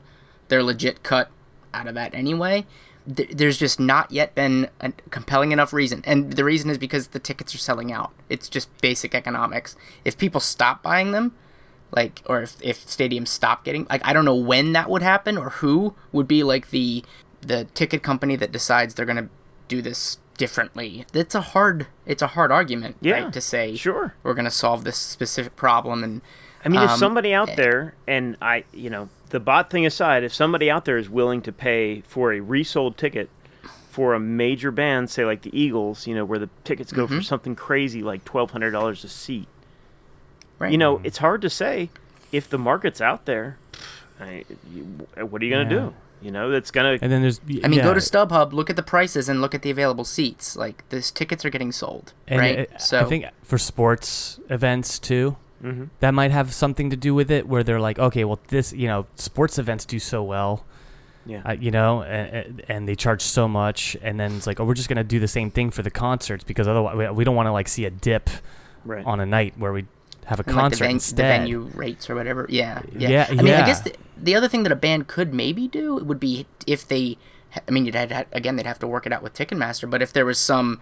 their 0.48 0.64
legit 0.64 1.04
cut 1.04 1.30
out 1.74 1.88
of 1.88 1.96
that 1.96 2.14
anyway. 2.16 2.66
Th- 3.16 3.30
There's 3.30 3.58
just 3.58 3.80
not 3.80 4.12
yet 4.12 4.34
been 4.36 4.70
a 4.80 4.92
compelling 5.10 5.52
enough 5.52 5.74
reason, 5.74 6.02
and 6.06 6.34
the 6.34 6.44
reason 6.44 6.70
is 6.70 6.78
because 6.78 7.10
the 7.10 7.20
tickets 7.20 7.54
are 7.56 7.60
selling 7.60 7.92
out. 7.92 8.12
It's 8.30 8.50
just 8.50 8.70
basic 8.82 9.14
economics. 9.16 9.76
If 10.06 10.18
people 10.18 10.42
stop 10.42 10.82
buying 10.84 11.12
them, 11.12 11.34
like 11.92 12.22
or 12.26 12.42
if, 12.42 12.56
if 12.62 12.86
stadiums 12.86 13.28
stop 13.30 13.64
getting 13.64 13.86
like 13.90 14.02
i 14.06 14.14
don't 14.14 14.26
know 14.26 14.36
when 14.36 14.74
that 14.74 14.90
would 14.90 15.02
happen 15.02 15.38
or 15.38 15.50
who 15.50 15.94
would 16.12 16.28
be 16.28 16.44
like 16.44 16.70
the 16.70 17.04
the 17.42 17.66
ticket 17.74 18.02
company 18.04 18.36
that 18.36 18.52
decides 18.52 18.94
they're 18.94 19.06
going 19.06 19.18
to 19.18 19.30
do 19.68 19.82
this 19.82 20.18
differently 20.38 21.06
it's 21.14 21.36
a 21.36 21.42
hard 21.42 21.88
it's 22.06 22.22
a 22.22 22.28
hard 22.28 22.52
argument 22.52 22.96
Yeah, 23.02 23.24
right 23.26 23.34
to 23.34 23.42
say 23.42 23.76
sure. 23.76 24.16
we're 24.24 24.34
going 24.34 24.46
to 24.46 24.52
solve 24.52 24.84
this 24.84 24.98
specific 24.98 25.56
problem 25.56 26.04
and 26.04 26.22
I 26.64 26.70
mean, 26.70 26.82
if 26.84 26.92
Um, 26.92 27.00
somebody 27.00 27.34
out 27.34 27.56
there, 27.56 27.96
and 28.08 28.38
I, 28.40 28.66
you 28.72 28.92
know, 28.92 29.10
the 29.32 29.40
bot 29.40 29.72
thing 29.72 29.84
aside, 29.84 30.24
if 30.24 30.32
somebody 30.32 30.70
out 30.70 30.86
there 30.86 31.00
is 31.00 31.10
willing 31.10 31.42
to 31.42 31.52
pay 31.52 32.02
for 32.02 32.32
a 32.34 32.40
resold 32.40 32.98
ticket 33.00 33.32
for 33.90 34.14
a 34.14 34.20
major 34.20 34.70
band, 34.70 35.10
say 35.10 35.26
like 35.26 35.42
the 35.42 35.50
Eagles, 35.60 36.06
you 36.06 36.14
know, 36.14 36.24
where 36.24 36.38
the 36.38 36.50
tickets 36.64 36.92
go 36.92 37.08
Mm-hmm. 37.08 37.18
for 37.18 37.24
something 37.24 37.56
crazy 37.56 38.04
like 38.04 38.24
twelve 38.26 38.52
hundred 38.52 38.70
dollars 38.72 39.04
a 39.04 39.10
seat, 39.10 39.48
right 40.62 40.72
you 40.72 40.78
know, 40.78 41.02
it's 41.04 41.18
hard 41.18 41.42
to 41.42 41.50
say 41.50 41.90
if 42.32 42.50
the 42.50 42.58
market's 42.58 43.02
out 43.02 43.26
there. 43.26 43.58
I, 44.20 44.46
you, 44.72 44.84
what 45.26 45.42
are 45.42 45.46
you 45.46 45.52
gonna 45.52 45.64
Yeah. 45.64 45.70
do? 45.90 45.94
You 46.22 46.30
know, 46.30 46.52
that's 46.52 46.70
gonna. 46.70 47.00
And 47.02 47.12
then 47.12 47.22
there's 47.24 47.42
I 47.64 47.68
mean, 47.68 47.82
go 47.82 47.96
to 47.96 48.00
StubHub, 48.00 48.54
look 48.54 48.70
at 48.70 48.76
the 48.76 48.84
prices, 48.84 49.28
and 49.28 49.42
look 49.42 49.56
at 49.56 49.64
the 49.64 49.72
available 49.72 50.04
seats. 50.06 50.56
Like, 50.56 50.88
these 50.90 51.10
tickets 51.10 51.44
are 51.44 51.50
getting 51.50 51.72
sold, 51.72 52.14
And 52.28 52.40
right? 52.40 52.60
it- 52.60 52.80
so 52.80 53.00
I 53.00 53.06
think 53.06 53.26
for 53.44 53.58
sports 53.58 54.40
events 54.50 55.00
too, 55.00 55.36
Mm-hmm. 55.64 55.86
that 56.00 56.14
might 56.16 56.32
have 56.32 56.54
something 56.54 56.90
to 56.92 56.96
do 56.96 57.14
with 57.16 57.30
it, 57.32 57.48
where 57.48 57.64
they're 57.64 57.80
like, 57.80 57.98
okay, 58.00 58.24
well, 58.24 58.40
this, 58.50 58.72
you 58.74 58.88
know, 58.88 59.06
sports 59.16 59.60
events 59.60 59.86
do 59.86 59.98
so 60.00 60.22
well, 60.24 60.64
Yeah. 61.26 61.42
uh, 61.46 61.52
you 61.54 61.70
know, 61.72 62.02
and, 62.04 62.64
and 62.68 62.88
they 62.88 62.96
charge 62.96 63.22
so 63.22 63.48
much, 63.48 63.96
and 64.02 64.20
then 64.20 64.36
it's 64.38 64.46
like, 64.48 64.60
oh, 64.60 64.66
we're 64.66 64.74
just 64.76 64.90
gonna 64.90 65.04
do 65.04 65.20
the 65.20 65.28
same 65.28 65.50
thing 65.52 65.70
for 65.72 65.82
the 65.84 65.92
concerts 65.92 66.44
because 66.44 66.68
otherwise 66.68 66.96
we, 66.98 67.08
we 67.10 67.24
don't 67.24 67.36
want 67.36 67.46
to 67.48 67.52
like 67.52 67.68
see 67.68 67.86
a 67.86 67.92
dip 67.92 68.30
right. 68.86 69.06
on 69.06 69.20
a 69.20 69.26
night 69.26 69.54
where 69.58 69.72
we 69.74 69.86
have 70.26 70.40
a 70.40 70.44
and, 70.46 70.56
like, 70.56 70.62
concert 70.64 70.86
the, 70.86 70.88
ven- 70.88 71.16
the 71.16 71.24
venue 71.24 71.60
rates 71.74 72.10
or 72.10 72.16
whatever. 72.16 72.46
Yeah, 72.50 72.82
yeah. 72.96 73.10
Yeah, 73.10 73.28
I 73.30 73.42
mean, 73.42 73.54
I 73.54 73.66
guess 73.66 73.82
the, 73.82 73.94
the 74.18 74.36
other 74.36 74.48
thing 74.48 74.64
that 74.64 74.72
a 74.72 74.76
band 74.76 75.08
could 75.08 75.34
maybe 75.34 75.68
do 75.68 75.96
would 75.96 76.20
be 76.20 76.46
if 76.68 76.88
they, 76.88 77.18
I 77.68 77.72
mean, 77.72 77.86
you'd 77.86 77.96
had, 77.96 78.28
again 78.32 78.56
they'd 78.56 78.66
have 78.66 78.80
to 78.80 78.88
work 78.88 79.06
it 79.06 79.12
out 79.14 79.24
with 79.24 79.34
Ticketmaster, 79.34 79.90
but 79.90 80.02
if 80.02 80.14
there 80.14 80.26
was 80.26 80.38
some 80.40 80.80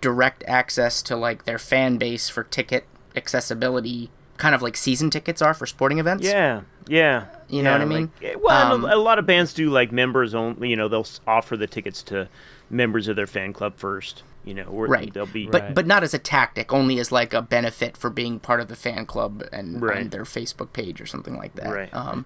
direct 0.00 0.42
access 0.46 1.02
to 1.02 1.16
like 1.16 1.44
their 1.44 1.58
fan 1.58 1.98
base 1.98 2.28
for 2.28 2.42
ticket 2.42 2.84
accessibility, 3.14 4.10
kind 4.36 4.54
of 4.54 4.62
like 4.62 4.76
season 4.76 5.10
tickets 5.10 5.42
are 5.42 5.54
for 5.54 5.66
sporting 5.66 5.98
events. 5.98 6.24
Yeah, 6.26 6.62
yeah. 6.88 7.26
You 7.48 7.62
know 7.62 7.70
yeah, 7.70 7.76
what 7.76 7.82
I 7.82 7.84
mean? 7.84 8.10
like- 8.22 8.32
eh, 8.32 8.36
well, 8.40 8.72
Um, 8.74 8.84
a, 8.84 8.94
a 8.94 8.96
lot 8.96 9.18
of 9.18 9.26
bands 9.26 9.52
do 9.52 9.70
like 9.70 9.92
members 9.92 10.34
only. 10.34 10.68
You 10.70 10.76
know, 10.76 10.88
they'll 10.88 11.06
offer 11.26 11.56
the 11.56 11.66
tickets 11.66 12.02
to 12.04 12.28
members 12.70 13.08
of 13.08 13.16
their 13.16 13.26
fan 13.26 13.52
club 13.52 13.74
first. 13.76 14.22
You 14.44 14.54
know, 14.54 14.64
or 14.64 14.86
Right. 14.86 15.12
they'll 15.12 15.26
be 15.26 15.46
But 15.46 15.62
Right. 15.62 15.74
but 15.74 15.86
not 15.86 16.02
as 16.02 16.14
a 16.14 16.18
tactic, 16.18 16.72
only 16.72 16.98
as 16.98 17.12
like 17.12 17.34
a 17.34 17.42
benefit 17.42 17.96
for 17.96 18.08
being 18.08 18.40
part 18.40 18.60
of 18.60 18.68
the 18.68 18.76
fan 18.76 19.04
club 19.04 19.44
and 19.52 19.82
Right. 19.82 19.98
on 19.98 20.08
their 20.08 20.24
Facebook 20.24 20.72
page 20.72 21.00
or 21.00 21.06
something 21.06 21.36
like 21.36 21.54
that. 21.56 21.68
Right. 21.70 21.92
Um, 21.94 22.24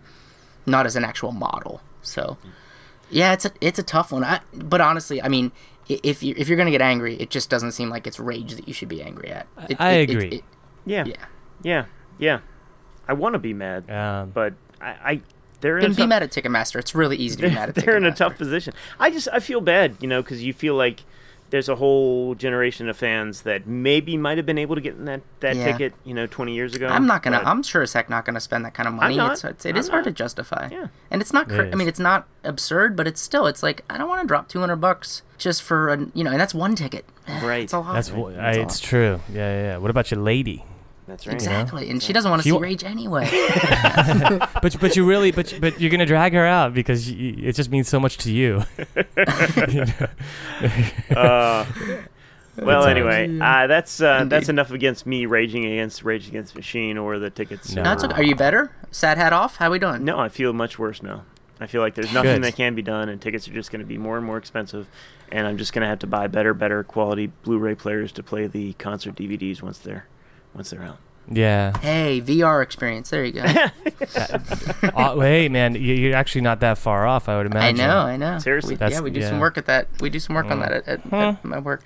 not 0.65 0.87
as 0.87 0.95
an 0.97 1.05
actual 1.05 1.33
model. 1.33 1.83
So, 2.03 2.39
yeah, 3.11 3.33
it's 3.33 3.45
a 3.45 3.51
it's 3.61 3.79
a 3.79 3.83
tough 3.83 4.13
one. 4.13 4.23
I, 4.23 4.41
but 4.55 4.81
honestly, 4.81 5.21
I 5.21 5.29
mean, 5.29 5.51
if 5.89 6.23
you 6.23 6.35
if 6.37 6.49
you're 6.49 6.57
gonna 6.57 6.71
get 6.71 6.81
angry, 6.83 7.17
it 7.17 7.31
just 7.31 7.51
doesn't 7.51 7.73
seem 7.73 7.91
like 7.91 8.07
it's 8.07 8.21
rage 8.21 8.55
that 8.55 8.69
you 8.69 8.75
should 8.75 8.89
be 8.89 9.03
angry 9.03 9.31
at. 9.31 9.47
It, 9.69 9.81
I 9.81 9.91
it- 9.93 10.11
it- 10.11 10.13
agree. 10.15 10.29
it- 10.29 10.45
yeah, 10.87 11.05
yeah. 11.07 11.15
yeah, 11.63 11.85
yeah. 12.19 12.39
I 13.09 13.13
want 13.15 13.33
to 13.35 13.39
be 13.39 13.53
mad, 13.55 13.91
Um, 13.91 14.31
but 14.31 14.55
I, 14.81 14.89
I 15.05 15.21
they're 15.61 15.79
in 15.79 15.91
be 15.93 15.97
tough, 15.97 16.09
mad 16.09 16.23
at 16.23 16.31
Ticketmaster. 16.31 16.79
It's 16.79 16.95
really 16.95 17.17
easy 17.17 17.37
to 17.37 17.43
be 17.43 17.49
they're, 17.49 17.55
mad 17.59 17.69
at 17.71 17.75
they're 17.85 17.97
in 17.97 18.05
a 18.07 18.13
tough 18.13 18.39
position. 18.39 18.73
I 19.01 19.11
just 19.11 19.29
I 19.33 19.41
feel 19.41 19.61
bad, 19.61 19.97
you 20.01 20.07
know, 20.09 20.23
because 20.23 20.43
you 20.45 20.53
feel 20.53 20.75
like 20.75 21.03
there's 21.55 21.69
a 21.69 21.77
whole 21.77 22.35
generation 22.35 22.89
of 22.89 22.97
fans 22.97 23.43
that 23.43 23.65
maybe 23.65 24.17
might 24.17 24.37
have 24.39 24.45
been 24.45 24.59
able 24.59 24.75
to 24.75 24.81
get 24.81 24.95
in 24.97 25.05
that 25.05 25.21
that 25.39 25.55
Yeah. 25.55 25.67
ticket, 25.71 25.93
you 26.03 26.13
know, 26.13 26.27
20 26.27 26.53
years 26.53 26.75
ago. 26.75 26.89
I'm 26.89 27.07
not 27.07 27.23
gonna. 27.23 27.41
I'm 27.45 27.63
sure 27.63 27.81
as 27.83 27.93
heck 27.93 28.11
not 28.11 28.25
gonna 28.25 28.41
spend 28.41 28.65
that 28.65 28.75
kind 28.75 28.89
of 28.89 28.95
money. 28.95 29.17
not. 29.17 29.33
It's, 29.35 29.45
it's 29.45 29.65
it 29.65 29.71
I'm 29.71 29.77
is 29.77 29.89
hard 29.89 30.03
to 30.05 30.11
justify. 30.11 30.69
Yeah. 30.73 30.89
And 31.13 31.23
it's 31.23 31.33
not. 31.33 31.49
Cr- 31.49 31.63
It 31.63 31.73
I 31.73 31.77
mean, 31.77 31.87
it's 31.87 32.01
not 32.01 32.27
absurd, 32.43 32.97
but 32.97 33.07
it's 33.07 33.21
still. 33.21 33.47
It's 33.47 33.63
like 33.63 33.85
I 33.89 33.99
don't 33.99 34.09
want 34.09 34.23
to 34.23 34.27
drop 34.27 34.49
200 34.49 34.75
bucks 34.77 35.23
just 35.39 35.63
for 35.63 35.91
a 35.93 36.07
you 36.13 36.25
know, 36.25 36.33
and 36.33 36.41
that's 36.41 36.55
one 36.55 36.75
ticket. 36.75 37.05
Right. 37.43 37.63
It's 37.63 37.73
a 37.73 37.79
lot. 37.79 37.95
that's 37.95 38.11
Right? 38.11 38.33
wh- 38.33 38.37
That's 38.37 38.57
I, 38.59 38.61
a 38.61 38.63
it's 38.65 38.83
lot. 38.83 38.89
true. 38.89 39.21
Yeah, 39.33 39.37
yeah, 39.55 39.63
yeah. 39.63 39.77
What 39.77 39.91
about 39.91 40.11
your 40.11 40.21
lady? 40.21 40.65
That's 41.07 41.27
right. 41.27 41.35
Exactly, 41.35 41.91
and 41.91 42.03
she 42.03 42.13
doesn't 42.13 42.31
want 42.31 42.43
to 42.43 42.49
see 42.49 42.53
wa- 42.53 42.61
Rage 42.61 42.83
anyway. 42.85 43.29
But 44.63 44.81
but 44.81 44.97
you 44.97 45.05
really 45.05 45.31
but 45.33 45.55
but 45.61 45.81
you're 45.81 45.91
gonna 45.91 46.07
drag 46.07 46.33
her 46.33 46.47
out 46.47 46.73
because 46.73 47.11
y 47.11 47.35
it 47.39 47.53
just 47.53 47.71
means 47.71 47.89
so 47.89 48.01
much 48.01 48.17
to 48.19 48.33
you. 48.33 48.65
You 49.69 49.85
know? 49.85 51.21
Uh, 51.21 51.67
well, 52.57 52.87
anyway, 52.87 53.39
uh, 53.41 53.67
that's 53.67 54.01
uh, 54.01 54.25
that's 54.25 54.49
enough 54.49 54.71
against 54.71 55.07
me 55.07 55.27
raging 55.27 55.65
against 55.65 56.05
Rage 56.05 56.29
Against 56.29 56.55
Machine 56.55 56.97
or 56.97 57.19
the 57.19 57.31
tickets. 57.31 57.75
No. 57.75 57.83
no, 57.83 57.93
okay. 57.93 58.15
Are 58.15 58.23
you 58.23 58.37
better? 58.37 58.71
Sad 58.91 59.19
hat 59.19 59.33
off. 59.33 59.57
How 59.57 59.69
are 59.69 59.71
we 59.73 59.79
doing? 59.79 60.05
No, 60.05 60.19
I 60.19 60.29
feel 60.29 60.53
much 60.53 60.79
worse 60.79 61.03
now. 61.03 61.25
I 61.61 61.67
feel 61.67 61.81
like 61.83 61.95
there's 61.95 62.13
nothing 62.13 62.35
Good. 62.35 62.45
that 62.45 62.57
can 62.57 62.75
be 62.75 62.83
done, 62.83 63.09
and 63.09 63.21
tickets 63.21 63.49
are 63.49 63.53
just 63.53 63.71
going 63.71 63.81
to 63.81 63.87
be 63.87 63.99
more 63.99 64.17
and 64.17 64.27
more 64.27 64.39
expensive, 64.39 64.89
and 65.31 65.47
I'm 65.47 65.57
just 65.57 65.73
going 65.73 65.83
to 65.83 65.89
have 65.89 66.01
to 66.01 66.07
buy 66.07 66.27
better, 66.27 66.53
better 66.53 66.83
quality 66.83 67.27
Blu-ray 67.43 67.77
players 67.77 68.13
to 68.13 68.23
play 68.23 68.47
the 68.47 68.73
concert 68.75 69.15
DVDs 69.15 69.63
once 69.63 69.79
they're 69.79 70.07
once 70.55 70.71
they're 70.71 70.83
out. 70.83 70.99
yeah. 71.31 71.77
Hey, 71.79 72.21
VR 72.21 72.63
experience. 72.63 73.11
There 73.11 73.25
you 73.25 73.33
go. 73.33 73.45
Uh, 74.95 75.19
hey 75.21 75.49
man, 75.49 75.75
you- 75.75 75.95
you're 75.95 76.15
actually 76.15 76.41
not 76.43 76.61
that 76.61 76.77
far 76.79 77.07
off. 77.07 77.29
I 77.29 77.37
would 77.37 77.47
imagine. 77.47 77.81
I 77.81 77.87
know, 77.87 77.99
I 78.01 78.17
know. 78.17 78.39
Seriously? 78.39 78.77
We- 78.77 78.87
yeah, 78.87 79.01
we 79.01 79.11
do 79.11 79.21
yeah. 79.21 79.31
some 79.31 79.41
work 79.41 79.57
at 79.59 79.67
that. 79.67 79.89
We 80.01 80.11
do 80.11 80.21
some 80.21 80.37
work 80.37 80.47
on 80.47 80.61
that 80.61 80.73
at, 80.73 80.89
at, 80.89 81.13
at 81.13 81.45
my 81.45 81.59
work. 81.59 81.83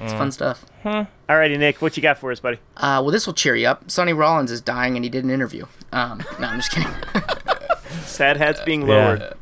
It's 0.00 0.12
fun 0.12 0.32
stuff. 0.32 0.64
Alrighty, 0.84 1.58
Nick, 1.58 1.80
what 1.82 1.96
you 1.96 2.02
got 2.02 2.18
for 2.18 2.32
us, 2.32 2.40
buddy? 2.40 2.56
Uh, 2.76 3.00
well, 3.02 3.10
this 3.10 3.26
will 3.26 3.34
cheer 3.34 3.54
you 3.54 3.66
up. 3.68 3.90
Sonny 3.90 4.12
Rollins 4.14 4.50
is 4.50 4.60
dying, 4.60 4.96
and 4.96 5.04
he 5.04 5.10
did 5.10 5.24
an 5.24 5.30
interview. 5.30 5.66
Um, 5.92 6.22
no, 6.40 6.46
I'm 6.48 6.58
just 6.58 6.72
kidding. 6.72 6.90
Sad 8.04 8.36
hats 8.38 8.60
being 8.64 8.86
Yeah. 8.88 9.32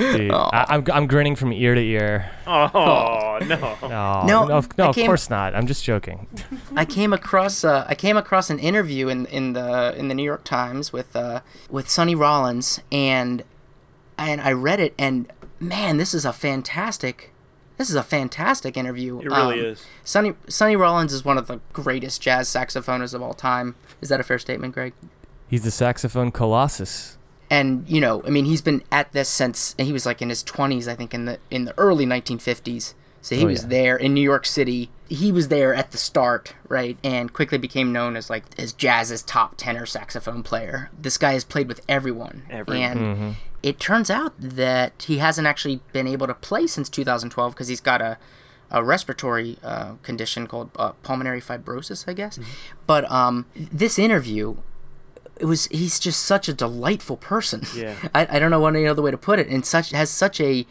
Lowered. 0.00 0.16
Dude, 0.18 0.30
I, 0.32 0.66
I'm 0.68 0.84
I'm 0.92 1.06
grinning 1.06 1.36
from 1.36 1.52
ear 1.52 1.74
to 1.74 1.80
ear. 1.80 2.30
Oh, 2.46 3.38
no. 3.42 3.76
No, 3.82 3.86
No, 3.88 4.46
no, 4.46 4.56
of- 4.56 4.76
no 4.78 4.86
I 4.86 4.88
of 4.88 4.96
course 4.96 5.30
not. 5.30 5.54
I'm 5.54 5.66
just 5.66 5.84
joking. 5.84 6.26
I 6.76 6.84
came 6.84 7.12
across 7.12 7.64
uh, 7.64 7.84
I 7.88 7.94
came 7.94 8.16
across 8.16 8.50
an 8.50 8.58
interview 8.58 9.08
in 9.08 9.26
in 9.26 9.52
the 9.52 9.94
in 9.96 10.08
the 10.08 10.14
New 10.14 10.24
York 10.24 10.44
Times 10.44 10.92
with 10.92 11.14
uh, 11.16 11.40
with 11.68 11.88
Sonny 11.88 12.14
Rollins, 12.14 12.80
and 12.90 13.42
and 14.18 14.40
I 14.40 14.52
read 14.52 14.80
it, 14.80 14.94
and 14.98 15.32
man, 15.58 15.96
this 15.96 16.12
is 16.14 16.24
a 16.24 16.32
fantastic. 16.32 17.32
This 17.78 17.88
is 17.88 17.96
a 17.96 18.02
fantastic 18.02 18.76
interview. 18.76 19.20
It 19.20 19.26
really 19.30 19.60
Um, 19.60 19.66
is. 19.66 19.86
Sonny 20.04 20.34
Sonny 20.48 20.76
Rollins 20.76 21.14
is 21.14 21.24
one 21.24 21.38
of 21.38 21.46
the 21.46 21.60
greatest 21.72 22.20
jazz 22.20 22.46
saxophonists 22.48 23.14
of 23.14 23.22
all 23.22 23.32
time. 23.32 23.74
Is 24.02 24.10
that 24.10 24.20
a 24.20 24.22
fair 24.22 24.38
statement, 24.38 24.74
Greg? 24.74 24.92
He's 25.48 25.62
the 25.62 25.70
saxophone 25.70 26.30
colossus. 26.30 27.16
And 27.50 27.84
you 27.88 28.00
know, 28.00 28.22
I 28.24 28.30
mean, 28.30 28.44
he's 28.46 28.62
been 28.62 28.82
at 28.92 29.12
this 29.12 29.28
since 29.28 29.74
and 29.78 29.86
he 29.86 29.92
was 29.92 30.06
like 30.06 30.22
in 30.22 30.28
his 30.30 30.42
20s, 30.44 30.86
I 30.88 30.94
think, 30.94 31.12
in 31.12 31.24
the 31.26 31.38
in 31.50 31.64
the 31.66 31.76
early 31.78 32.06
1950s. 32.06 32.94
So 33.22 33.34
he 33.36 33.44
Oh, 33.44 33.48
was 33.48 33.62
yeah. 33.64 33.68
there 33.68 33.96
in 33.98 34.14
New 34.14 34.22
York 34.22 34.46
City. 34.46 34.90
He 35.08 35.30
was 35.30 35.48
there 35.48 35.74
at 35.74 35.90
the 35.90 35.98
start, 35.98 36.54
right, 36.68 36.96
and 37.04 37.32
quickly 37.34 37.58
became 37.58 37.92
known 37.92 38.16
as 38.16 38.30
like 38.30 38.44
as 38.58 38.72
jazz's 38.72 39.22
top 39.22 39.56
tenor 39.58 39.84
saxophone 39.84 40.42
player. 40.42 40.88
This 40.98 41.18
guy 41.18 41.32
has 41.34 41.44
played 41.44 41.68
with 41.68 41.82
everyone, 41.88 42.44
Everyone. 42.48 42.82
and 42.82 43.00
Mm-hmm. 43.00 43.30
it 43.62 43.78
turns 43.78 44.08
out 44.10 44.32
that 44.38 45.02
he 45.06 45.18
hasn't 45.18 45.46
actually 45.46 45.80
been 45.92 46.06
able 46.06 46.28
to 46.28 46.34
play 46.34 46.66
since 46.66 46.88
2012 46.88 47.52
because 47.52 47.68
he's 47.68 47.80
got 47.82 48.00
a 48.00 48.16
a 48.72 48.84
respiratory 48.84 49.58
uh, 49.64 49.94
condition 50.04 50.46
called 50.46 50.70
uh, 50.76 50.92
pulmonary 51.02 51.40
fibrosis, 51.40 52.08
I 52.08 52.12
guess. 52.14 52.38
But 52.86 53.10
um, 53.10 53.46
this 53.56 53.98
interview, 53.98 54.58
it 55.40 55.46
was 55.46 55.66
he's 55.66 55.98
just 55.98 56.22
such 56.22 56.48
a 56.48 56.52
delightful 56.52 57.16
person. 57.16 57.62
Yeah. 57.74 57.96
I, 58.14 58.36
I 58.36 58.38
don't 58.38 58.50
know 58.50 58.66
any 58.66 58.86
other 58.86 59.02
way 59.02 59.10
to 59.10 59.18
put 59.18 59.38
it. 59.38 59.48
And 59.48 59.64
such 59.64 59.90
has 59.90 60.10
such 60.10 60.40
a 60.40 60.66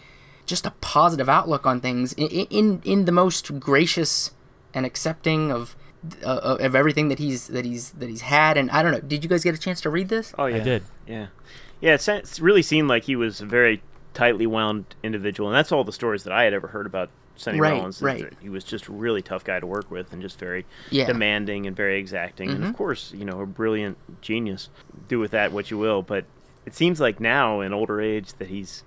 just 0.45 0.65
a 0.65 0.71
positive 0.82 1.29
outlook 1.29 1.65
on 1.65 1.82
things 1.82 2.13
in 2.13 2.27
in, 2.27 2.82
in 2.84 3.05
the 3.05 3.12
most 3.12 3.60
gracious 3.60 4.32
and 4.73 4.86
accepting 4.86 5.51
of 5.51 5.75
uh, 6.23 6.58
of 6.60 6.75
everything 6.75 7.10
that 7.10 7.19
he's 7.19 7.47
that 7.47 7.65
he's 7.65 7.91
that 7.91 8.10
he's 8.10 8.21
had. 8.21 8.58
And 8.58 8.69
I 8.71 8.84
don't 8.84 8.91
know. 8.91 9.01
Did 9.01 9.23
you 9.23 9.29
guys 9.29 9.43
get 9.43 9.55
a 9.55 9.60
chance 9.60 9.82
to 9.82 9.89
read 9.89 10.10
this? 10.10 10.34
Oh, 10.38 10.45
yeah. 10.45 10.58
I 10.58 10.60
did. 10.60 10.84
Yeah. 11.08 11.27
Yeah, 11.82 11.93
it, 11.93 12.08
it 12.08 12.39
really 12.41 12.62
seemed 12.62 12.89
like 12.89 13.03
he 13.03 13.15
was 13.15 13.41
a 13.41 13.45
very 13.45 13.82
tightly 14.13 14.45
wound 14.45 14.95
individual, 15.01 15.49
and 15.49 15.55
that's 15.55 15.71
all 15.71 15.84
the 15.84 15.93
stories 15.93 16.23
that 16.25 16.34
I 16.34 16.43
had 16.43 16.53
ever 16.53 16.67
heard 16.67 16.86
about 16.86 17.10
Sonny 17.39 17.60
Right, 17.60 17.71
Rollins. 17.71 18.02
right. 18.02 18.32
He 18.41 18.49
was 18.49 18.63
just 18.63 18.88
a 18.88 18.91
really 18.91 19.21
tough 19.21 19.43
guy 19.43 19.60
to 19.60 19.65
work 19.67 19.89
with, 19.89 20.12
and 20.13 20.21
just 20.21 20.38
very 20.39 20.65
Yeah. 20.91 21.04
Mm-hmm. 21.04 21.12
demanding 21.13 21.67
and 21.67 21.75
very 21.75 21.97
exacting, 21.99 22.49
and 22.49 22.63
of 22.63 22.75
course, 22.75 23.13
you 23.15 23.25
know, 23.25 23.39
a 23.41 23.45
brilliant 23.45 23.97
genius. 24.21 24.69
Do 25.08 25.19
with 25.19 25.32
that 25.32 25.52
what 25.52 25.71
you 25.71 25.78
will, 25.78 26.02
but 26.02 26.25
it 26.65 26.75
seems 26.75 26.99
like 26.99 27.19
now 27.19 27.62
in 27.62 27.73
older 27.73 27.99
age 28.02 28.34
that 28.34 28.49
he's 28.49 28.84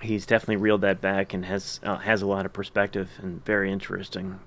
he's 0.00 0.26
definitely 0.26 0.56
reeled 0.56 0.80
that 0.80 1.00
back 1.00 1.32
and 1.32 1.44
has 1.44 1.78
uh, 1.84 1.96
has 1.98 2.22
a 2.22 2.26
lot 2.26 2.44
of 2.44 2.52
perspective 2.52 3.10
and 3.22 3.44
very 3.44 3.70
interesting 3.70 4.40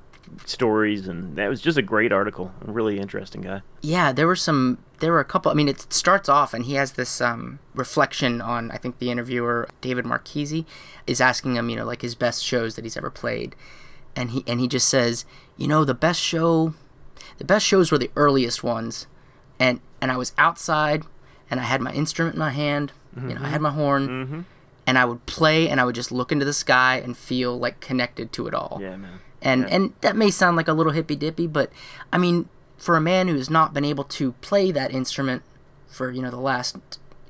stories 0.45 1.07
and 1.07 1.35
that 1.35 1.47
was 1.49 1.61
just 1.61 1.77
a 1.77 1.81
great 1.81 2.11
article 2.11 2.51
a 2.67 2.71
really 2.71 2.99
interesting 2.99 3.41
guy 3.41 3.61
Yeah, 3.85 4.11
there 4.11 4.25
were 4.25 4.35
some. 4.35 4.79
There 4.99 5.11
were 5.11 5.19
a 5.19 5.25
couple. 5.25 5.51
I 5.51 5.53
mean, 5.53 5.67
it 5.67 5.93
starts 5.93 6.27
off, 6.27 6.53
and 6.53 6.65
he 6.65 6.73
has 6.73 6.93
this 6.93 7.21
um, 7.21 7.59
reflection 7.75 8.41
on. 8.41 8.71
I 8.71 8.77
think 8.77 8.97
the 8.97 9.11
interviewer 9.11 9.69
David 9.79 10.05
Marchese 10.05 10.65
is 11.05 11.21
asking 11.21 11.55
him, 11.55 11.69
you 11.69 11.75
know, 11.75 11.85
like 11.85 12.01
his 12.01 12.15
best 12.15 12.43
shows 12.43 12.75
that 12.75 12.83
he's 12.83 12.97
ever 12.97 13.11
played, 13.11 13.55
and 14.15 14.31
he 14.31 14.43
and 14.47 14.59
he 14.59 14.67
just 14.67 14.89
says, 14.89 15.25
you 15.55 15.67
know, 15.67 15.85
the 15.85 15.93
best 15.93 16.19
show, 16.19 16.73
the 17.37 17.45
best 17.45 17.65
shows 17.65 17.91
were 17.91 17.99
the 17.99 18.09
earliest 18.15 18.63
ones, 18.63 19.05
and 19.59 19.81
and 20.01 20.11
I 20.11 20.17
was 20.17 20.33
outside, 20.37 21.03
and 21.51 21.59
I 21.59 21.63
had 21.63 21.81
my 21.81 21.93
instrument 21.93 22.35
in 22.35 22.39
my 22.39 22.51
hand, 22.51 22.91
you 23.15 23.35
know, 23.35 23.41
I 23.43 23.49
had 23.49 23.61
my 23.61 23.71
horn, 23.71 24.45
and 24.87 24.97
I 24.97 25.05
would 25.05 25.25
play, 25.27 25.69
and 25.69 25.79
I 25.79 25.85
would 25.85 25.95
just 25.95 26.11
look 26.11 26.31
into 26.31 26.45
the 26.45 26.53
sky 26.53 26.99
and 27.03 27.15
feel 27.15 27.57
like 27.57 27.79
connected 27.81 28.31
to 28.33 28.47
it 28.47 28.53
all 28.55 28.79
yeah 28.81 28.95
man 28.95 29.19
and 29.45 29.61
Yeah. 29.61 29.67
and 29.75 29.93
that 30.01 30.15
may 30.17 30.29
sound 30.31 30.57
like 30.57 30.67
a 30.67 30.73
little 30.73 30.91
hippy 30.91 31.15
dippy, 31.15 31.47
but 31.47 31.71
I 32.11 32.17
mean, 32.17 32.49
for 32.77 32.97
a 32.97 33.01
man 33.01 33.29
who's 33.29 33.49
not 33.49 33.73
been 33.73 33.85
able 33.85 34.03
to 34.03 34.33
play 34.41 34.71
that 34.71 34.91
instrument 34.91 35.43
for 35.87 36.11
you 36.11 36.21
know 36.21 36.31
the 36.31 36.35
last 36.37 36.75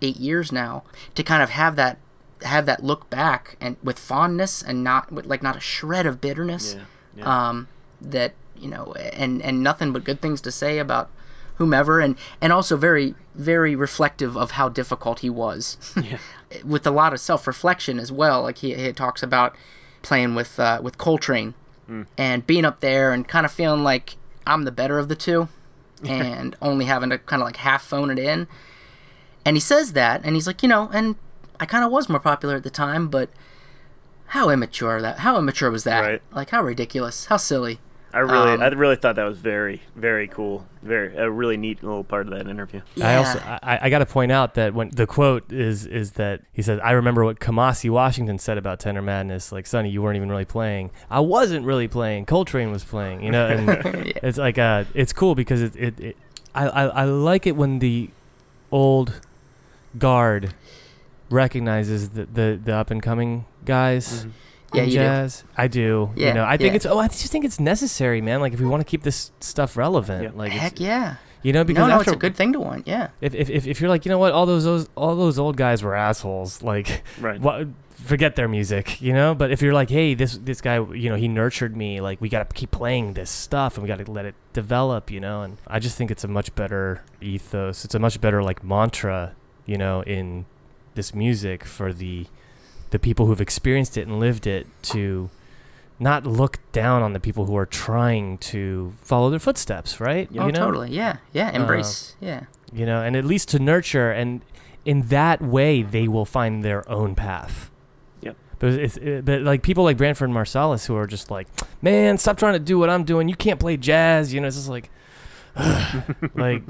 eight 0.02 0.18
years 0.18 0.52
now, 0.52 0.84
to 1.14 1.22
kind 1.24 1.44
of 1.44 1.52
have 1.52 1.76
that 1.76 1.98
have 2.42 2.66
that 2.66 2.84
look 2.84 3.10
back 3.10 3.56
and 3.62 3.78
with 3.84 4.00
fondness 4.00 4.62
and 4.62 4.84
not 4.84 5.12
with 5.12 5.26
like 5.26 5.44
not 5.44 5.56
a 5.56 5.60
shred 5.60 6.06
of 6.06 6.20
bitterness, 6.22 6.74
yeah, 6.76 6.84
yeah. 7.18 7.50
um, 7.50 7.68
that 8.02 8.34
you 8.58 8.70
know, 8.70 8.94
and 9.14 9.42
and 9.42 9.62
nothing 9.62 9.92
but 9.92 10.04
good 10.04 10.22
things 10.22 10.42
to 10.42 10.52
say 10.52 10.80
about 10.80 11.10
whomever, 11.56 12.00
and 12.00 12.16
and 12.42 12.52
also 12.52 12.76
very 12.78 13.14
very 13.36 13.76
reflective 13.76 14.36
of 14.38 14.52
how 14.52 14.70
difficult 14.70 15.20
he 15.20 15.30
was, 15.30 15.78
yeah 16.02 16.18
with 16.64 16.88
a 16.88 16.92
lot 16.92 17.12
of 17.12 17.20
self 17.20 17.48
reflection 17.48 18.00
as 18.00 18.12
well. 18.12 18.44
Like 18.44 18.60
he, 18.60 18.74
he 18.76 18.94
talks 18.94 19.22
about 19.22 19.56
playing 20.02 20.36
with 20.36 20.58
uh, 20.60 20.80
with 20.82 20.98
Coltrane 20.98 21.54
and 22.18 22.46
being 22.48 22.66
up 22.66 22.80
there 22.80 23.12
and 23.12 23.28
kind 23.28 23.46
of 23.46 23.52
feeling 23.52 23.84
like 23.84 24.18
I'm 24.48 24.64
the 24.64 24.72
better 24.72 25.00
of 25.00 25.08
the 25.08 25.16
two, 25.16 25.48
and 26.04 26.56
only 26.62 26.86
having 26.86 27.10
to 27.10 27.18
kind 27.18 27.42
of 27.42 27.46
like 27.46 27.58
half 27.58 27.84
phone 27.84 28.10
it 28.10 28.20
in. 28.20 28.48
And 29.46 29.56
he 29.56 29.62
says 29.62 29.94
that, 29.94 30.22
and 30.24 30.36
he's 30.36 30.48
like, 30.48 30.64
you 30.64 30.70
know, 30.70 30.90
and 30.94 31.16
I 31.60 31.66
kind 31.66 31.86
of 31.86 31.92
was 31.92 32.10
more 32.10 32.20
popular 32.20 32.56
at 32.56 32.64
the 32.64 32.70
time, 32.70 33.08
but 33.08 33.30
how 34.28 34.50
immature 34.50 35.02
that 35.02 35.20
how 35.20 35.38
immature 35.38 35.70
was 35.72 35.84
that? 35.84 36.02
Right. 36.02 36.22
Like 36.32 36.50
how 36.50 36.64
ridiculous, 36.64 37.26
how 37.26 37.38
silly. 37.38 37.80
I 38.16 38.20
really 38.20 38.52
um, 38.54 38.62
i 38.62 38.68
really 38.68 38.96
thought 38.96 39.18
that 39.18 39.26
was 39.26 39.40
very 39.40 39.82
very 39.94 40.30
cool. 40.30 40.66
Very 40.82 41.14
a 41.18 41.30
really 41.30 41.58
neat 41.58 41.84
little 41.84 42.06
part 42.06 42.28
of 42.28 42.34
that 42.34 42.48
interview. 42.48 42.80
I 43.02 43.16
also 43.18 43.40
I, 43.40 43.80
I 43.82 43.90
got 43.90 44.00
to 44.00 44.06
point 44.06 44.32
out 44.32 44.54
that 44.54 44.74
when 44.74 44.90
the 44.90 45.06
quote 45.06 45.52
is 45.52 45.86
is 45.86 46.12
that 46.12 46.40
he 46.54 46.62
says 46.62 46.80
I 46.82 46.92
remember 46.92 47.26
what 47.26 47.42
Kamasi 47.42 47.90
Washington 47.90 48.40
said 48.40 48.58
about 48.58 48.80
Tenor 48.80 49.02
Madness. 49.02 49.52
Like 49.52 49.68
Sonny 49.68 49.90
you 49.90 50.02
weren't 50.02 50.16
even 50.16 50.30
really 50.30 50.46
playing. 50.46 50.92
I 51.10 51.20
wasn't 51.20 51.66
really 51.66 51.90
playing. 51.90 52.26
Coltrane 52.26 52.72
was 52.72 52.86
playing 52.86 53.22
you 53.22 53.32
know 53.32 53.48
and 53.48 53.70
it's 54.24 54.38
like 54.38 54.58
uh 54.58 54.86
it's 54.94 55.12
cool 55.12 55.36
because 55.36 55.62
it 55.62 55.76
it, 55.76 56.00
it 56.00 56.18
I, 56.54 56.68
I 56.68 56.84
I 56.86 57.04
like 57.04 57.46
it 57.46 57.58
when 57.58 57.80
the 57.80 58.10
old 58.72 59.20
guard 60.00 60.54
recognizes 61.30 62.12
the 62.12 62.26
the, 62.28 62.60
the 62.64 62.74
up 62.74 62.92
and 62.92 63.04
coming 63.04 63.44
guys 63.66 64.26
Yeah, 64.74 64.82
in 64.84 64.90
you 64.90 64.96
do. 64.96 65.00
jazz. 65.00 65.44
I 65.58 65.68
do. 65.68 66.12
Yeah, 66.16 66.28
you 66.30 66.34
know, 66.34 66.44
I 66.46 66.58
think 66.58 66.72
yeah. 66.72 66.76
it's 66.76 66.86
oh, 66.86 67.00
I 67.00 67.08
just 67.08 67.32
think 67.32 67.46
it's 67.46 67.60
necessary, 67.60 68.22
man. 68.22 68.42
Like 68.42 68.54
if 68.54 68.60
we 68.60 68.66
want 68.66 68.82
to 68.82 68.86
keep 68.90 69.04
this 69.04 69.32
stuff 69.40 69.78
relevant, 69.78 70.24
Yeah. 70.24 70.32
like 70.34 70.52
Heck 70.52 70.74
it's, 70.74 70.82
yeah. 70.82 71.16
you 71.44 71.54
know, 71.54 71.64
because 71.64 71.82
no, 71.82 71.88
no, 71.88 71.94
after 71.96 72.12
it's 72.12 72.16
a 72.16 72.20
good 72.20 72.36
thing 72.36 72.54
to 72.54 72.60
want. 72.60 72.88
Yeah. 72.88 73.10
if, 73.22 73.34
if, 73.36 73.50
if, 73.50 73.68
if 73.68 73.80
you're 73.82 73.90
like, 73.90 74.06
you 74.06 74.10
know 74.10 74.18
what, 74.20 74.34
all 74.34 74.46
those, 74.46 74.64
those 74.64 74.90
all 74.96 75.16
those 75.16 75.40
old 75.40 75.58
guys 75.58 75.84
were 75.84 75.96
assholes, 75.96 76.62
like 76.62 77.04
right 77.20 77.40
what 77.40 77.68
forget 77.96 78.36
their 78.36 78.48
music, 78.48 79.02
you 79.02 79.14
know? 79.14 79.34
But 79.34 79.52
if 79.52 79.62
you're 79.62 79.74
like, 79.74 79.90
hey, 79.90 80.14
this 80.14 80.38
this 80.38 80.62
guy, 80.62 80.76
you 80.94 81.10
know, 81.10 81.16
he 81.16 81.28
nurtured 81.28 81.76
me, 81.76 82.02
like 82.02 82.20
we 82.22 82.30
got 82.30 82.50
to 82.50 82.54
keep 82.54 82.72
playing 82.72 83.14
this 83.14 83.30
stuff 83.30 83.76
and 83.78 83.84
we 83.84 83.88
got 83.88 84.04
to 84.04 84.12
let 84.12 84.26
it 84.26 84.36
develop, 84.54 85.10
you 85.10 85.20
know? 85.20 85.42
And 85.44 85.58
I 85.68 85.80
just 85.80 85.98
think 85.98 86.12
it's 86.12 86.24
a 86.24 86.28
much 86.28 86.54
better 86.56 87.04
ethos. 87.22 87.86
It's 87.86 87.96
a 87.96 88.00
much 88.00 88.20
better 88.22 88.44
like 88.44 88.64
mantra, 88.64 89.36
you 89.66 89.78
know, 89.78 90.02
in 90.02 90.46
this 90.96 91.14
music 91.16 91.64
for 91.66 91.94
the 91.94 92.28
the 92.92 93.00
people 93.00 93.26
who've 93.26 93.42
experienced 93.42 93.98
it 93.98 94.08
and 94.08 94.20
lived 94.20 94.48
it 94.48 94.68
to 94.84 95.30
not 96.00 96.26
look 96.26 96.60
down 96.72 97.02
on 97.02 97.14
the 97.14 97.20
people 97.20 97.46
who 97.46 97.56
are 97.56 97.66
trying 97.66 98.38
to 98.38 98.94
follow 99.02 99.30
their 99.30 99.40
footsteps, 99.40 100.00
right? 100.00 100.30
Oh, 100.38 100.46
you 100.46 100.52
know? 100.52 100.66
totally. 100.66 100.92
Yeah. 100.92 101.18
Yeah. 101.34 101.50
Um, 101.50 101.62
Embrace. 101.62 102.16
yeah. 102.20 102.46
you 102.74 102.86
know, 102.86 103.02
and 103.02 103.16
at 103.16 103.26
least 103.26 103.50
to 103.50 103.60
nurture, 103.60 104.12
and 104.12 104.42
in 104.84 105.04
that 105.04 105.42
way, 105.42 105.82
they 105.82 106.08
will 106.08 106.26
find 106.26 106.64
their 106.64 106.88
own 106.90 107.16
path. 107.16 107.72
Yep. 108.22 108.36
But 108.60 108.74
it's 108.74 108.98
it, 108.98 109.26
but 109.26 109.42
like 109.42 109.64
people 109.64 109.84
like 109.84 109.98
Branford 109.98 110.30
and 110.30 110.38
Marsalis 110.38 110.86
who 110.86 110.96
are 110.96 111.08
just 111.08 111.32
like, 111.32 111.48
man, 111.82 112.18
stop 112.18 112.38
trying 112.38 112.54
to 112.54 112.60
do 112.60 112.78
what 112.78 112.90
I'm 112.90 113.04
doing. 113.04 113.30
You 113.30 113.36
can't 113.36 113.60
play 113.60 113.78
jazz. 113.78 114.34
You 114.34 114.42
know, 114.42 114.48
it's 114.48 114.58
just 114.58 114.70
like, 114.70 114.90
like. 116.36 116.64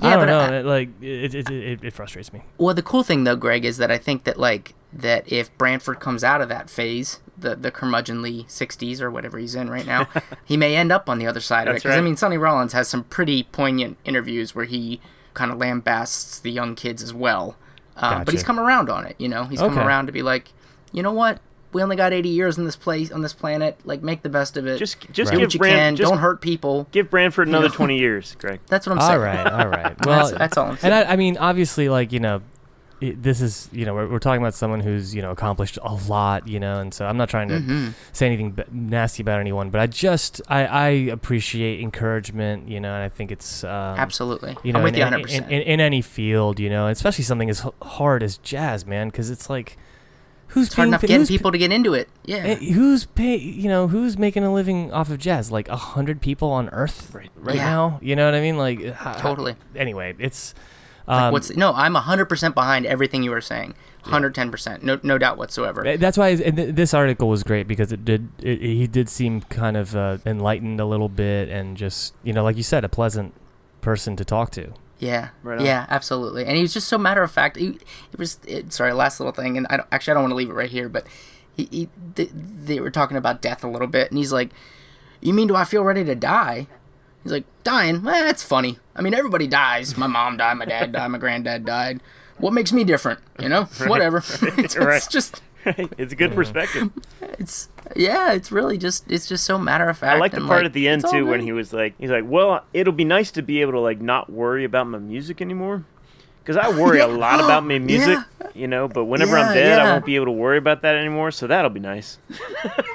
I 0.00 0.10
Yeah, 0.10 0.16
don't 0.16 0.20
but 0.20 0.26
know. 0.26 0.40
I- 0.40 0.58
it, 0.60 0.64
like 0.66 1.02
it, 1.02 1.34
it, 1.34 1.50
it, 1.50 1.84
it 1.84 1.92
frustrates 1.92 2.32
me. 2.32 2.42
Well, 2.58 2.74
the 2.74 2.82
cool 2.82 3.02
thing 3.02 3.24
though, 3.24 3.36
Greg, 3.36 3.64
is 3.64 3.76
that 3.78 3.90
I 3.90 3.98
think 3.98 4.24
that 4.24 4.38
like 4.38 4.74
that 4.92 5.30
if 5.30 5.56
Branford 5.58 6.00
comes 6.00 6.22
out 6.24 6.40
of 6.40 6.48
that 6.48 6.68
phase, 6.70 7.20
the 7.36 7.54
the 7.56 7.70
curmudgeonly 7.70 8.46
'60s 8.46 9.00
or 9.00 9.10
whatever 9.10 9.38
he's 9.38 9.54
in 9.54 9.68
right 9.70 9.86
now, 9.86 10.08
he 10.44 10.56
may 10.56 10.76
end 10.76 10.92
up 10.92 11.08
on 11.08 11.18
the 11.18 11.26
other 11.26 11.40
side 11.40 11.66
of 11.66 11.72
it. 11.72 11.74
That's 11.74 11.82
Because 11.84 11.96
I 11.96 12.00
mean, 12.00 12.16
Sonny 12.16 12.38
Rollins 12.38 12.72
has 12.72 12.88
some 12.88 13.04
pretty 13.04 13.42
poignant 13.44 13.98
interviews 14.04 14.54
where 14.54 14.64
he 14.66 15.00
kind 15.34 15.50
of 15.50 15.58
lambasts 15.58 16.40
the 16.42 16.50
young 16.50 16.74
kids 16.74 17.02
as 17.02 17.12
well. 17.14 17.56
Um, 17.96 18.24
But 18.24 18.32
he's 18.32 18.42
come 18.42 18.58
around 18.60 18.88
on 18.88 19.04
it. 19.06 19.16
You 19.18 19.28
know, 19.28 19.44
he's 19.44 19.60
come 19.60 19.78
around 19.78 20.06
to 20.06 20.12
be 20.12 20.22
like, 20.22 20.52
you 20.92 21.02
know 21.02 21.12
what? 21.12 21.40
We 21.72 21.82
only 21.82 21.96
got 21.96 22.12
80 22.12 22.28
years 22.28 22.58
in 22.58 22.64
this 22.64 22.76
place 22.76 23.10
on 23.10 23.22
this 23.22 23.32
planet. 23.32 23.78
Like, 23.84 24.02
make 24.02 24.22
the 24.22 24.28
best 24.28 24.56
of 24.56 24.66
it. 24.66 24.78
just 24.78 25.00
just 25.12 25.30
do 25.32 25.38
give 25.38 25.46
what 25.46 25.54
you 25.54 25.58
Bran- 25.58 25.72
can. 25.78 25.96
just 25.96 26.10
Don't 26.10 26.20
hurt 26.20 26.40
people. 26.40 26.86
give 26.92 27.08
Branford 27.10 27.48
another 27.48 27.68
know? 27.68 27.74
20 27.74 27.98
years 27.98 28.36
Greg 28.38 28.60
That's 28.68 28.86
what 28.86 28.98
I'm 28.98 29.00
saying. 29.00 29.12
All 29.12 29.18
right, 29.18 29.46
all 29.52 29.68
right. 29.68 29.96
Well, 30.06 30.26
That's, 30.26 30.38
that's 30.38 30.56
all 30.58 30.70
I'm 30.72 30.78
and. 30.82 30.92
I, 30.94 31.04
I 31.04 31.16
mean, 31.16 31.36
obviously, 31.38 31.88
like 31.88 32.12
you 32.12 32.20
know, 32.20 32.42
it, 33.00 33.20
this 33.22 33.40
is 33.40 33.68
you 33.72 33.84
know 33.84 33.94
we're, 33.94 34.06
we're 34.08 34.18
talking 34.20 34.40
about 34.42 34.54
someone 34.54 34.80
who's 34.80 35.14
you 35.14 35.22
know 35.22 35.30
accomplished 35.30 35.78
a 35.82 35.94
lot, 35.94 36.46
you 36.46 36.60
know, 36.60 36.78
and 36.78 36.92
so 36.94 37.06
I'm 37.06 37.16
not 37.16 37.28
trying 37.28 37.48
to 37.48 37.54
Mm-hmm. 37.58 37.88
say 38.12 38.26
anything 38.26 38.50
b- 38.52 38.62
nasty 38.70 39.22
about 39.22 39.40
anyone, 39.40 39.70
but 39.70 39.80
I 39.80 39.86
just 39.88 40.40
I, 40.48 40.66
I 40.66 40.88
appreciate 40.88 41.80
encouragement, 41.80 42.68
you 42.68 42.78
know, 42.80 42.92
and 42.94 43.02
I 43.02 43.08
think 43.08 43.32
it's 43.32 43.64
um, 43.64 43.70
Absolutely. 43.98 44.56
you 44.62 44.72
know 44.72 44.78
I'm 44.80 44.84
with 44.84 44.94
in, 44.94 45.00
you 45.00 45.04
100%. 45.24 45.36
in, 45.38 45.44
in, 45.50 45.62
in 45.62 45.80
any 45.80 46.00
field, 46.02 46.60
you 46.60 46.70
know, 46.70 46.86
especially 46.88 47.24
something 47.24 47.48
as 47.50 47.64
h- 47.64 47.72
hard 47.82 48.22
as 48.22 48.36
jazz, 48.38 48.86
man, 48.86 49.08
because 49.08 49.30
it's 49.30 49.48
like 49.50 49.76
who's 50.52 50.66
it's 50.68 50.76
hard 50.76 50.88
enough 50.88 51.02
getting 51.02 51.26
people 51.26 51.52
to 51.52 51.58
get 51.58 51.70
into 51.72 51.92
it. 51.94 52.08
Yeah. 52.24 52.36
Eh, 52.38 52.72
Who's 52.72 53.04
pay? 53.06 53.36
You 53.36 53.68
know, 53.68 53.88
who's 53.88 54.16
making 54.16 54.44
a 54.44 54.52
living 54.52 54.92
off 54.92 55.10
of 55.10 55.18
jazz? 55.18 55.50
Like 55.50 55.68
a 55.68 55.76
hundred 55.76 56.20
people 56.20 56.50
on 56.50 56.68
Earth 56.70 57.12
Right. 57.14 57.30
right 57.36 57.56
Yeah. 57.56 57.64
now. 57.70 57.98
You 58.00 58.16
know 58.16 58.24
what 58.24 58.34
I 58.34 58.40
mean? 58.40 58.56
Like 58.56 58.80
h- 58.80 58.94
h- 59.04 59.16
Totally. 59.18 59.56
Anyway, 59.76 60.14
it's 60.18 60.54
Like 61.06 61.22
um, 61.22 61.32
what's 61.32 61.50
no? 61.56 61.72
I'm 61.74 61.94
100% 61.94 62.54
behind 62.54 62.86
everything 62.86 63.22
you 63.22 63.30
were 63.32 63.40
saying. 63.40 63.74
110%. 64.04 64.82
No, 64.82 64.98
no 65.02 65.16
doubt 65.18 65.38
whatsoever. 65.38 65.86
eh, 65.86 65.96
that's 65.96 66.18
why 66.18 66.28
and 66.30 66.56
th- 66.56 66.74
this 66.74 66.92
article 66.94 67.28
was 67.28 67.42
great 67.42 67.66
because 67.68 67.92
it 67.92 68.04
did. 68.04 68.28
It, 68.40 68.60
he 68.60 68.86
did 68.86 69.08
seem 69.08 69.42
kind 69.42 69.76
of 69.76 69.94
uh, 69.96 70.18
enlightened 70.26 70.80
a 70.80 70.84
little 70.84 71.08
bit 71.08 71.48
and 71.48 71.76
just 71.76 72.14
you 72.24 72.32
know, 72.32 72.42
like 72.44 72.56
you 72.56 72.62
said, 72.62 72.84
a 72.84 72.88
pleasant 72.88 73.32
person 73.80 74.16
to 74.16 74.24
talk 74.24 74.50
to. 74.52 74.72
Yeah. 75.02 75.30
Right 75.42 75.60
yeah, 75.60 75.84
absolutely. 75.88 76.44
And 76.44 76.54
he 76.54 76.62
was 76.62 76.72
just 76.72 76.86
so 76.86 76.96
matter 76.96 77.24
of 77.24 77.32
fact. 77.32 77.56
He, 77.56 77.78
it 78.12 78.18
was 78.18 78.38
it, 78.46 78.72
sorry, 78.72 78.92
last 78.92 79.18
little 79.18 79.32
thing, 79.32 79.56
and 79.56 79.66
I 79.68 79.78
don't, 79.78 79.88
actually 79.90 80.12
I 80.12 80.14
don't 80.14 80.22
want 80.22 80.30
to 80.30 80.36
leave 80.36 80.48
it 80.48 80.52
right 80.54 80.70
here, 80.70 80.88
but 80.88 81.08
he, 81.56 81.68
he 81.72 81.88
they, 82.14 82.26
they 82.26 82.78
were 82.78 82.90
talking 82.90 83.16
about 83.16 83.42
death 83.42 83.64
a 83.64 83.68
little 83.68 83.88
bit, 83.88 84.10
and 84.10 84.18
he's 84.18 84.32
like, 84.32 84.50
"You 85.20 85.34
mean 85.34 85.48
do 85.48 85.56
I 85.56 85.64
feel 85.64 85.82
ready 85.82 86.04
to 86.04 86.14
die?" 86.14 86.68
He's 87.24 87.32
like, 87.32 87.44
"Dying? 87.64 87.96
Eh, 87.96 88.00
that's 88.22 88.44
funny. 88.44 88.78
I 88.94 89.02
mean, 89.02 89.12
everybody 89.12 89.48
dies. 89.48 89.96
My 89.96 90.06
mom 90.06 90.36
died, 90.36 90.54
my 90.54 90.66
dad 90.66 90.92
died, 90.92 91.08
my 91.08 91.18
granddad 91.18 91.64
died. 91.64 92.00
What 92.38 92.52
makes 92.52 92.72
me 92.72 92.84
different? 92.84 93.18
You 93.40 93.48
know, 93.48 93.64
whatever. 93.88 94.18
it's, 94.18 94.76
Right. 94.76 94.96
it's 94.98 95.08
just." 95.08 95.42
it's 95.98 96.12
a 96.12 96.16
good 96.16 96.34
perspective 96.34 96.90
It's 97.38 97.68
yeah, 97.94 98.32
it's 98.32 98.50
really 98.50 98.78
just 98.78 99.10
it's 99.10 99.28
just 99.28 99.44
so 99.44 99.58
matter 99.58 99.88
of 99.88 99.98
fact. 99.98 100.16
I 100.16 100.18
like 100.18 100.32
the 100.32 100.38
and, 100.38 100.46
part 100.46 100.64
at 100.64 100.72
the 100.72 100.88
end 100.88 101.04
too 101.10 101.26
when 101.26 101.40
he 101.40 101.52
was 101.52 101.72
like, 101.72 101.94
he's 101.98 102.10
like, 102.10 102.24
"Well, 102.26 102.64
it'll 102.72 102.92
be 102.92 103.04
nice 103.04 103.30
to 103.32 103.42
be 103.42 103.60
able 103.60 103.72
to 103.72 103.80
like 103.80 104.00
not 104.00 104.30
worry 104.30 104.64
about 104.64 104.86
my 104.86 104.98
music 104.98 105.40
anymore, 105.42 105.84
because 106.40 106.56
I 106.56 106.70
worry 106.70 107.00
a 107.00 107.06
lot 107.24 107.40
about 107.40 107.64
my 107.64 107.78
music, 107.92 108.18
you 108.54 108.66
know. 108.66 108.88
But 108.88 109.04
whenever 109.04 109.36
Yeah, 109.36 109.48
I'm 109.48 109.54
dead, 109.54 109.78
I 109.78 109.92
won't 109.92 110.06
be 110.06 110.16
able 110.16 110.26
to 110.26 110.32
worry 110.32 110.56
about 110.58 110.82
that 110.82 110.96
anymore. 110.96 111.30
So 111.32 111.46
that'll 111.46 111.70
be 111.70 111.80
nice." 111.80 112.18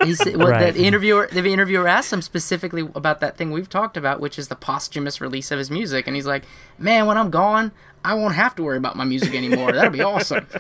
He 0.04 0.16
said, 0.16 0.36
well, 0.38 0.48
Right. 0.50 0.74
the 0.74 0.84
interviewer, 0.84 1.30
the 1.32 1.46
interviewer 1.52 1.88
asked 1.88 2.12
him 2.12 2.22
specifically 2.22 2.90
about 2.96 3.20
that 3.20 3.38
thing 3.38 3.52
we've 3.52 3.70
talked 3.70 3.98
about, 3.98 4.20
which 4.20 4.40
is 4.40 4.48
the 4.48 4.56
posthumous 4.56 5.22
release 5.22 5.52
of 5.52 5.60
his 5.60 5.70
music, 5.70 6.08
and 6.08 6.16
he's 6.16 6.26
like, 6.28 6.44
"Man, 6.80 7.06
when 7.06 7.18
I'm 7.18 7.30
gone, 7.30 7.72
I 8.04 8.14
won't 8.16 8.36
have 8.36 8.56
to 8.56 8.64
worry 8.64 8.78
about 8.78 8.96
my 8.96 9.04
music 9.06 9.36
anymore. 9.36 9.72
That'll 9.74 9.92
be 9.92 10.02
awesome." 10.02 10.48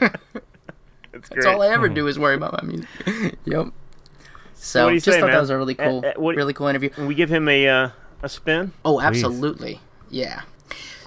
That's 1.17 1.29
That's 1.29 1.45
all 1.45 1.61
I 1.61 1.67
ever 1.69 1.89
do 1.89 2.07
is 2.07 2.17
worry 2.19 2.35
about 2.35 2.53
my 2.61 2.67
music. 2.67 2.87
yep. 3.45 3.67
So 4.55 4.83
what 4.85 4.89
do 4.89 4.95
you 4.95 5.01
just 5.01 5.15
say, 5.15 5.19
thought 5.19 5.27
man? 5.27 5.35
that 5.35 5.41
was 5.41 5.49
a 5.49 5.57
really 5.57 5.77
Uh, 5.77 5.83
cool, 5.83 6.05
uh, 6.05 6.11
what- 6.19 6.35
really 6.35 6.53
cool 6.53 6.67
interview. 6.67 6.89
Can 6.89 7.05
we 7.07 7.15
give 7.15 7.29
him 7.31 7.47
a 7.47 7.67
uh, 7.67 7.89
a 8.23 8.29
spin. 8.29 8.71
Oh, 8.83 8.99
absolutely. 8.99 9.79
Yeah. 10.09 10.41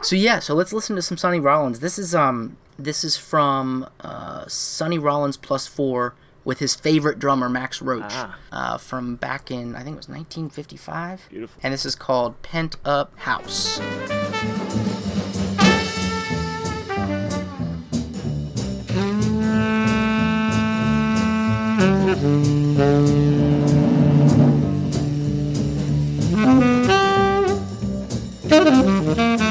So 0.02 0.14
yeah, 0.16 0.38
so 0.38 0.54
let's 0.54 0.72
listen 0.72 0.94
to 0.96 1.02
some 1.02 1.16
Sonny 1.16 1.40
Rollins. 1.40 1.80
This 1.80 1.98
is 1.98 2.14
um 2.14 2.56
this 2.78 3.02
is 3.04 3.16
from 3.16 3.86
uh, 4.00 4.44
Sonny 4.46 4.98
Rollins 4.98 5.36
plus 5.36 5.66
four 5.66 6.14
with 6.44 6.58
his 6.60 6.74
favorite 6.74 7.18
drummer 7.18 7.48
Max 7.50 7.82
Roach 7.82 8.04
Ah. 8.08 8.38
uh, 8.52 8.78
from 8.78 9.16
back 9.16 9.50
in 9.50 9.74
I 9.74 9.82
think 9.82 9.94
it 9.94 9.98
was 9.98 10.08
1955. 10.08 11.26
Beautiful. 11.28 11.60
And 11.62 11.74
this 11.74 11.84
is 11.84 11.94
called 11.94 12.40
Pent 12.42 12.76
Up 12.84 13.12
House. 13.18 13.78
Thank 22.20 22.76
you. 29.40 29.49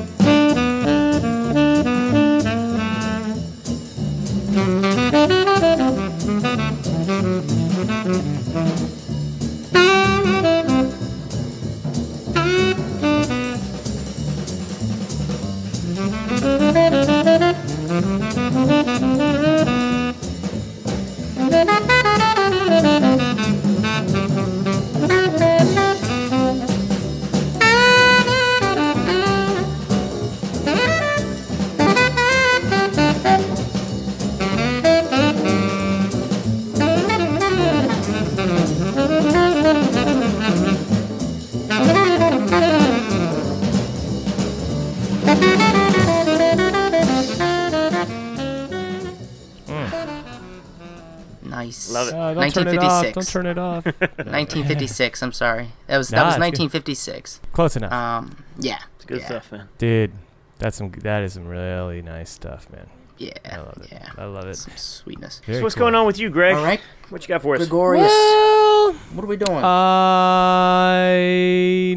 Off. 52.99 53.15
1956. 53.15 53.15
Don't 53.15 53.33
turn 53.33 53.45
it 53.45 53.57
off. 53.57 53.85
1956. 54.27 55.23
I'm 55.23 55.31
sorry. 55.31 55.69
That 55.88 55.97
was 55.97 56.09
that 56.09 56.17
Nah, 56.17 56.25
was 56.25 56.35
it's 56.35 56.38
good. 56.38 56.43
1956. 56.43 57.41
Close 57.53 57.75
enough, 57.75 57.91
Um, 57.93 58.35
yeah. 58.59 58.79
It's 58.95 59.05
good 59.05 59.19
yeah, 59.21 59.25
stuff, 59.25 59.51
man. 59.51 59.69
dude. 59.77 60.12
That's 60.59 60.77
some. 60.77 60.91
That 60.91 61.23
is 61.23 61.33
some 61.33 61.47
really 61.47 62.01
nice 62.01 62.29
stuff, 62.29 62.69
man. 62.71 62.88
Yeah. 63.17 63.31
I 63.49 63.57
love 63.57 63.77
it. 63.83 63.91
Yeah. 63.91 64.09
I 64.17 64.25
love 64.25 64.45
it. 64.45 64.55
Some 64.55 64.75
sweetness. 64.77 65.41
Very 65.45 65.59
So 65.59 65.63
what's 65.63 65.75
cool. 65.75 65.83
going 65.85 65.95
on 65.95 66.05
with 66.05 66.19
you, 66.19 66.29
Greg? 66.29 66.55
All 66.55 66.63
right, 66.63 66.79
What 67.09 67.21
you 67.21 67.27
got 67.29 67.41
for 67.41 67.55
us? 67.55 67.59
Gregorius. 67.59 68.07
Well, 68.07 68.93
what 69.13 69.23
are 69.23 69.27
we 69.27 69.38
doing? 69.38 69.63
I 69.63 71.15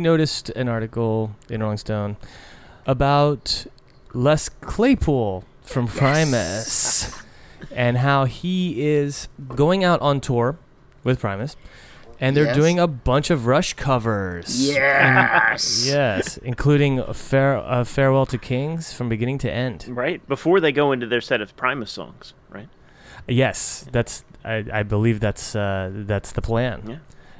noticed 0.00 0.50
an 0.50 0.68
article 0.68 1.32
in 1.48 1.60
Rolling 1.62 1.78
Stone 1.78 2.16
about 2.86 3.66
Les 4.14 4.48
Claypool 4.48 5.44
from 5.62 5.86
Primus 5.86 7.12
and 7.72 7.98
how 7.98 8.24
he 8.24 8.84
is 8.84 9.28
going 9.56 9.84
out 9.84 10.00
on 10.00 10.20
tour 10.20 10.58
with 11.04 11.20
Primus, 11.20 11.56
and 12.20 12.36
they're 12.36 12.44
Yes. 12.46 12.56
doing 12.56 12.78
a 12.78 12.86
bunch 12.86 13.30
of 13.30 13.46
Rush 13.46 13.74
covers. 13.74 14.68
yes. 14.68 15.86
Yes, 15.86 16.36
including 16.38 16.98
a 16.98 17.14
fair, 17.14 17.56
uh, 17.56 17.84
"Farewell 17.84 18.26
to 18.26 18.38
Kings" 18.38 18.92
from 18.92 19.08
beginning 19.08 19.38
to 19.38 19.50
end. 19.52 19.86
Right 19.88 20.26
before 20.28 20.60
they 20.60 20.72
go 20.72 20.92
into 20.92 21.06
their 21.06 21.20
set 21.20 21.40
of 21.40 21.56
Primus 21.56 21.90
songs, 21.90 22.34
right? 22.50 22.68
Yes, 23.28 23.86
that's 23.92 24.24
I, 24.44 24.64
I 24.72 24.82
believe 24.82 25.20
that's 25.20 25.54
uh, 25.54 25.90
that's 25.92 26.32
the 26.32 26.42
plan. 26.42 26.82
Yeah. 26.86 26.96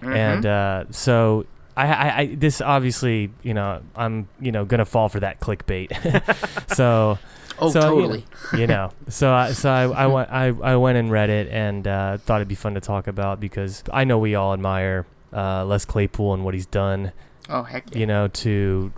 Mhm. 0.09 0.17
and 0.17 0.47
uh, 0.47 0.85
so 0.91 1.47
I, 1.77 1.87
I, 1.87 2.19
I 2.19 2.35
this 2.35 2.61
obviously 2.61 3.31
you 3.45 3.55
know 3.55 3.83
I'm 3.95 4.29
you 4.41 4.51
know 4.53 4.65
gonna 4.65 4.85
fall 4.85 5.09
for 5.09 5.21
that 5.21 5.39
clickbait 5.41 5.91
so 6.75 7.19
oh, 7.63 7.71
so, 7.71 7.81
you 7.81 7.85
know, 7.85 8.01
totally. 8.01 8.25
you 8.59 8.67
know 8.67 8.91
so 9.09 9.33
I, 9.33 9.53
so 9.53 9.71
I, 9.71 9.83
I 10.05 10.07
went 10.07 10.31
I, 10.31 10.47
I 10.49 10.77
went 10.77 10.99
and 10.99 11.11
read 11.11 11.31
it 11.31 11.49
and 11.49 11.87
uh, 11.87 12.19
thought 12.19 12.37
it'd 12.37 12.49
be 12.49 12.55
fun 12.55 12.75
to 12.75 12.81
talk 12.81 13.07
about 13.07 13.41
because 13.41 13.83
I 13.93 14.05
know 14.05 14.19
we 14.19 14.35
all 14.35 14.53
admire 14.53 15.07
uh, 15.33 15.65
Les 15.65 15.85
Claypool 15.85 16.35
and 16.35 16.45
what 16.45 16.55
he's 16.55 16.67
done 16.67 17.13
Oh 17.49 17.63
heck 17.63 17.93
yeah. 17.93 17.99
you 18.01 18.07
know 18.07 18.29
to 18.29 18.93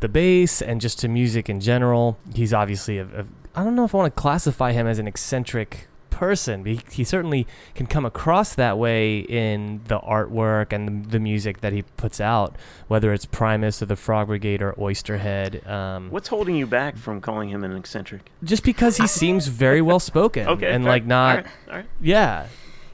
the 0.00 0.08
bass 0.08 0.60
and 0.60 0.80
just 0.80 0.98
to 1.00 1.08
music 1.08 1.48
in 1.48 1.60
general 1.60 2.18
he's 2.34 2.52
obviously 2.52 2.98
a, 2.98 3.04
a 3.04 3.26
I 3.54 3.64
don't 3.64 3.74
know 3.74 3.84
if 3.84 3.94
I 3.94 3.98
want 3.98 4.14
to 4.14 4.20
classify 4.20 4.72
him 4.72 4.86
as 4.86 4.98
an 4.98 5.06
eccentric 5.06 5.88
person 6.16 6.64
he, 6.64 6.80
he 6.90 7.04
certainly 7.04 7.46
can 7.74 7.86
come 7.86 8.06
across 8.06 8.54
that 8.54 8.78
way 8.78 9.18
in 9.18 9.82
the 9.88 9.98
artwork 10.00 10.72
and 10.72 11.04
the, 11.04 11.10
the 11.10 11.20
music 11.20 11.60
that 11.60 11.72
he 11.74 11.82
puts 11.82 12.20
out 12.20 12.56
whether 12.88 13.12
it's 13.12 13.26
Primus 13.26 13.82
or 13.82 13.86
the 13.86 13.96
Frog 13.96 14.28
Brigade 14.28 14.62
or 14.62 14.72
Oysterhead 14.74 15.66
um, 15.68 16.10
What's 16.10 16.28
holding 16.28 16.56
you 16.56 16.66
back 16.66 16.96
from 16.96 17.20
calling 17.20 17.50
him 17.50 17.62
an 17.64 17.76
eccentric? 17.76 18.30
just 18.42 18.64
because 18.64 18.96
he 18.96 19.06
seems 19.06 19.46
very 19.48 19.82
well 19.82 20.00
spoken 20.00 20.48
Okay, 20.48 20.70
and 20.72 20.84
fair. 20.84 20.92
like 20.92 21.04
not 21.04 21.36
All 21.36 21.42
right, 21.42 21.50
all 21.68 21.76
right. 21.76 21.86
yeah 22.00 22.46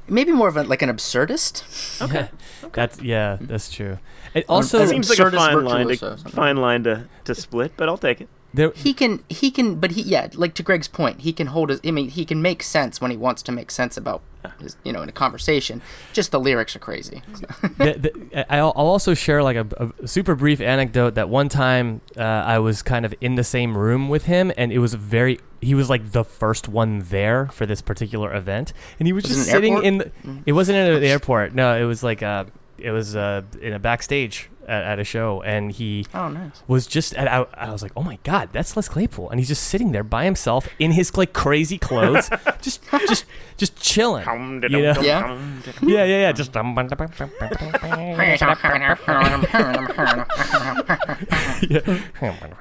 Maybe 0.08 0.32
more 0.32 0.48
of 0.48 0.56
a, 0.56 0.64
like 0.64 0.82
an 0.82 0.90
absurdist. 0.90 2.02
Okay. 2.02 2.28
that's 2.72 3.00
yeah 3.00 3.38
that's 3.40 3.70
true 3.70 3.98
it 4.34 4.44
also 4.48 4.80
as 4.80 4.90
Seems 4.90 5.08
like 5.08 5.18
a 5.20 5.30
fine 5.30 5.64
line 5.64 5.88
to 5.88 6.16
fine 6.16 6.56
line 6.56 6.82
to, 6.84 7.06
to 7.24 7.34
split, 7.34 7.72
but 7.76 7.88
I'll 7.88 7.98
take 7.98 8.20
it. 8.20 8.28
There 8.54 8.72
He 8.72 8.92
can 8.94 9.22
he 9.28 9.50
can 9.50 9.76
but 9.76 9.92
he 9.92 10.02
yeah 10.02 10.28
like 10.34 10.54
to 10.54 10.62
Greg's 10.62 10.88
point 10.88 11.20
he 11.20 11.32
can 11.32 11.48
hold 11.48 11.70
his 11.70 11.80
I 11.84 11.90
mean 11.90 12.08
he 12.10 12.24
can 12.24 12.42
make 12.42 12.62
sense 12.62 13.00
when 13.00 13.10
he 13.10 13.16
wants 13.16 13.42
to 13.44 13.52
make 13.52 13.70
sense 13.70 13.96
about 13.96 14.22
his, 14.60 14.76
you 14.84 14.92
know 14.92 15.02
in 15.02 15.08
a 15.08 15.12
conversation. 15.12 15.80
Just 16.12 16.32
the 16.32 16.40
lyrics 16.40 16.74
are 16.74 16.80
crazy. 16.80 17.22
the, 17.78 17.94
the, 18.32 18.52
I'll, 18.52 18.72
I'll 18.76 18.86
also 18.86 19.14
share 19.14 19.42
like 19.42 19.56
a, 19.56 19.92
a 20.02 20.08
super 20.08 20.34
brief 20.34 20.60
anecdote 20.60 21.14
that 21.14 21.28
one 21.28 21.48
time 21.48 22.00
uh, 22.16 22.22
I 22.22 22.58
was 22.58 22.82
kind 22.82 23.04
of 23.04 23.14
in 23.20 23.36
the 23.36 23.44
same 23.44 23.76
room 23.76 24.08
with 24.08 24.24
him, 24.24 24.52
and 24.56 24.72
it 24.72 24.78
was 24.78 24.94
very 24.94 25.38
he 25.60 25.74
was 25.74 25.88
like 25.88 26.10
the 26.10 26.24
first 26.24 26.68
one 26.68 27.00
there 27.00 27.46
for 27.46 27.66
this 27.66 27.80
particular 27.80 28.34
event, 28.34 28.72
and 28.98 29.06
he 29.06 29.12
was, 29.12 29.24
Was 29.24 29.36
just 29.36 29.50
sitting 29.50 29.74
airport? 29.74 29.86
in. 29.86 29.98
The, 29.98 30.12
it 30.46 30.52
wasn't 30.52 30.78
in 30.78 31.00
the 31.00 31.06
airport. 31.08 31.54
No, 31.54 31.80
it 31.80 31.84
was 31.84 32.02
like 32.02 32.22
uh 32.22 32.46
it 32.82 32.90
was 32.90 33.16
uh, 33.16 33.42
in 33.60 33.72
a 33.72 33.78
backstage 33.78 34.48
at, 34.66 34.82
at 34.84 34.98
a 34.98 35.04
show, 35.04 35.42
and 35.42 35.72
he 35.72 36.06
Oh 36.14 36.28
nice. 36.28 36.62
was 36.68 36.86
just 36.86 37.14
and 37.14 37.28
I, 37.28 37.46
I 37.54 37.70
was 37.70 37.82
like, 37.82 37.92
oh 37.96 38.02
my 38.02 38.18
god, 38.22 38.50
that's 38.52 38.76
Les 38.76 38.88
Claypool, 38.88 39.30
and 39.30 39.40
he's 39.40 39.48
just 39.48 39.64
sitting 39.64 39.92
there 39.92 40.04
by 40.04 40.24
himself 40.24 40.68
in 40.78 40.92
his 40.92 41.16
like 41.16 41.32
crazy 41.32 41.78
clothes, 41.78 42.28
just 42.60 42.80
just 43.08 43.24
just 43.56 43.76
chilling. 43.80 44.24
You 44.72 44.82
know? 44.82 45.00
Yeah. 45.00 45.38
Yeah, 45.82 46.04
yeah, 46.04 46.06
yeah. 46.06 46.32
Just 46.32 46.52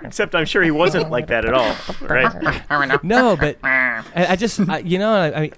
Except 0.04 0.36
I'm 0.36 0.46
sure 0.46 0.62
he 0.64 0.72
wasn't 0.72 1.10
like 1.10 1.28
that 1.28 1.46
at 1.46 1.54
all, 1.54 1.76
right? 2.08 3.04
no, 3.04 3.36
but 3.38 3.58
I, 3.64 4.04
I 4.16 4.36
just, 4.36 4.60
I, 4.70 4.80
you 4.80 5.00
know, 5.00 5.12
I, 5.14 5.42
I, 5.44 5.52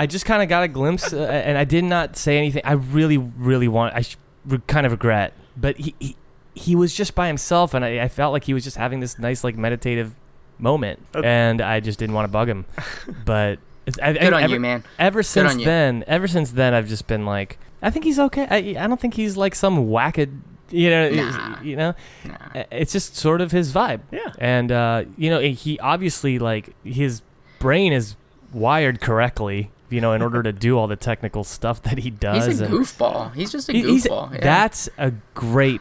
I 0.00 0.06
just 0.06 0.24
kind 0.24 0.42
of 0.42 0.48
got 0.48 0.62
a 0.62 0.68
glimpse, 0.68 1.12
uh, 1.12 1.18
and 1.18 1.58
I 1.58 1.64
did 1.64 1.84
not 1.84 2.16
say 2.16 2.38
anything. 2.38 2.62
I 2.64 2.72
really, 2.72 3.18
really 3.18 3.68
want. 3.68 3.94
I 3.94 4.00
sh- 4.00 4.16
re- 4.46 4.60
kind 4.66 4.86
of 4.86 4.92
regret, 4.92 5.34
but 5.56 5.76
he, 5.76 5.94
he, 6.00 6.16
he 6.54 6.74
was 6.74 6.94
just 6.94 7.14
by 7.14 7.26
himself, 7.26 7.74
and 7.74 7.84
I, 7.84 8.00
I 8.04 8.08
felt 8.08 8.32
like 8.32 8.44
he 8.44 8.54
was 8.54 8.64
just 8.64 8.76
having 8.78 9.00
this 9.00 9.18
nice, 9.18 9.44
like, 9.44 9.56
meditative 9.56 10.14
moment, 10.58 11.00
Okay. 11.14 11.26
and 11.28 11.60
I 11.60 11.80
just 11.80 11.98
didn't 11.98 12.14
want 12.14 12.24
to 12.24 12.32
bug 12.32 12.48
him. 12.48 12.64
But 13.24 13.58
I, 14.02 14.12
Good 14.14 14.22
I, 14.32 14.36
on 14.38 14.42
ever, 14.44 14.54
you, 14.54 14.60
man. 14.60 14.84
Ever 14.98 15.22
since 15.22 15.54
then, 15.56 16.04
ever 16.06 16.26
since 16.28 16.50
then, 16.52 16.74
I've 16.74 16.88
just 16.88 17.06
been 17.06 17.26
like, 17.26 17.58
I 17.82 17.90
think 17.90 18.04
he's 18.04 18.18
okay. 18.18 18.46
I, 18.50 18.82
I 18.84 18.86
don't 18.86 19.00
think 19.00 19.14
he's 19.14 19.36
like 19.36 19.54
some 19.54 19.86
wackad, 19.88 20.30
you 20.70 20.90
know, 20.90 21.10
Nah. 21.10 21.60
you 21.62 21.76
know. 21.76 21.94
Nah. 22.24 22.64
It's 22.70 22.92
just 22.92 23.16
sort 23.16 23.40
of 23.40 23.50
his 23.52 23.72
vibe. 23.72 24.00
Yeah. 24.12 24.32
And 24.38 24.70
uh, 24.70 25.04
you 25.16 25.28
know, 25.30 25.40
he 25.40 25.78
obviously 25.80 26.38
like 26.38 26.74
his 26.84 27.22
brain 27.58 27.92
is 27.92 28.16
wired 28.52 29.00
correctly, 29.00 29.70
you 29.90 30.00
know, 30.00 30.12
in 30.12 30.22
order 30.28 30.42
to 30.42 30.52
do 30.52 30.78
all 30.78 30.86
the 30.86 30.96
technical 30.96 31.44
stuff 31.44 31.82
that 31.82 31.98
he 31.98 32.10
does. 32.10 32.46
He's 32.46 32.60
a 32.60 32.66
goofball. 32.66 33.34
He's 33.34 33.52
just 33.52 33.68
a 33.68 33.72
he- 33.72 33.82
goofball. 33.82 34.32
yeah. 34.32 34.40
That's 34.40 34.88
a 34.98 35.12
great 35.34 35.80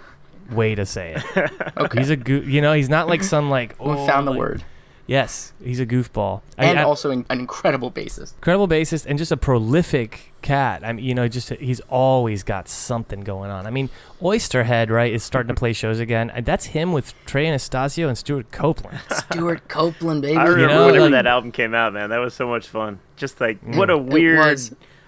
way 0.52 0.76
to 0.76 0.86
say 0.86 1.16
it. 1.16 1.52
okay. 1.78 2.00
He's 2.00 2.10
a 2.10 2.16
goof. 2.16 2.48
You 2.48 2.62
know, 2.62 2.74
he's 2.74 2.90
not 2.90 3.08
like 3.08 3.24
some 3.24 3.50
like 3.50 3.80
we 3.80 3.92
oh, 3.92 4.06
found 4.06 4.28
the 4.28 4.32
like- 4.32 4.40
word. 4.40 4.64
Yes, 5.10 5.54
he's 5.64 5.80
a 5.80 5.88
goofball. 5.88 6.42
And 6.56 6.78
I- 6.78 6.84
also 6.84 7.10
in, 7.10 7.26
an 7.32 7.40
incredible 7.40 7.90
bassist. 7.90 8.36
incredible 8.36 8.68
bassist 8.68 9.08
and 9.08 9.18
just 9.18 9.32
a 9.32 9.38
prolific 9.38 10.32
cat. 10.44 10.84
I 10.86 10.94
mean, 10.94 11.04
you 11.04 11.16
know, 11.16 11.28
just 11.28 11.50
he's 11.50 11.80
always 11.90 12.44
got 12.44 12.70
something 12.70 13.22
going 13.22 13.50
on. 13.50 13.66
I 13.66 13.72
mean, 13.72 13.90
Oysterhead, 14.22 14.92
right, 14.92 15.12
is 15.12 15.24
starting 15.24 15.48
to 15.48 15.56
play 15.56 15.74
shows 15.74 16.00
again. 16.00 16.32
That's 16.44 16.66
him 16.66 16.94
with 16.94 17.16
Trey 17.26 17.48
Anastasio 17.48 18.08
and 18.08 18.16
Stewart 18.20 18.52
Copeland. 18.52 19.00
Stewart 19.32 19.68
Copeland, 19.68 20.22
baby. 20.22 20.38
I 20.38 20.44
remember 20.44 20.68
know, 20.68 20.86
whenever 20.86 21.06
like- 21.06 21.12
that 21.14 21.26
album 21.26 21.52
came 21.54 21.74
out, 21.74 21.92
man. 21.92 22.12
That 22.12 22.20
was 22.20 22.36
so 22.36 22.48
much 22.48 22.68
fun. 22.68 23.00
Just 23.16 23.42
like 23.42 23.66
mm. 23.66 23.78
what 23.78 23.90
a 23.90 23.98
weird 23.98 24.60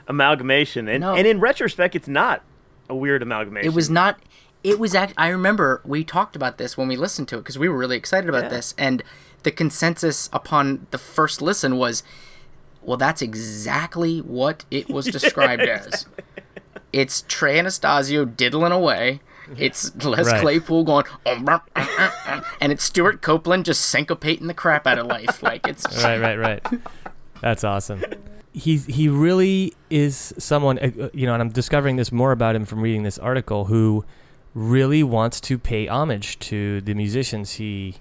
amalgamation, 0.08 0.88
and 0.88 1.02
No. 1.02 1.14
and 1.14 1.28
in 1.28 1.40
retrospect, 1.40 1.96
it's 1.96 2.08
not 2.08 2.42
a 2.90 2.96
weird 2.96 3.22
amalgamation. 3.22 3.72
It 3.72 3.76
was 3.76 3.92
not. 3.92 4.20
It 4.64 4.80
was 4.80 4.94
act. 4.96 5.14
I 5.16 5.30
remember 5.30 5.82
we 5.86 6.04
talked 6.04 6.36
about 6.36 6.58
this 6.58 6.76
when 6.76 6.88
we 6.88 6.96
listened 6.96 7.28
to 7.30 7.38
it 7.38 7.42
because 7.42 7.60
we 7.60 7.70
were 7.70 7.78
really 7.78 7.98
excited 7.98 8.30
about 8.30 8.46
Yeah. 8.46 8.50
this, 8.50 8.74
and 8.80 9.04
the 9.43 9.51
consensus 9.51 10.30
upon 10.34 10.88
the 10.91 10.97
first 10.97 11.41
listen 11.41 11.77
was, 11.77 12.04
"Well, 12.82 12.97
that's 12.97 13.21
exactly 13.21 14.19
what 14.19 14.65
it 14.71 14.89
was 14.89 15.06
described 15.17 15.63
as. 15.63 16.06
It's 16.93 17.23
Trey 17.27 17.60
Anastasio 17.60 18.25
diddling 18.25 18.71
away." 18.71 19.21
It's 19.58 19.93
Les 20.04 20.32
Right. 20.32 20.41
Claypool 20.41 20.84
going, 20.86 21.06
"Um, 21.25 21.47
um, 21.49 21.62
um, 21.75 21.88
um, 21.97 22.12
um," 22.27 22.43
and 22.62 22.71
it's 22.71 22.84
Stewart 22.84 23.21
Copeland 23.21 23.65
just 23.65 23.93
syncopating 23.93 24.47
the 24.47 24.54
crap 24.54 24.88
out 24.88 24.97
of 24.97 25.08
life. 25.08 25.43
Like 25.43 25.67
it's 25.67 25.86
right, 26.04 26.19
right, 26.19 26.38
right. 26.38 26.65
That's 27.41 27.63
awesome. 27.63 28.04
He 28.54 28.77
he 28.77 29.10
really 29.10 29.73
is 29.89 30.34
someone, 30.38 30.80
uh, 30.80 30.91
uh, 31.04 31.10
you 31.13 31.25
know, 31.25 31.34
and 31.34 31.41
I'm 31.41 31.49
discovering 31.49 31.95
this 31.95 32.12
more 32.12 32.32
about 32.32 32.56
him 32.56 32.65
from 32.65 32.82
reading 32.82 33.04
this 33.04 33.17
article, 33.17 33.65
who 33.65 34.06
really 34.54 35.04
wants 35.04 35.39
to 35.41 35.58
pay 35.58 35.88
homage 35.88 36.38
to 36.39 36.82
the 36.82 36.93
musicians 36.93 37.54
he 37.54 37.95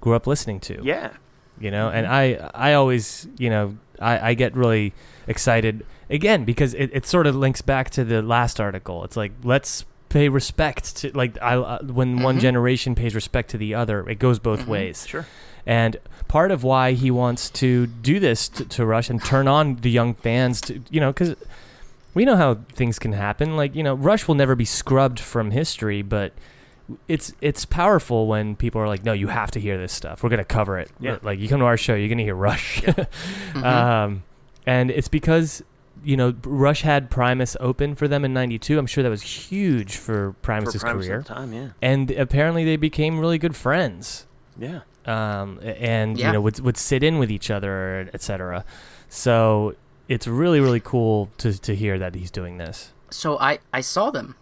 grew 0.00 0.14
up 0.14 0.26
listening 0.26 0.60
to. 0.60 0.80
Yeah, 0.82 1.12
you 1.60 1.70
know 1.70 1.90
and 1.90 2.06
mm-hmm. 2.06 2.56
i 2.56 2.70
i 2.70 2.72
always 2.72 3.28
you 3.38 3.50
know 3.50 3.76
i 4.00 4.30
i 4.30 4.34
get 4.34 4.56
really 4.56 4.92
excited 5.28 5.86
again 6.08 6.44
because 6.44 6.74
it, 6.74 6.90
it 6.92 7.06
sort 7.06 7.26
of 7.26 7.36
links 7.36 7.62
back 7.62 7.90
to 7.90 8.02
the 8.02 8.22
last 8.22 8.58
article. 8.58 9.04
It's 9.04 9.16
like 9.16 9.32
let's 9.44 9.84
pay 10.08 10.28
respect 10.28 10.96
to 10.96 11.16
like 11.16 11.40
i 11.40 11.54
uh, 11.54 11.80
when 11.84 12.20
one 12.20 12.34
mm-hmm. 12.34 12.40
generation 12.40 12.94
pays 12.96 13.14
respect 13.14 13.48
to 13.50 13.56
the 13.56 13.76
other 13.76 14.08
it 14.08 14.18
goes 14.18 14.40
both 14.40 14.62
mm-hmm. 14.62 14.70
ways. 14.70 15.06
Sure. 15.06 15.26
and 15.66 15.98
part 16.26 16.50
of 16.50 16.64
why 16.64 16.92
he 16.92 17.10
wants 17.10 17.50
to 17.50 17.86
do 17.86 18.18
this 18.18 18.48
to, 18.48 18.64
to 18.64 18.84
rush 18.84 19.08
and 19.10 19.22
turn 19.22 19.46
on 19.46 19.76
the 19.76 19.90
young 19.90 20.14
fans 20.14 20.60
to 20.62 20.80
you 20.90 21.00
know 21.00 21.12
because 21.12 21.36
we 22.12 22.24
know 22.24 22.36
how 22.36 22.54
things 22.72 22.98
can 22.98 23.12
happen. 23.12 23.56
Like 23.56 23.76
you 23.76 23.84
know 23.84 23.94
rush 23.94 24.26
will 24.26 24.34
never 24.34 24.56
be 24.56 24.64
scrubbed 24.64 25.20
from 25.20 25.52
history 25.52 26.02
but 26.02 26.32
it's 27.08 27.32
it's 27.40 27.64
powerful 27.64 28.26
when 28.26 28.56
people 28.56 28.80
are 28.80 28.88
like 28.88 29.04
no 29.04 29.12
you 29.12 29.28
have 29.28 29.50
to 29.50 29.60
hear 29.60 29.76
this 29.78 29.92
stuff 29.92 30.22
we're 30.22 30.28
gonna 30.30 30.44
cover 30.44 30.78
it 30.78 30.90
Yeah. 31.00 31.18
like 31.22 31.38
you 31.38 31.48
come 31.48 31.60
to 31.60 31.66
our 31.66 31.76
show 31.76 31.94
you're 31.94 32.08
gonna 32.08 32.22
hear 32.22 32.34
rush 32.34 32.82
um, 33.54 34.22
and 34.66 34.90
it's 34.90 35.08
because 35.08 35.62
you 36.04 36.16
know 36.16 36.34
rush 36.44 36.82
had 36.82 37.10
primus 37.10 37.56
open 37.60 37.94
for 37.94 38.08
them 38.08 38.24
in 38.24 38.32
92 38.32 38.78
i'm 38.78 38.86
sure 38.86 39.02
that 39.02 39.10
was 39.10 39.22
huge 39.22 39.96
for 39.96 40.30
For 40.32 40.36
primus's 40.42 40.80
Primus 40.82 41.04
at 41.04 41.08
career 41.08 41.18
the 41.22 41.24
time, 41.34 41.52
yeah, 41.52 41.68
and 41.82 42.10
apparently 42.12 42.64
they 42.64 42.76
became 42.76 43.18
really 43.18 43.38
good 43.38 43.54
friends 43.56 44.26
yeah. 44.58 44.80
um, 45.06 45.58
and 45.62 46.18
Yeah. 46.18 46.28
you 46.28 46.32
know 46.34 46.40
would 46.40 46.60
would 46.60 46.76
sit 46.76 47.02
in 47.02 47.18
with 47.18 47.30
each 47.30 47.50
other, 47.50 48.08
etc. 48.12 48.64
So 49.08 49.74
it's 50.08 50.26
really 50.26 50.60
really 50.60 50.80
cool 50.80 51.30
to 51.38 51.52
to 51.58 51.74
hear 51.74 51.98
that 51.98 52.14
he's 52.14 52.30
doing 52.30 52.58
this. 52.58 52.92
so 53.10 53.38
I 53.38 53.58
I 53.72 53.80
saw 53.80 54.10
them 54.10 54.34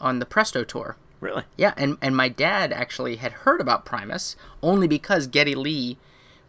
on 0.00 0.18
the 0.18 0.26
Presto 0.26 0.64
tour. 0.64 0.96
Really? 1.24 1.44
Yeah, 1.56 1.72
and, 1.78 1.96
and 2.02 2.14
my 2.14 2.28
dad 2.28 2.70
actually 2.70 3.16
had 3.16 3.32
heard 3.32 3.58
about 3.58 3.86
Primus 3.86 4.36
only 4.62 4.86
because 4.86 5.26
Geddy 5.26 5.54
Lee 5.54 5.96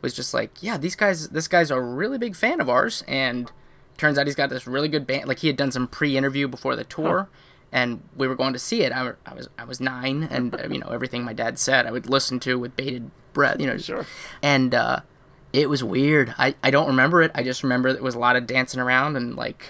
was 0.01 0.13
just 0.13 0.33
like, 0.33 0.51
yeah, 0.61 0.77
these 0.77 0.97
guys, 0.97 1.29
this 1.29 1.47
guy's 1.47 1.71
a 1.71 1.79
really 1.79 2.17
big 2.17 2.35
fan 2.35 2.59
of 2.59 2.69
ours, 2.69 3.01
and 3.07 3.49
turns 3.97 4.17
out 4.17 4.27
he's 4.27 4.35
got 4.35 4.49
this 4.49 4.67
really 4.67 4.89
good 4.89 5.07
band. 5.07 5.29
Like 5.29 5.39
he 5.39 5.47
had 5.47 5.55
done 5.55 5.71
some 5.71 5.87
pre-interview 5.87 6.49
before 6.49 6.75
the 6.75 6.83
tour, 6.83 7.29
and 7.71 8.03
we 8.17 8.27
were 8.27 8.35
going 8.35 8.51
to 8.51 8.59
see 8.59 8.81
it. 8.81 8.91
I, 8.91 9.13
I 9.25 9.33
was 9.33 9.47
I 9.57 9.63
was 9.63 9.79
nine, 9.79 10.27
and 10.29 10.53
uh, 10.53 10.67
you 10.69 10.79
know 10.79 10.89
everything 10.89 11.23
my 11.23 11.31
dad 11.31 11.57
said 11.57 11.85
I 11.85 11.91
would 11.91 12.09
listen 12.09 12.41
to 12.41 12.59
with 12.59 12.75
bated 12.75 13.11
breath, 13.31 13.61
you 13.61 13.67
know. 13.67 13.77
Sure. 13.77 14.05
And 14.43 14.75
uh, 14.75 14.99
it 15.53 15.69
was 15.69 15.85
weird. 15.85 16.35
I 16.37 16.55
I 16.61 16.69
don't 16.69 16.87
remember 16.87 17.21
it. 17.21 17.31
I 17.33 17.43
just 17.43 17.63
remember 17.63 17.87
it 17.87 18.03
was 18.03 18.15
a 18.15 18.19
lot 18.19 18.35
of 18.35 18.45
dancing 18.45 18.81
around 18.81 19.15
and 19.15 19.37
like 19.37 19.67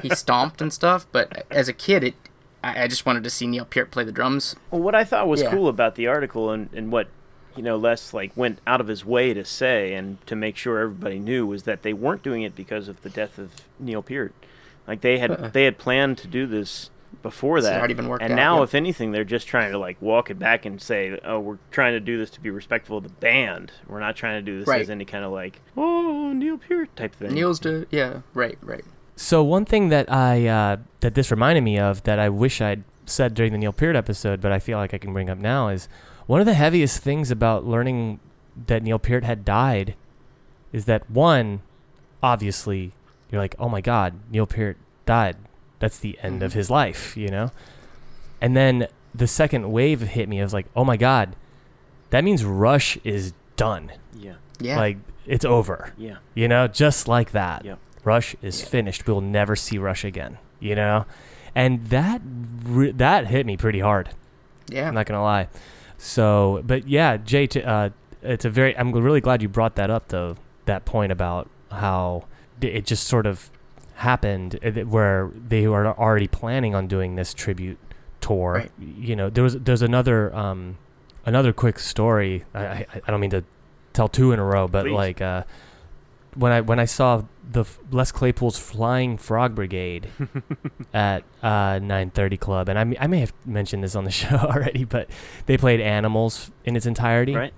he 0.00 0.08
stomped 0.08 0.62
and 0.62 0.72
stuff. 0.72 1.06
But 1.12 1.46
as 1.50 1.68
a 1.68 1.74
kid, 1.74 2.02
it. 2.02 2.14
I 2.62 2.84
I 2.84 2.88
just 2.88 3.06
wanted 3.06 3.24
to 3.24 3.30
see 3.30 3.46
Neil 3.46 3.64
Peart 3.64 3.90
play 3.90 4.04
the 4.04 4.12
drums 4.12 4.56
Well, 4.70 4.80
what 4.80 4.94
I 4.94 5.04
thought 5.04 5.28
was 5.28 5.42
Yeah. 5.42 5.50
cool 5.50 5.68
about 5.68 5.94
the 5.94 6.06
article 6.06 6.50
and, 6.50 6.68
and 6.72 6.90
what 6.92 7.08
you 7.56 7.62
know 7.62 7.76
Les 7.76 8.12
like 8.14 8.32
went 8.36 8.60
out 8.66 8.80
of 8.80 8.86
his 8.88 9.04
way 9.04 9.34
to 9.34 9.44
say 9.44 9.94
and 9.94 10.24
to 10.26 10.36
make 10.36 10.56
sure 10.56 10.78
everybody 10.78 11.18
knew 11.18 11.46
was 11.46 11.64
that 11.64 11.82
they 11.82 11.92
weren't 11.92 12.22
doing 12.22 12.42
it 12.42 12.54
because 12.54 12.88
of 12.88 13.02
the 13.02 13.10
death 13.10 13.38
of 13.38 13.50
Neil 13.78 14.02
Peart. 14.02 14.32
Like 14.86 15.00
they 15.00 15.18
had 15.18 15.30
uh-uh. 15.30 15.48
they 15.48 15.64
had 15.64 15.78
planned 15.78 16.18
to 16.18 16.26
do 16.28 16.46
this 16.46 16.90
before 17.22 17.58
It's 17.58 17.66
that, 17.66 17.78
already 17.78 17.94
been 17.94 18.08
worked 18.08 18.22
and 18.22 18.34
out, 18.34 18.36
now 18.36 18.56
yeah. 18.58 18.62
if 18.64 18.74
anything, 18.74 19.12
they're 19.12 19.24
just 19.24 19.48
trying 19.48 19.72
to 19.72 19.78
like 19.78 20.00
walk 20.00 20.30
it 20.30 20.38
back 20.38 20.66
and 20.66 20.80
say, 20.80 21.18
"Oh, 21.24 21.40
we're 21.40 21.58
trying 21.70 21.94
to 21.94 22.00
do 22.00 22.18
this 22.18 22.28
to 22.30 22.40
be 22.40 22.50
respectful 22.50 22.98
of 22.98 23.02
the 23.02 23.08
band. 23.08 23.72
We're 23.88 23.98
not 23.98 24.14
trying 24.14 24.44
to 24.44 24.50
do 24.52 24.58
this 24.58 24.68
Right. 24.68 24.82
as 24.82 24.90
any 24.90 25.04
kind 25.06 25.24
of 25.24 25.32
like 25.32 25.60
oh 25.76 26.32
Neil 26.34 26.58
Peart 26.58 26.94
type 26.96 27.14
thing." 27.14 27.32
Neil's 27.34 27.58
do 27.58 27.86
yeah, 27.90 28.20
right, 28.34 28.58
right. 28.62 28.84
So 29.18 29.42
one 29.42 29.64
thing 29.64 29.88
that 29.88 30.10
I 30.12 30.46
uh, 30.46 30.76
that 31.00 31.14
this 31.14 31.32
reminded 31.32 31.62
me 31.64 31.76
of 31.76 32.04
that 32.04 32.20
I 32.20 32.28
wish 32.28 32.60
I'd 32.60 32.84
said 33.04 33.34
during 33.34 33.50
the 33.50 33.58
Neil 33.58 33.72
Peart 33.72 33.96
episode, 33.96 34.40
but 34.40 34.52
I 34.52 34.60
feel 34.60 34.78
like 34.78 34.94
I 34.94 34.98
can 34.98 35.12
bring 35.12 35.28
up 35.28 35.38
now 35.38 35.68
is 35.68 35.88
one 36.28 36.38
of 36.38 36.46
the 36.46 36.54
heaviest 36.54 37.02
things 37.02 37.32
about 37.32 37.66
learning 37.66 38.20
that 38.68 38.80
Neil 38.84 39.00
Peart 39.00 39.24
had 39.24 39.44
died 39.44 39.96
is 40.72 40.84
that 40.84 41.10
one, 41.10 41.62
obviously, 42.22 42.92
you're 43.30 43.40
like, 43.40 43.56
oh 43.58 43.68
my 43.68 43.80
God, 43.80 44.14
Neil 44.30 44.46
Peart 44.46 44.76
died. 45.04 45.36
That's 45.80 45.98
the 45.98 46.16
end 46.22 46.44
of 46.44 46.52
his 46.52 46.70
life, 46.70 47.16
you 47.16 47.28
know. 47.28 47.50
And 48.40 48.56
then 48.56 48.86
the 49.12 49.26
second 49.26 49.72
wave 49.72 50.00
hit 50.00 50.28
me. 50.28 50.38
I 50.38 50.44
was 50.44 50.54
like, 50.54 50.66
oh 50.76 50.84
my 50.84 50.96
God, 50.96 51.34
that 52.10 52.22
means 52.22 52.44
Rush 52.44 52.96
is 53.02 53.32
done. 53.56 53.90
yeah, 54.14 54.34
Yeah. 54.60 54.78
Like 54.78 54.98
it's 55.26 55.44
over. 55.44 55.92
yeah, 55.98 56.18
You 56.34 56.46
know, 56.46 56.68
just 56.68 57.08
like 57.08 57.32
that. 57.32 57.64
Yep. 57.64 57.78
Rush 58.04 58.34
is 58.42 58.62
finished. 58.62 59.06
We'll 59.06 59.20
never 59.20 59.56
see 59.56 59.78
Rush 59.78 60.04
again. 60.04 60.38
You 60.60 60.74
know, 60.74 61.06
and 61.54 61.86
that 61.86 62.20
re- 62.64 62.92
that 62.92 63.26
hit 63.28 63.46
me 63.46 63.56
pretty 63.56 63.80
hard. 63.80 64.10
yeah. 64.68 64.88
I'm 64.88 64.94
not 64.94 65.06
gonna 65.06 65.22
lie. 65.22 65.48
So, 65.98 66.62
but 66.64 66.88
yeah, 66.88 67.16
Jay, 67.16 67.46
t- 67.46 67.62
uh, 67.62 67.90
it's 68.22 68.44
a 68.44 68.50
very. 68.50 68.76
I'm 68.76 68.92
really 68.92 69.20
glad 69.20 69.42
you 69.42 69.48
brought 69.48 69.76
that 69.76 69.90
up, 69.90 70.08
though. 70.08 70.36
That 70.66 70.84
point 70.84 71.12
about 71.12 71.48
how 71.70 72.24
it 72.60 72.86
just 72.86 73.06
sort 73.06 73.26
of 73.26 73.50
happened, 73.94 74.58
uh, 74.64 74.70
where 74.84 75.30
they 75.34 75.66
were 75.66 75.86
already 75.86 76.28
planning 76.28 76.74
on 76.74 76.86
doing 76.86 77.16
this 77.16 77.34
tribute 77.34 77.78
tour. 78.20 78.52
Right. 78.54 78.70
You 78.78 79.16
know, 79.16 79.30
there 79.30 79.42
was 79.44 79.54
there's 79.58 79.82
another 79.82 80.34
um 80.34 80.76
another 81.24 81.52
quick 81.52 81.78
story. 81.78 82.44
I 82.54 82.64
I, 82.66 82.86
I 83.06 83.10
don't 83.10 83.20
mean 83.20 83.30
to 83.30 83.44
tell 83.92 84.08
two 84.08 84.32
in 84.32 84.38
a 84.38 84.44
row, 84.44 84.68
but 84.68 84.84
Please. 84.84 84.92
like 84.94 85.20
uh, 85.20 85.44
when 86.34 86.52
I 86.52 86.60
when 86.60 86.78
I 86.78 86.84
saw 86.84 87.22
the 87.50 87.60
f- 87.60 87.78
Les 87.90 88.12
Claypool's 88.12 88.58
Flying 88.58 89.16
Frog 89.16 89.54
Brigade 89.54 90.08
at 90.94 91.24
uh, 91.42 91.78
930 91.80 92.36
Club, 92.36 92.68
and 92.68 92.78
I, 92.78 92.82
m- 92.82 92.94
I 93.00 93.06
may 93.06 93.20
have 93.20 93.32
mentioned 93.46 93.82
this 93.82 93.96
on 93.96 94.04
the 94.04 94.10
show 94.22 94.36
already, 94.36 94.84
but 94.84 95.08
they 95.46 95.56
played 95.56 95.80
Animals 95.80 96.50
in 96.64 96.76
its 96.76 96.84
entirety 96.86 97.34
right, 97.34 97.54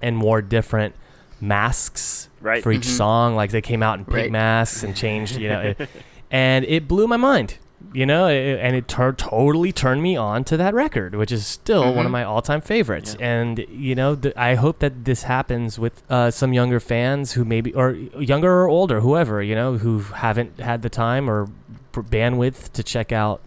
and 0.00 0.20
wore 0.20 0.42
different 0.42 0.94
masks 1.40 2.28
right. 2.40 2.62
for 2.62 2.72
each 2.72 2.82
Mhm. 2.86 2.96
song. 2.96 3.34
Like 3.36 3.50
they 3.50 3.60
came 3.60 3.82
out 3.82 3.98
in 3.98 4.04
pig 4.04 4.14
Right. 4.14 4.30
masks 4.32 4.82
and 4.82 4.96
changed, 4.96 5.36
you 5.36 5.48
know, 5.48 5.60
it- 5.78 5.88
and 6.30 6.64
it 6.64 6.88
blew 6.88 7.06
my 7.06 7.16
mind. 7.16 7.58
You 7.92 8.06
know, 8.06 8.26
it, 8.26 8.58
and 8.60 8.74
it 8.76 8.88
tur- 8.88 9.12
totally 9.12 9.72
turned 9.72 10.02
me 10.02 10.16
on 10.16 10.44
to 10.44 10.56
that 10.56 10.72
record, 10.74 11.14
which 11.14 11.30
is 11.32 11.46
still 11.46 11.82
one 11.94 12.06
of 12.06 12.10
Mhm. 12.10 12.12
my 12.12 12.24
all-time 12.24 12.60
favorites. 12.60 13.16
Yeah. 13.18 13.26
And 13.40 13.58
you 13.70 13.94
know, 13.94 14.14
th- 14.16 14.34
I 14.36 14.54
hope 14.54 14.78
that 14.80 15.04
this 15.04 15.24
happens 15.24 15.78
with 15.78 16.02
uh, 16.10 16.30
some 16.30 16.52
younger 16.52 16.80
fans 16.80 17.32
who 17.32 17.44
maybe, 17.44 17.72
or 17.74 17.90
younger 17.92 18.50
or 18.62 18.68
older, 18.68 19.00
whoever 19.00 19.42
you 19.42 19.54
know, 19.54 19.78
who 19.78 20.00
haven't 20.00 20.58
had 20.60 20.82
the 20.82 20.88
time 20.90 21.28
or 21.28 21.48
bandwidth 21.92 22.72
to 22.72 22.82
check 22.82 23.12
out, 23.12 23.40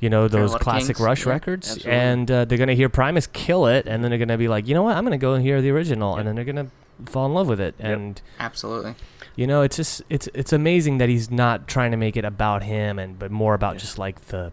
you 0.00 0.10
know, 0.10 0.28
those 0.28 0.54
classic 0.56 0.96
Kings, 0.96 1.06
Rush 1.06 1.26
yeah, 1.26 1.32
records, 1.32 1.68
absolutely. 1.70 1.92
and 1.92 2.30
uh, 2.30 2.44
they're 2.44 2.58
gonna 2.58 2.74
hear 2.74 2.88
Primus 2.88 3.26
kill 3.28 3.66
it, 3.66 3.86
and 3.86 4.02
then 4.02 4.10
they're 4.10 4.18
gonna 4.18 4.38
be 4.38 4.48
like, 4.48 4.66
you 4.68 4.74
know 4.74 4.82
what, 4.82 4.96
I'm 4.96 5.04
gonna 5.04 5.18
go 5.18 5.34
and 5.34 5.42
hear 5.44 5.60
the 5.62 5.70
original, 5.70 6.12
Yep. 6.12 6.18
and 6.18 6.28
then 6.28 6.34
they're 6.36 6.44
gonna 6.44 6.68
fall 7.06 7.26
in 7.26 7.34
love 7.34 7.48
with 7.48 7.60
it, 7.60 7.74
Yep. 7.78 7.88
and 7.96 8.20
Absolutely. 8.40 8.94
You 9.38 9.46
know, 9.46 9.62
it's 9.62 9.76
just 9.76 10.02
it's 10.10 10.28
it's 10.34 10.52
amazing 10.52 10.98
that 10.98 11.08
he's 11.08 11.30
not 11.30 11.68
trying 11.68 11.92
to 11.92 11.96
make 11.96 12.16
it 12.16 12.24
about 12.24 12.64
him 12.64 12.98
and 12.98 13.16
but 13.16 13.30
more 13.30 13.54
about 13.54 13.74
Yeah. 13.74 13.78
just 13.78 13.96
like 13.96 14.20
the 14.26 14.50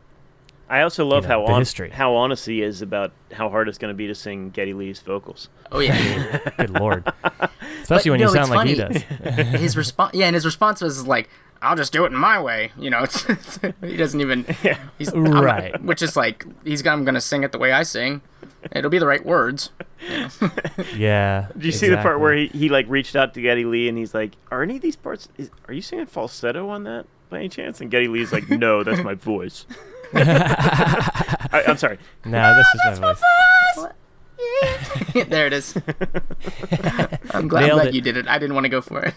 I 0.69 0.81
also 0.81 1.03
love 1.05 1.23
know, 1.23 1.29
how 1.29 1.45
the 1.47 1.53
on, 1.53 1.61
history. 1.61 1.89
how 1.89 2.13
honest 2.13 2.45
he 2.45 2.61
is 2.61 2.83
about 2.83 3.11
how 3.33 3.49
hard 3.49 3.67
it's 3.67 3.79
going 3.79 3.89
to 3.91 3.97
be 3.97 4.05
to 4.05 4.13
sing 4.13 4.51
Geddy 4.51 4.75
Lee's 4.75 4.99
vocals. 4.99 5.49
Oh 5.71 5.79
yeah. 5.79 6.38
good 6.59 6.69
lord, 6.69 7.11
especially 7.81 8.11
when 8.11 8.19
no, 8.19 8.27
you 8.27 8.33
sound 8.33 8.51
like 8.51 8.67
he 8.67 8.75
does. 8.75 8.97
his 9.59 9.75
response, 9.75 10.13
yeah, 10.13 10.27
and 10.27 10.36
his 10.36 10.45
response 10.45 10.81
was 10.81 11.07
like, 11.07 11.29
I'll 11.62 11.76
just 11.76 11.93
do 11.93 12.03
it 12.06 12.12
in 12.12 12.18
my 12.18 12.41
way. 12.41 12.72
You 12.78 12.89
know, 12.89 12.99
it's, 13.03 13.26
it's, 13.30 13.60
he 13.82 13.97
doesn't 13.97 14.20
even. 14.22 14.45
He's 14.97 15.14
I'm- 15.14 15.26
Right. 15.26 15.80
which 15.84 16.01
is 16.01 16.16
like 16.16 16.45
he's. 16.64 16.82
gonna- 16.82 16.97
I'm 16.97 17.06
gonna 17.06 17.22
sing 17.22 17.43
it 17.43 17.51
the 17.51 17.60
way 17.60 17.72
I 17.72 17.84
sing. 17.84 18.22
It'll 18.72 18.89
be 18.89 18.97
the 18.99 19.08
right 19.08 19.24
words. 19.26 19.70
Yeah. 20.95 21.47
Did 21.53 21.66
you 21.66 21.72
see 21.72 21.89
the 21.89 21.97
part 21.97 22.20
where 22.20 22.34
he, 22.34 22.47
he 22.47 22.70
like 22.70 22.86
reached 22.89 23.16
out 23.16 23.34
to 23.36 23.41
Geddy 23.41 23.66
Lee 23.66 23.88
and 23.89 23.97
he's 23.97 24.14
like, 24.14 24.34
"Are 24.51 24.62
any 24.64 24.76
of 24.78 24.82
these 24.82 24.95
parts? 24.95 25.28
Is, 25.38 25.49
are 25.68 25.74
you 25.74 25.82
singing 25.82 26.06
falsetto 26.06 26.70
on 26.70 26.84
that 26.84 27.06
by 27.30 27.39
any 27.39 27.49
chance?" 27.49 27.82
And 27.82 27.89
Geddy 27.91 28.08
Lee's 28.08 28.32
like, 28.32 28.49
"No, 28.49 28.84
that's 28.84 29.03
my 29.03 29.14
voice." 29.16 29.66
I, 30.14 31.64
I'm 31.68 31.78
sorry. 31.78 31.97
No, 32.26 32.56
this 32.56 32.68
is 32.93 32.99
my 32.99 33.14
voice. 33.14 33.22
there 35.28 35.47
it 35.47 35.53
is. 35.53 35.76
I'm 37.32 37.47
glad, 37.47 37.64
I'm 37.64 37.68
Nailed 37.68 37.82
glad 37.82 37.88
it. 37.88 37.93
you 37.95 38.01
did 38.01 38.18
it. 38.18 38.28
I 38.28 38.38
didn't 38.38 38.53
want 38.56 38.66
to 38.66 38.70
go 38.70 38.82
for 38.82 39.01
it. 39.03 39.14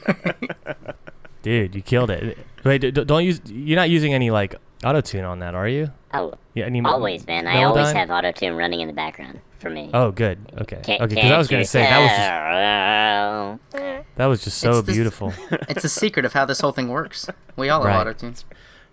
Dude, 1.43 1.75
you 1.75 1.83
killed 1.83 2.11
it. 2.11 2.37
Wait, 2.65 2.81
d- 2.81 2.91
d- 2.91 3.05
don't 3.05 3.25
use. 3.25 3.41
You're 3.47 3.77
not 3.77 3.91
using 3.91 4.13
any 4.15 4.31
like 4.31 4.55
auto 4.85 5.01
tune 5.01 5.25
on 5.25 5.39
that, 5.41 5.55
are 5.55 5.69
you? 5.69 5.91
Oh, 6.15 6.35
Yeah, 6.55 6.65
any 6.65 6.81
always, 6.83 7.27
man. 7.27 7.47
I 7.47 7.63
always 7.65 7.87
Melodyne? 7.89 7.95
have 7.95 8.11
auto 8.11 8.33
tune 8.33 8.55
running 8.57 8.81
in 8.81 8.89
the 8.89 8.95
background 8.95 9.41
for 9.59 9.71
me. 9.71 9.91
Oh, 9.95 10.11
good. 10.11 10.39
Okay. 10.63 10.81
Can't- 10.83 11.03
okay. 11.03 11.15
Because 11.17 11.31
I 11.31 11.39
was 11.39 11.49
gonna 11.49 11.61
you 11.61 11.67
say 11.67 11.83
that 11.83 12.01
was 12.01 13.59
just 13.73 14.05
that 14.17 14.27
was 14.27 14.45
just 14.45 14.59
so 14.59 14.79
It's 14.79 14.87
this- 14.87 14.97
beautiful. 14.97 15.33
it's 15.69 15.83
the 15.83 15.89
secret 15.89 16.25
of 16.25 16.33
how 16.33 16.45
this 16.45 16.61
whole 16.61 16.73
thing 16.73 16.89
works. 16.89 17.29
We 17.57 17.69
all 17.69 17.83
have 17.85 18.01
auto 18.01 18.13
tunes. 18.13 18.45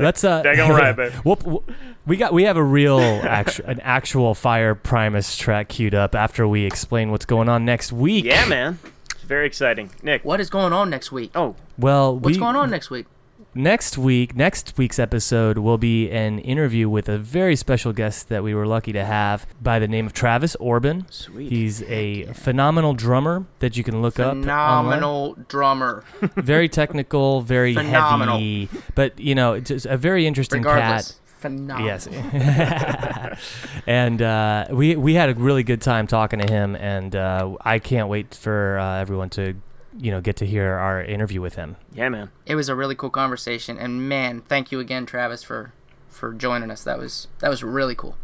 let's 0.00 0.24
uh, 0.24 0.42
Daggone 0.42 0.68
right, 0.76 0.96
babe. 0.96 1.12
Whoop, 1.24 1.44
whoop. 1.44 1.70
we 2.06 2.16
got 2.16 2.32
we 2.32 2.44
have 2.44 2.56
a 2.56 2.62
real 2.62 2.98
actu- 3.00 3.62
an 3.66 3.78
actual 3.80 4.34
Fire 4.34 4.74
Primus 4.74 5.36
track 5.36 5.68
queued 5.68 5.94
up 5.94 6.14
after 6.14 6.48
we 6.48 6.64
explain 6.64 7.10
what's 7.12 7.26
going 7.26 7.48
on 7.48 7.64
next 7.64 7.92
week. 7.92 8.24
Yeah, 8.24 8.46
man. 8.48 8.78
It's 9.12 9.22
very 9.22 9.46
exciting. 9.46 9.90
Nick. 10.02 10.24
What 10.24 10.40
is 10.40 10.50
going 10.50 10.72
on 10.72 10.90
next 10.90 11.12
week? 11.12 11.30
Oh, 11.34 11.54
Well, 11.78 12.18
What's 12.18 12.36
we, 12.36 12.40
going 12.40 12.56
on 12.56 12.70
next 12.70 12.90
week? 12.90 13.06
Next 13.54 13.96
week? 13.98 14.34
Next 14.34 14.76
week's 14.76 14.98
episode 14.98 15.58
will 15.58 15.78
be 15.78 16.10
an 16.10 16.38
interview 16.40 16.88
with 16.88 17.08
a 17.08 17.18
very 17.18 17.56
special 17.56 17.92
guest 17.92 18.28
that 18.28 18.42
we 18.42 18.54
were 18.54 18.66
lucky 18.66 18.92
to 18.92 19.04
have 19.04 19.46
by 19.62 19.78
the 19.78 19.88
name 19.88 20.06
of 20.06 20.12
Travis 20.12 20.54
Orban. 20.56 21.06
sweet. 21.10 21.50
He's 21.50 21.82
a 21.84 22.24
phenomenal 22.34 22.94
drummer 22.94 23.46
that 23.60 23.76
you 23.76 23.84
can 23.84 24.02
look 24.02 24.18
up. 24.20 24.34
Phenomenal 24.34 25.36
drummer. 25.48 26.04
very 26.36 26.68
technical, 26.68 27.40
very 27.42 27.74
Phenomenal. 27.74 28.34
heavy, 28.36 28.68
but 28.94 29.18
you 29.18 29.34
know, 29.34 29.60
just 29.60 29.86
a 29.86 29.96
very 29.96 30.26
interesting 30.26 30.60
Regardless. 30.62 31.12
cat. 31.12 31.20
Phenomenal. 31.40 31.86
Yes, 31.86 32.06
and 33.86 34.22
uh, 34.22 34.66
we 34.70 34.96
we 34.96 35.12
had 35.12 35.28
a 35.28 35.34
really 35.34 35.62
good 35.62 35.82
time 35.82 36.06
talking 36.06 36.38
to 36.38 36.50
him, 36.50 36.74
and 36.76 37.14
uh, 37.14 37.56
I 37.60 37.78
can't 37.78 38.08
wait 38.08 38.34
for 38.34 38.78
uh, 38.78 38.98
everyone 39.00 39.28
to, 39.30 39.54
you 39.98 40.10
know, 40.10 40.20
get 40.20 40.36
to 40.36 40.46
hear 40.46 40.72
our 40.72 41.02
interview 41.02 41.40
with 41.40 41.54
him. 41.54 41.76
yeah, 41.92 42.08
man. 42.08 42.30
It 42.46 42.54
was 42.56 42.68
a 42.68 42.74
really 42.74 42.94
cool 42.94 43.10
conversation, 43.10 43.78
and 43.78 44.08
man, 44.08 44.40
thank 44.40 44.72
you 44.72 44.80
again, 44.80 45.06
Travis, 45.06 45.42
for 45.42 45.72
for 46.08 46.32
joining 46.32 46.70
us. 46.70 46.84
That 46.84 46.98
was 46.98 47.28
that 47.40 47.48
was 47.48 47.62
really 47.62 47.94
cool. 47.94 48.16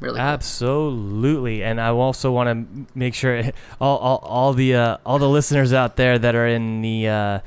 Really. 0.00 0.16
Cool. 0.16 0.22
Absolutely, 0.22 1.64
and 1.64 1.80
I 1.80 1.88
also 1.88 2.30
want 2.30 2.48
to 2.48 2.86
make 2.94 3.14
sure 3.14 3.42
all 3.80 3.98
all, 3.98 4.18
all 4.18 4.52
the 4.52 4.74
uh, 4.74 4.96
all 5.04 5.18
the 5.18 5.28
listeners 5.28 5.72
out 5.72 5.96
there 5.96 6.18
that 6.18 6.34
are 6.34 6.46
in 6.46 6.82
the 6.82 7.08
uh, 7.08 7.38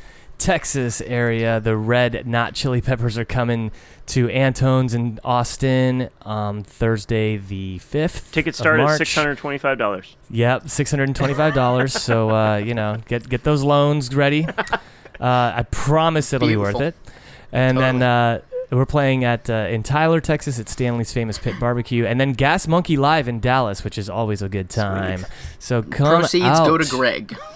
Texas 0.42 1.02
area, 1.02 1.60
the 1.60 1.78
Red 1.78 2.26
Not 2.26 2.56
Chili 2.56 2.82
Peppers 2.82 3.16
are 3.18 3.26
coming 3.26 3.72
to 4.08 4.28
Antone's 4.30 4.96
in 4.96 5.20
Austin 5.24 6.10
um, 6.24 6.64
Thursday 6.64 7.38
the 7.38 7.78
fifth. 7.78 8.32
Tickets 8.32 8.60
of 8.60 8.64
start 8.64 8.80
at 8.80 8.98
six 8.98 9.14
hundred 9.14 9.38
twenty-five 9.38 9.78
dollars. 9.78 10.16
Yep, 10.32 10.68
six 10.68 10.90
hundred 10.90 11.10
and 11.10 11.16
twenty-five 11.16 11.54
dollars. 11.54 11.94
so 11.94 12.32
uh, 12.32 12.56
you 12.66 12.74
know, 12.74 12.98
get 13.08 13.30
get 13.30 13.44
those 13.44 13.64
loans 13.64 14.14
ready. 14.16 14.48
Uh, 14.48 14.74
I 15.20 15.66
promise 15.70 16.34
it'll 16.34 16.48
Beautiful. 16.48 16.80
be 16.80 16.86
worth 16.86 16.88
it. 16.88 16.96
And 17.52 17.78
then 17.78 18.02
uh, 18.02 18.42
we're 18.72 18.86
playing 18.86 19.24
at 19.24 19.50
uh, 19.50 19.68
in 19.70 19.84
Tyler, 19.84 20.22
Texas, 20.22 20.60
at 20.60 20.70
Stanley's 20.70 21.12
Famous 21.14 21.38
Pit 21.38 21.56
Barbecue, 21.60 22.06
and 22.06 22.20
then 22.20 22.34
Gas 22.34 22.68
Monkey 22.68 22.98
Live 22.98 23.28
in 23.28 23.40
Dallas, 23.40 23.84
which 23.84 23.98
is 23.98 24.10
always 24.10 24.42
a 24.42 24.50
good 24.50 24.70
time. 24.70 25.26
So 25.60 25.82
come 25.84 26.20
Proceeds 26.22 26.60
go 26.62 26.78
to. 26.78 26.86
Greg. 26.90 27.38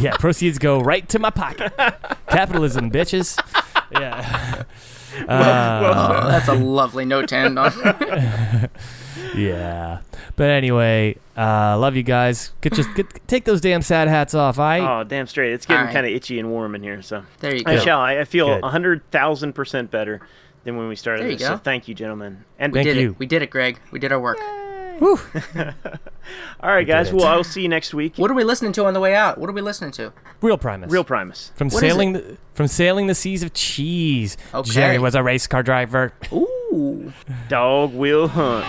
Yeah, 0.00 0.16
proceeds 0.16 0.58
go 0.58 0.80
right 0.80 1.08
to 1.10 1.20
my 1.20 1.30
pocket. 1.30 1.72
Capitalism, 2.28 2.90
bitches. 2.90 3.38
Yeah. 3.92 4.64
Uh, 5.28 6.24
Oh, 6.24 6.28
that's 6.28 6.48
a 6.48 6.54
lovely 6.54 7.04
note 7.04 7.28
to 7.28 7.36
end 7.36 7.58
on. 7.60 7.70
yeah. 9.36 10.00
But 10.36 10.50
anyway, 10.50 11.16
uh, 11.36 11.78
love 11.78 11.96
you 11.96 12.02
guys. 12.02 12.52
Get 12.60 12.72
just 12.72 12.92
get, 12.94 13.06
take 13.28 13.44
those 13.44 13.60
damn 13.60 13.82
sad 13.82 14.08
hats 14.08 14.34
off. 14.34 14.58
I 14.58 14.80
Oh, 14.80 15.04
damn 15.04 15.26
straight. 15.26 15.52
It's 15.52 15.66
getting 15.66 15.80
Alright. 15.80 15.94
kind 15.94 16.06
of 16.06 16.12
itchy 16.12 16.38
and 16.38 16.50
warm 16.50 16.74
in 16.74 16.82
here. 16.82 17.02
So 17.02 17.22
There 17.40 17.54
you 17.54 17.62
go. 17.64 17.72
I 17.72 17.76
go. 17.76 17.82
shall. 17.82 18.00
I, 18.00 18.18
I 18.20 18.24
feel 18.24 18.50
a 18.64 18.70
hundred 18.70 19.08
thousand 19.10 19.52
percent 19.52 19.90
better 19.90 20.20
than 20.64 20.76
when 20.76 20.88
we 20.88 20.96
started 20.96 21.22
There 21.22 21.30
you 21.30 21.38
this. 21.38 21.46
So 21.46 21.54
go. 21.54 21.58
thank 21.58 21.88
you, 21.88 21.94
gentlemen. 21.94 22.44
And 22.58 22.72
We 22.72 22.78
Thank 22.78 22.86
did 22.88 22.96
you. 22.96 23.10
it. 23.10 23.18
We 23.18 23.26
did 23.26 23.42
it, 23.42 23.50
Greg. 23.50 23.78
We 23.90 23.98
did 23.98 24.12
our 24.12 24.20
work. 24.20 24.38
all 25.02 25.12
right, 26.62 26.86
guys. 26.86 27.12
Well, 27.12 27.26
I'll 27.26 27.42
see 27.42 27.62
you 27.62 27.68
next 27.68 27.92
week. 27.92 28.14
What 28.16 28.30
are 28.30 28.34
we 28.34 28.44
listening 28.44 28.72
to 28.74 28.84
on 28.84 28.94
the 28.94 29.00
way 29.00 29.14
out? 29.14 29.38
What 29.38 29.50
are 29.50 29.52
we 29.52 29.60
listening 29.60 29.90
to? 29.92 30.12
real 30.40 30.58
Primus. 30.58 30.90
Real 30.90 31.02
Primus. 31.04 31.50
From 31.56 31.68
What 31.68 31.82
is 31.82 31.90
sailing 31.90 32.12
the, 32.12 32.36
from 32.54 32.68
sailing 32.68 33.06
the 33.08 33.14
seas 33.14 33.42
of 33.42 33.52
cheese. 33.52 34.36
Okay. 34.54 34.70
Jerry 34.70 34.98
was 34.98 35.14
a 35.14 35.22
race 35.22 35.46
car 35.46 35.62
driver. 35.62 36.12
Ooh. 36.32 37.12
Dog 37.48 37.94
will 37.94 38.28
hunt. 38.28 38.66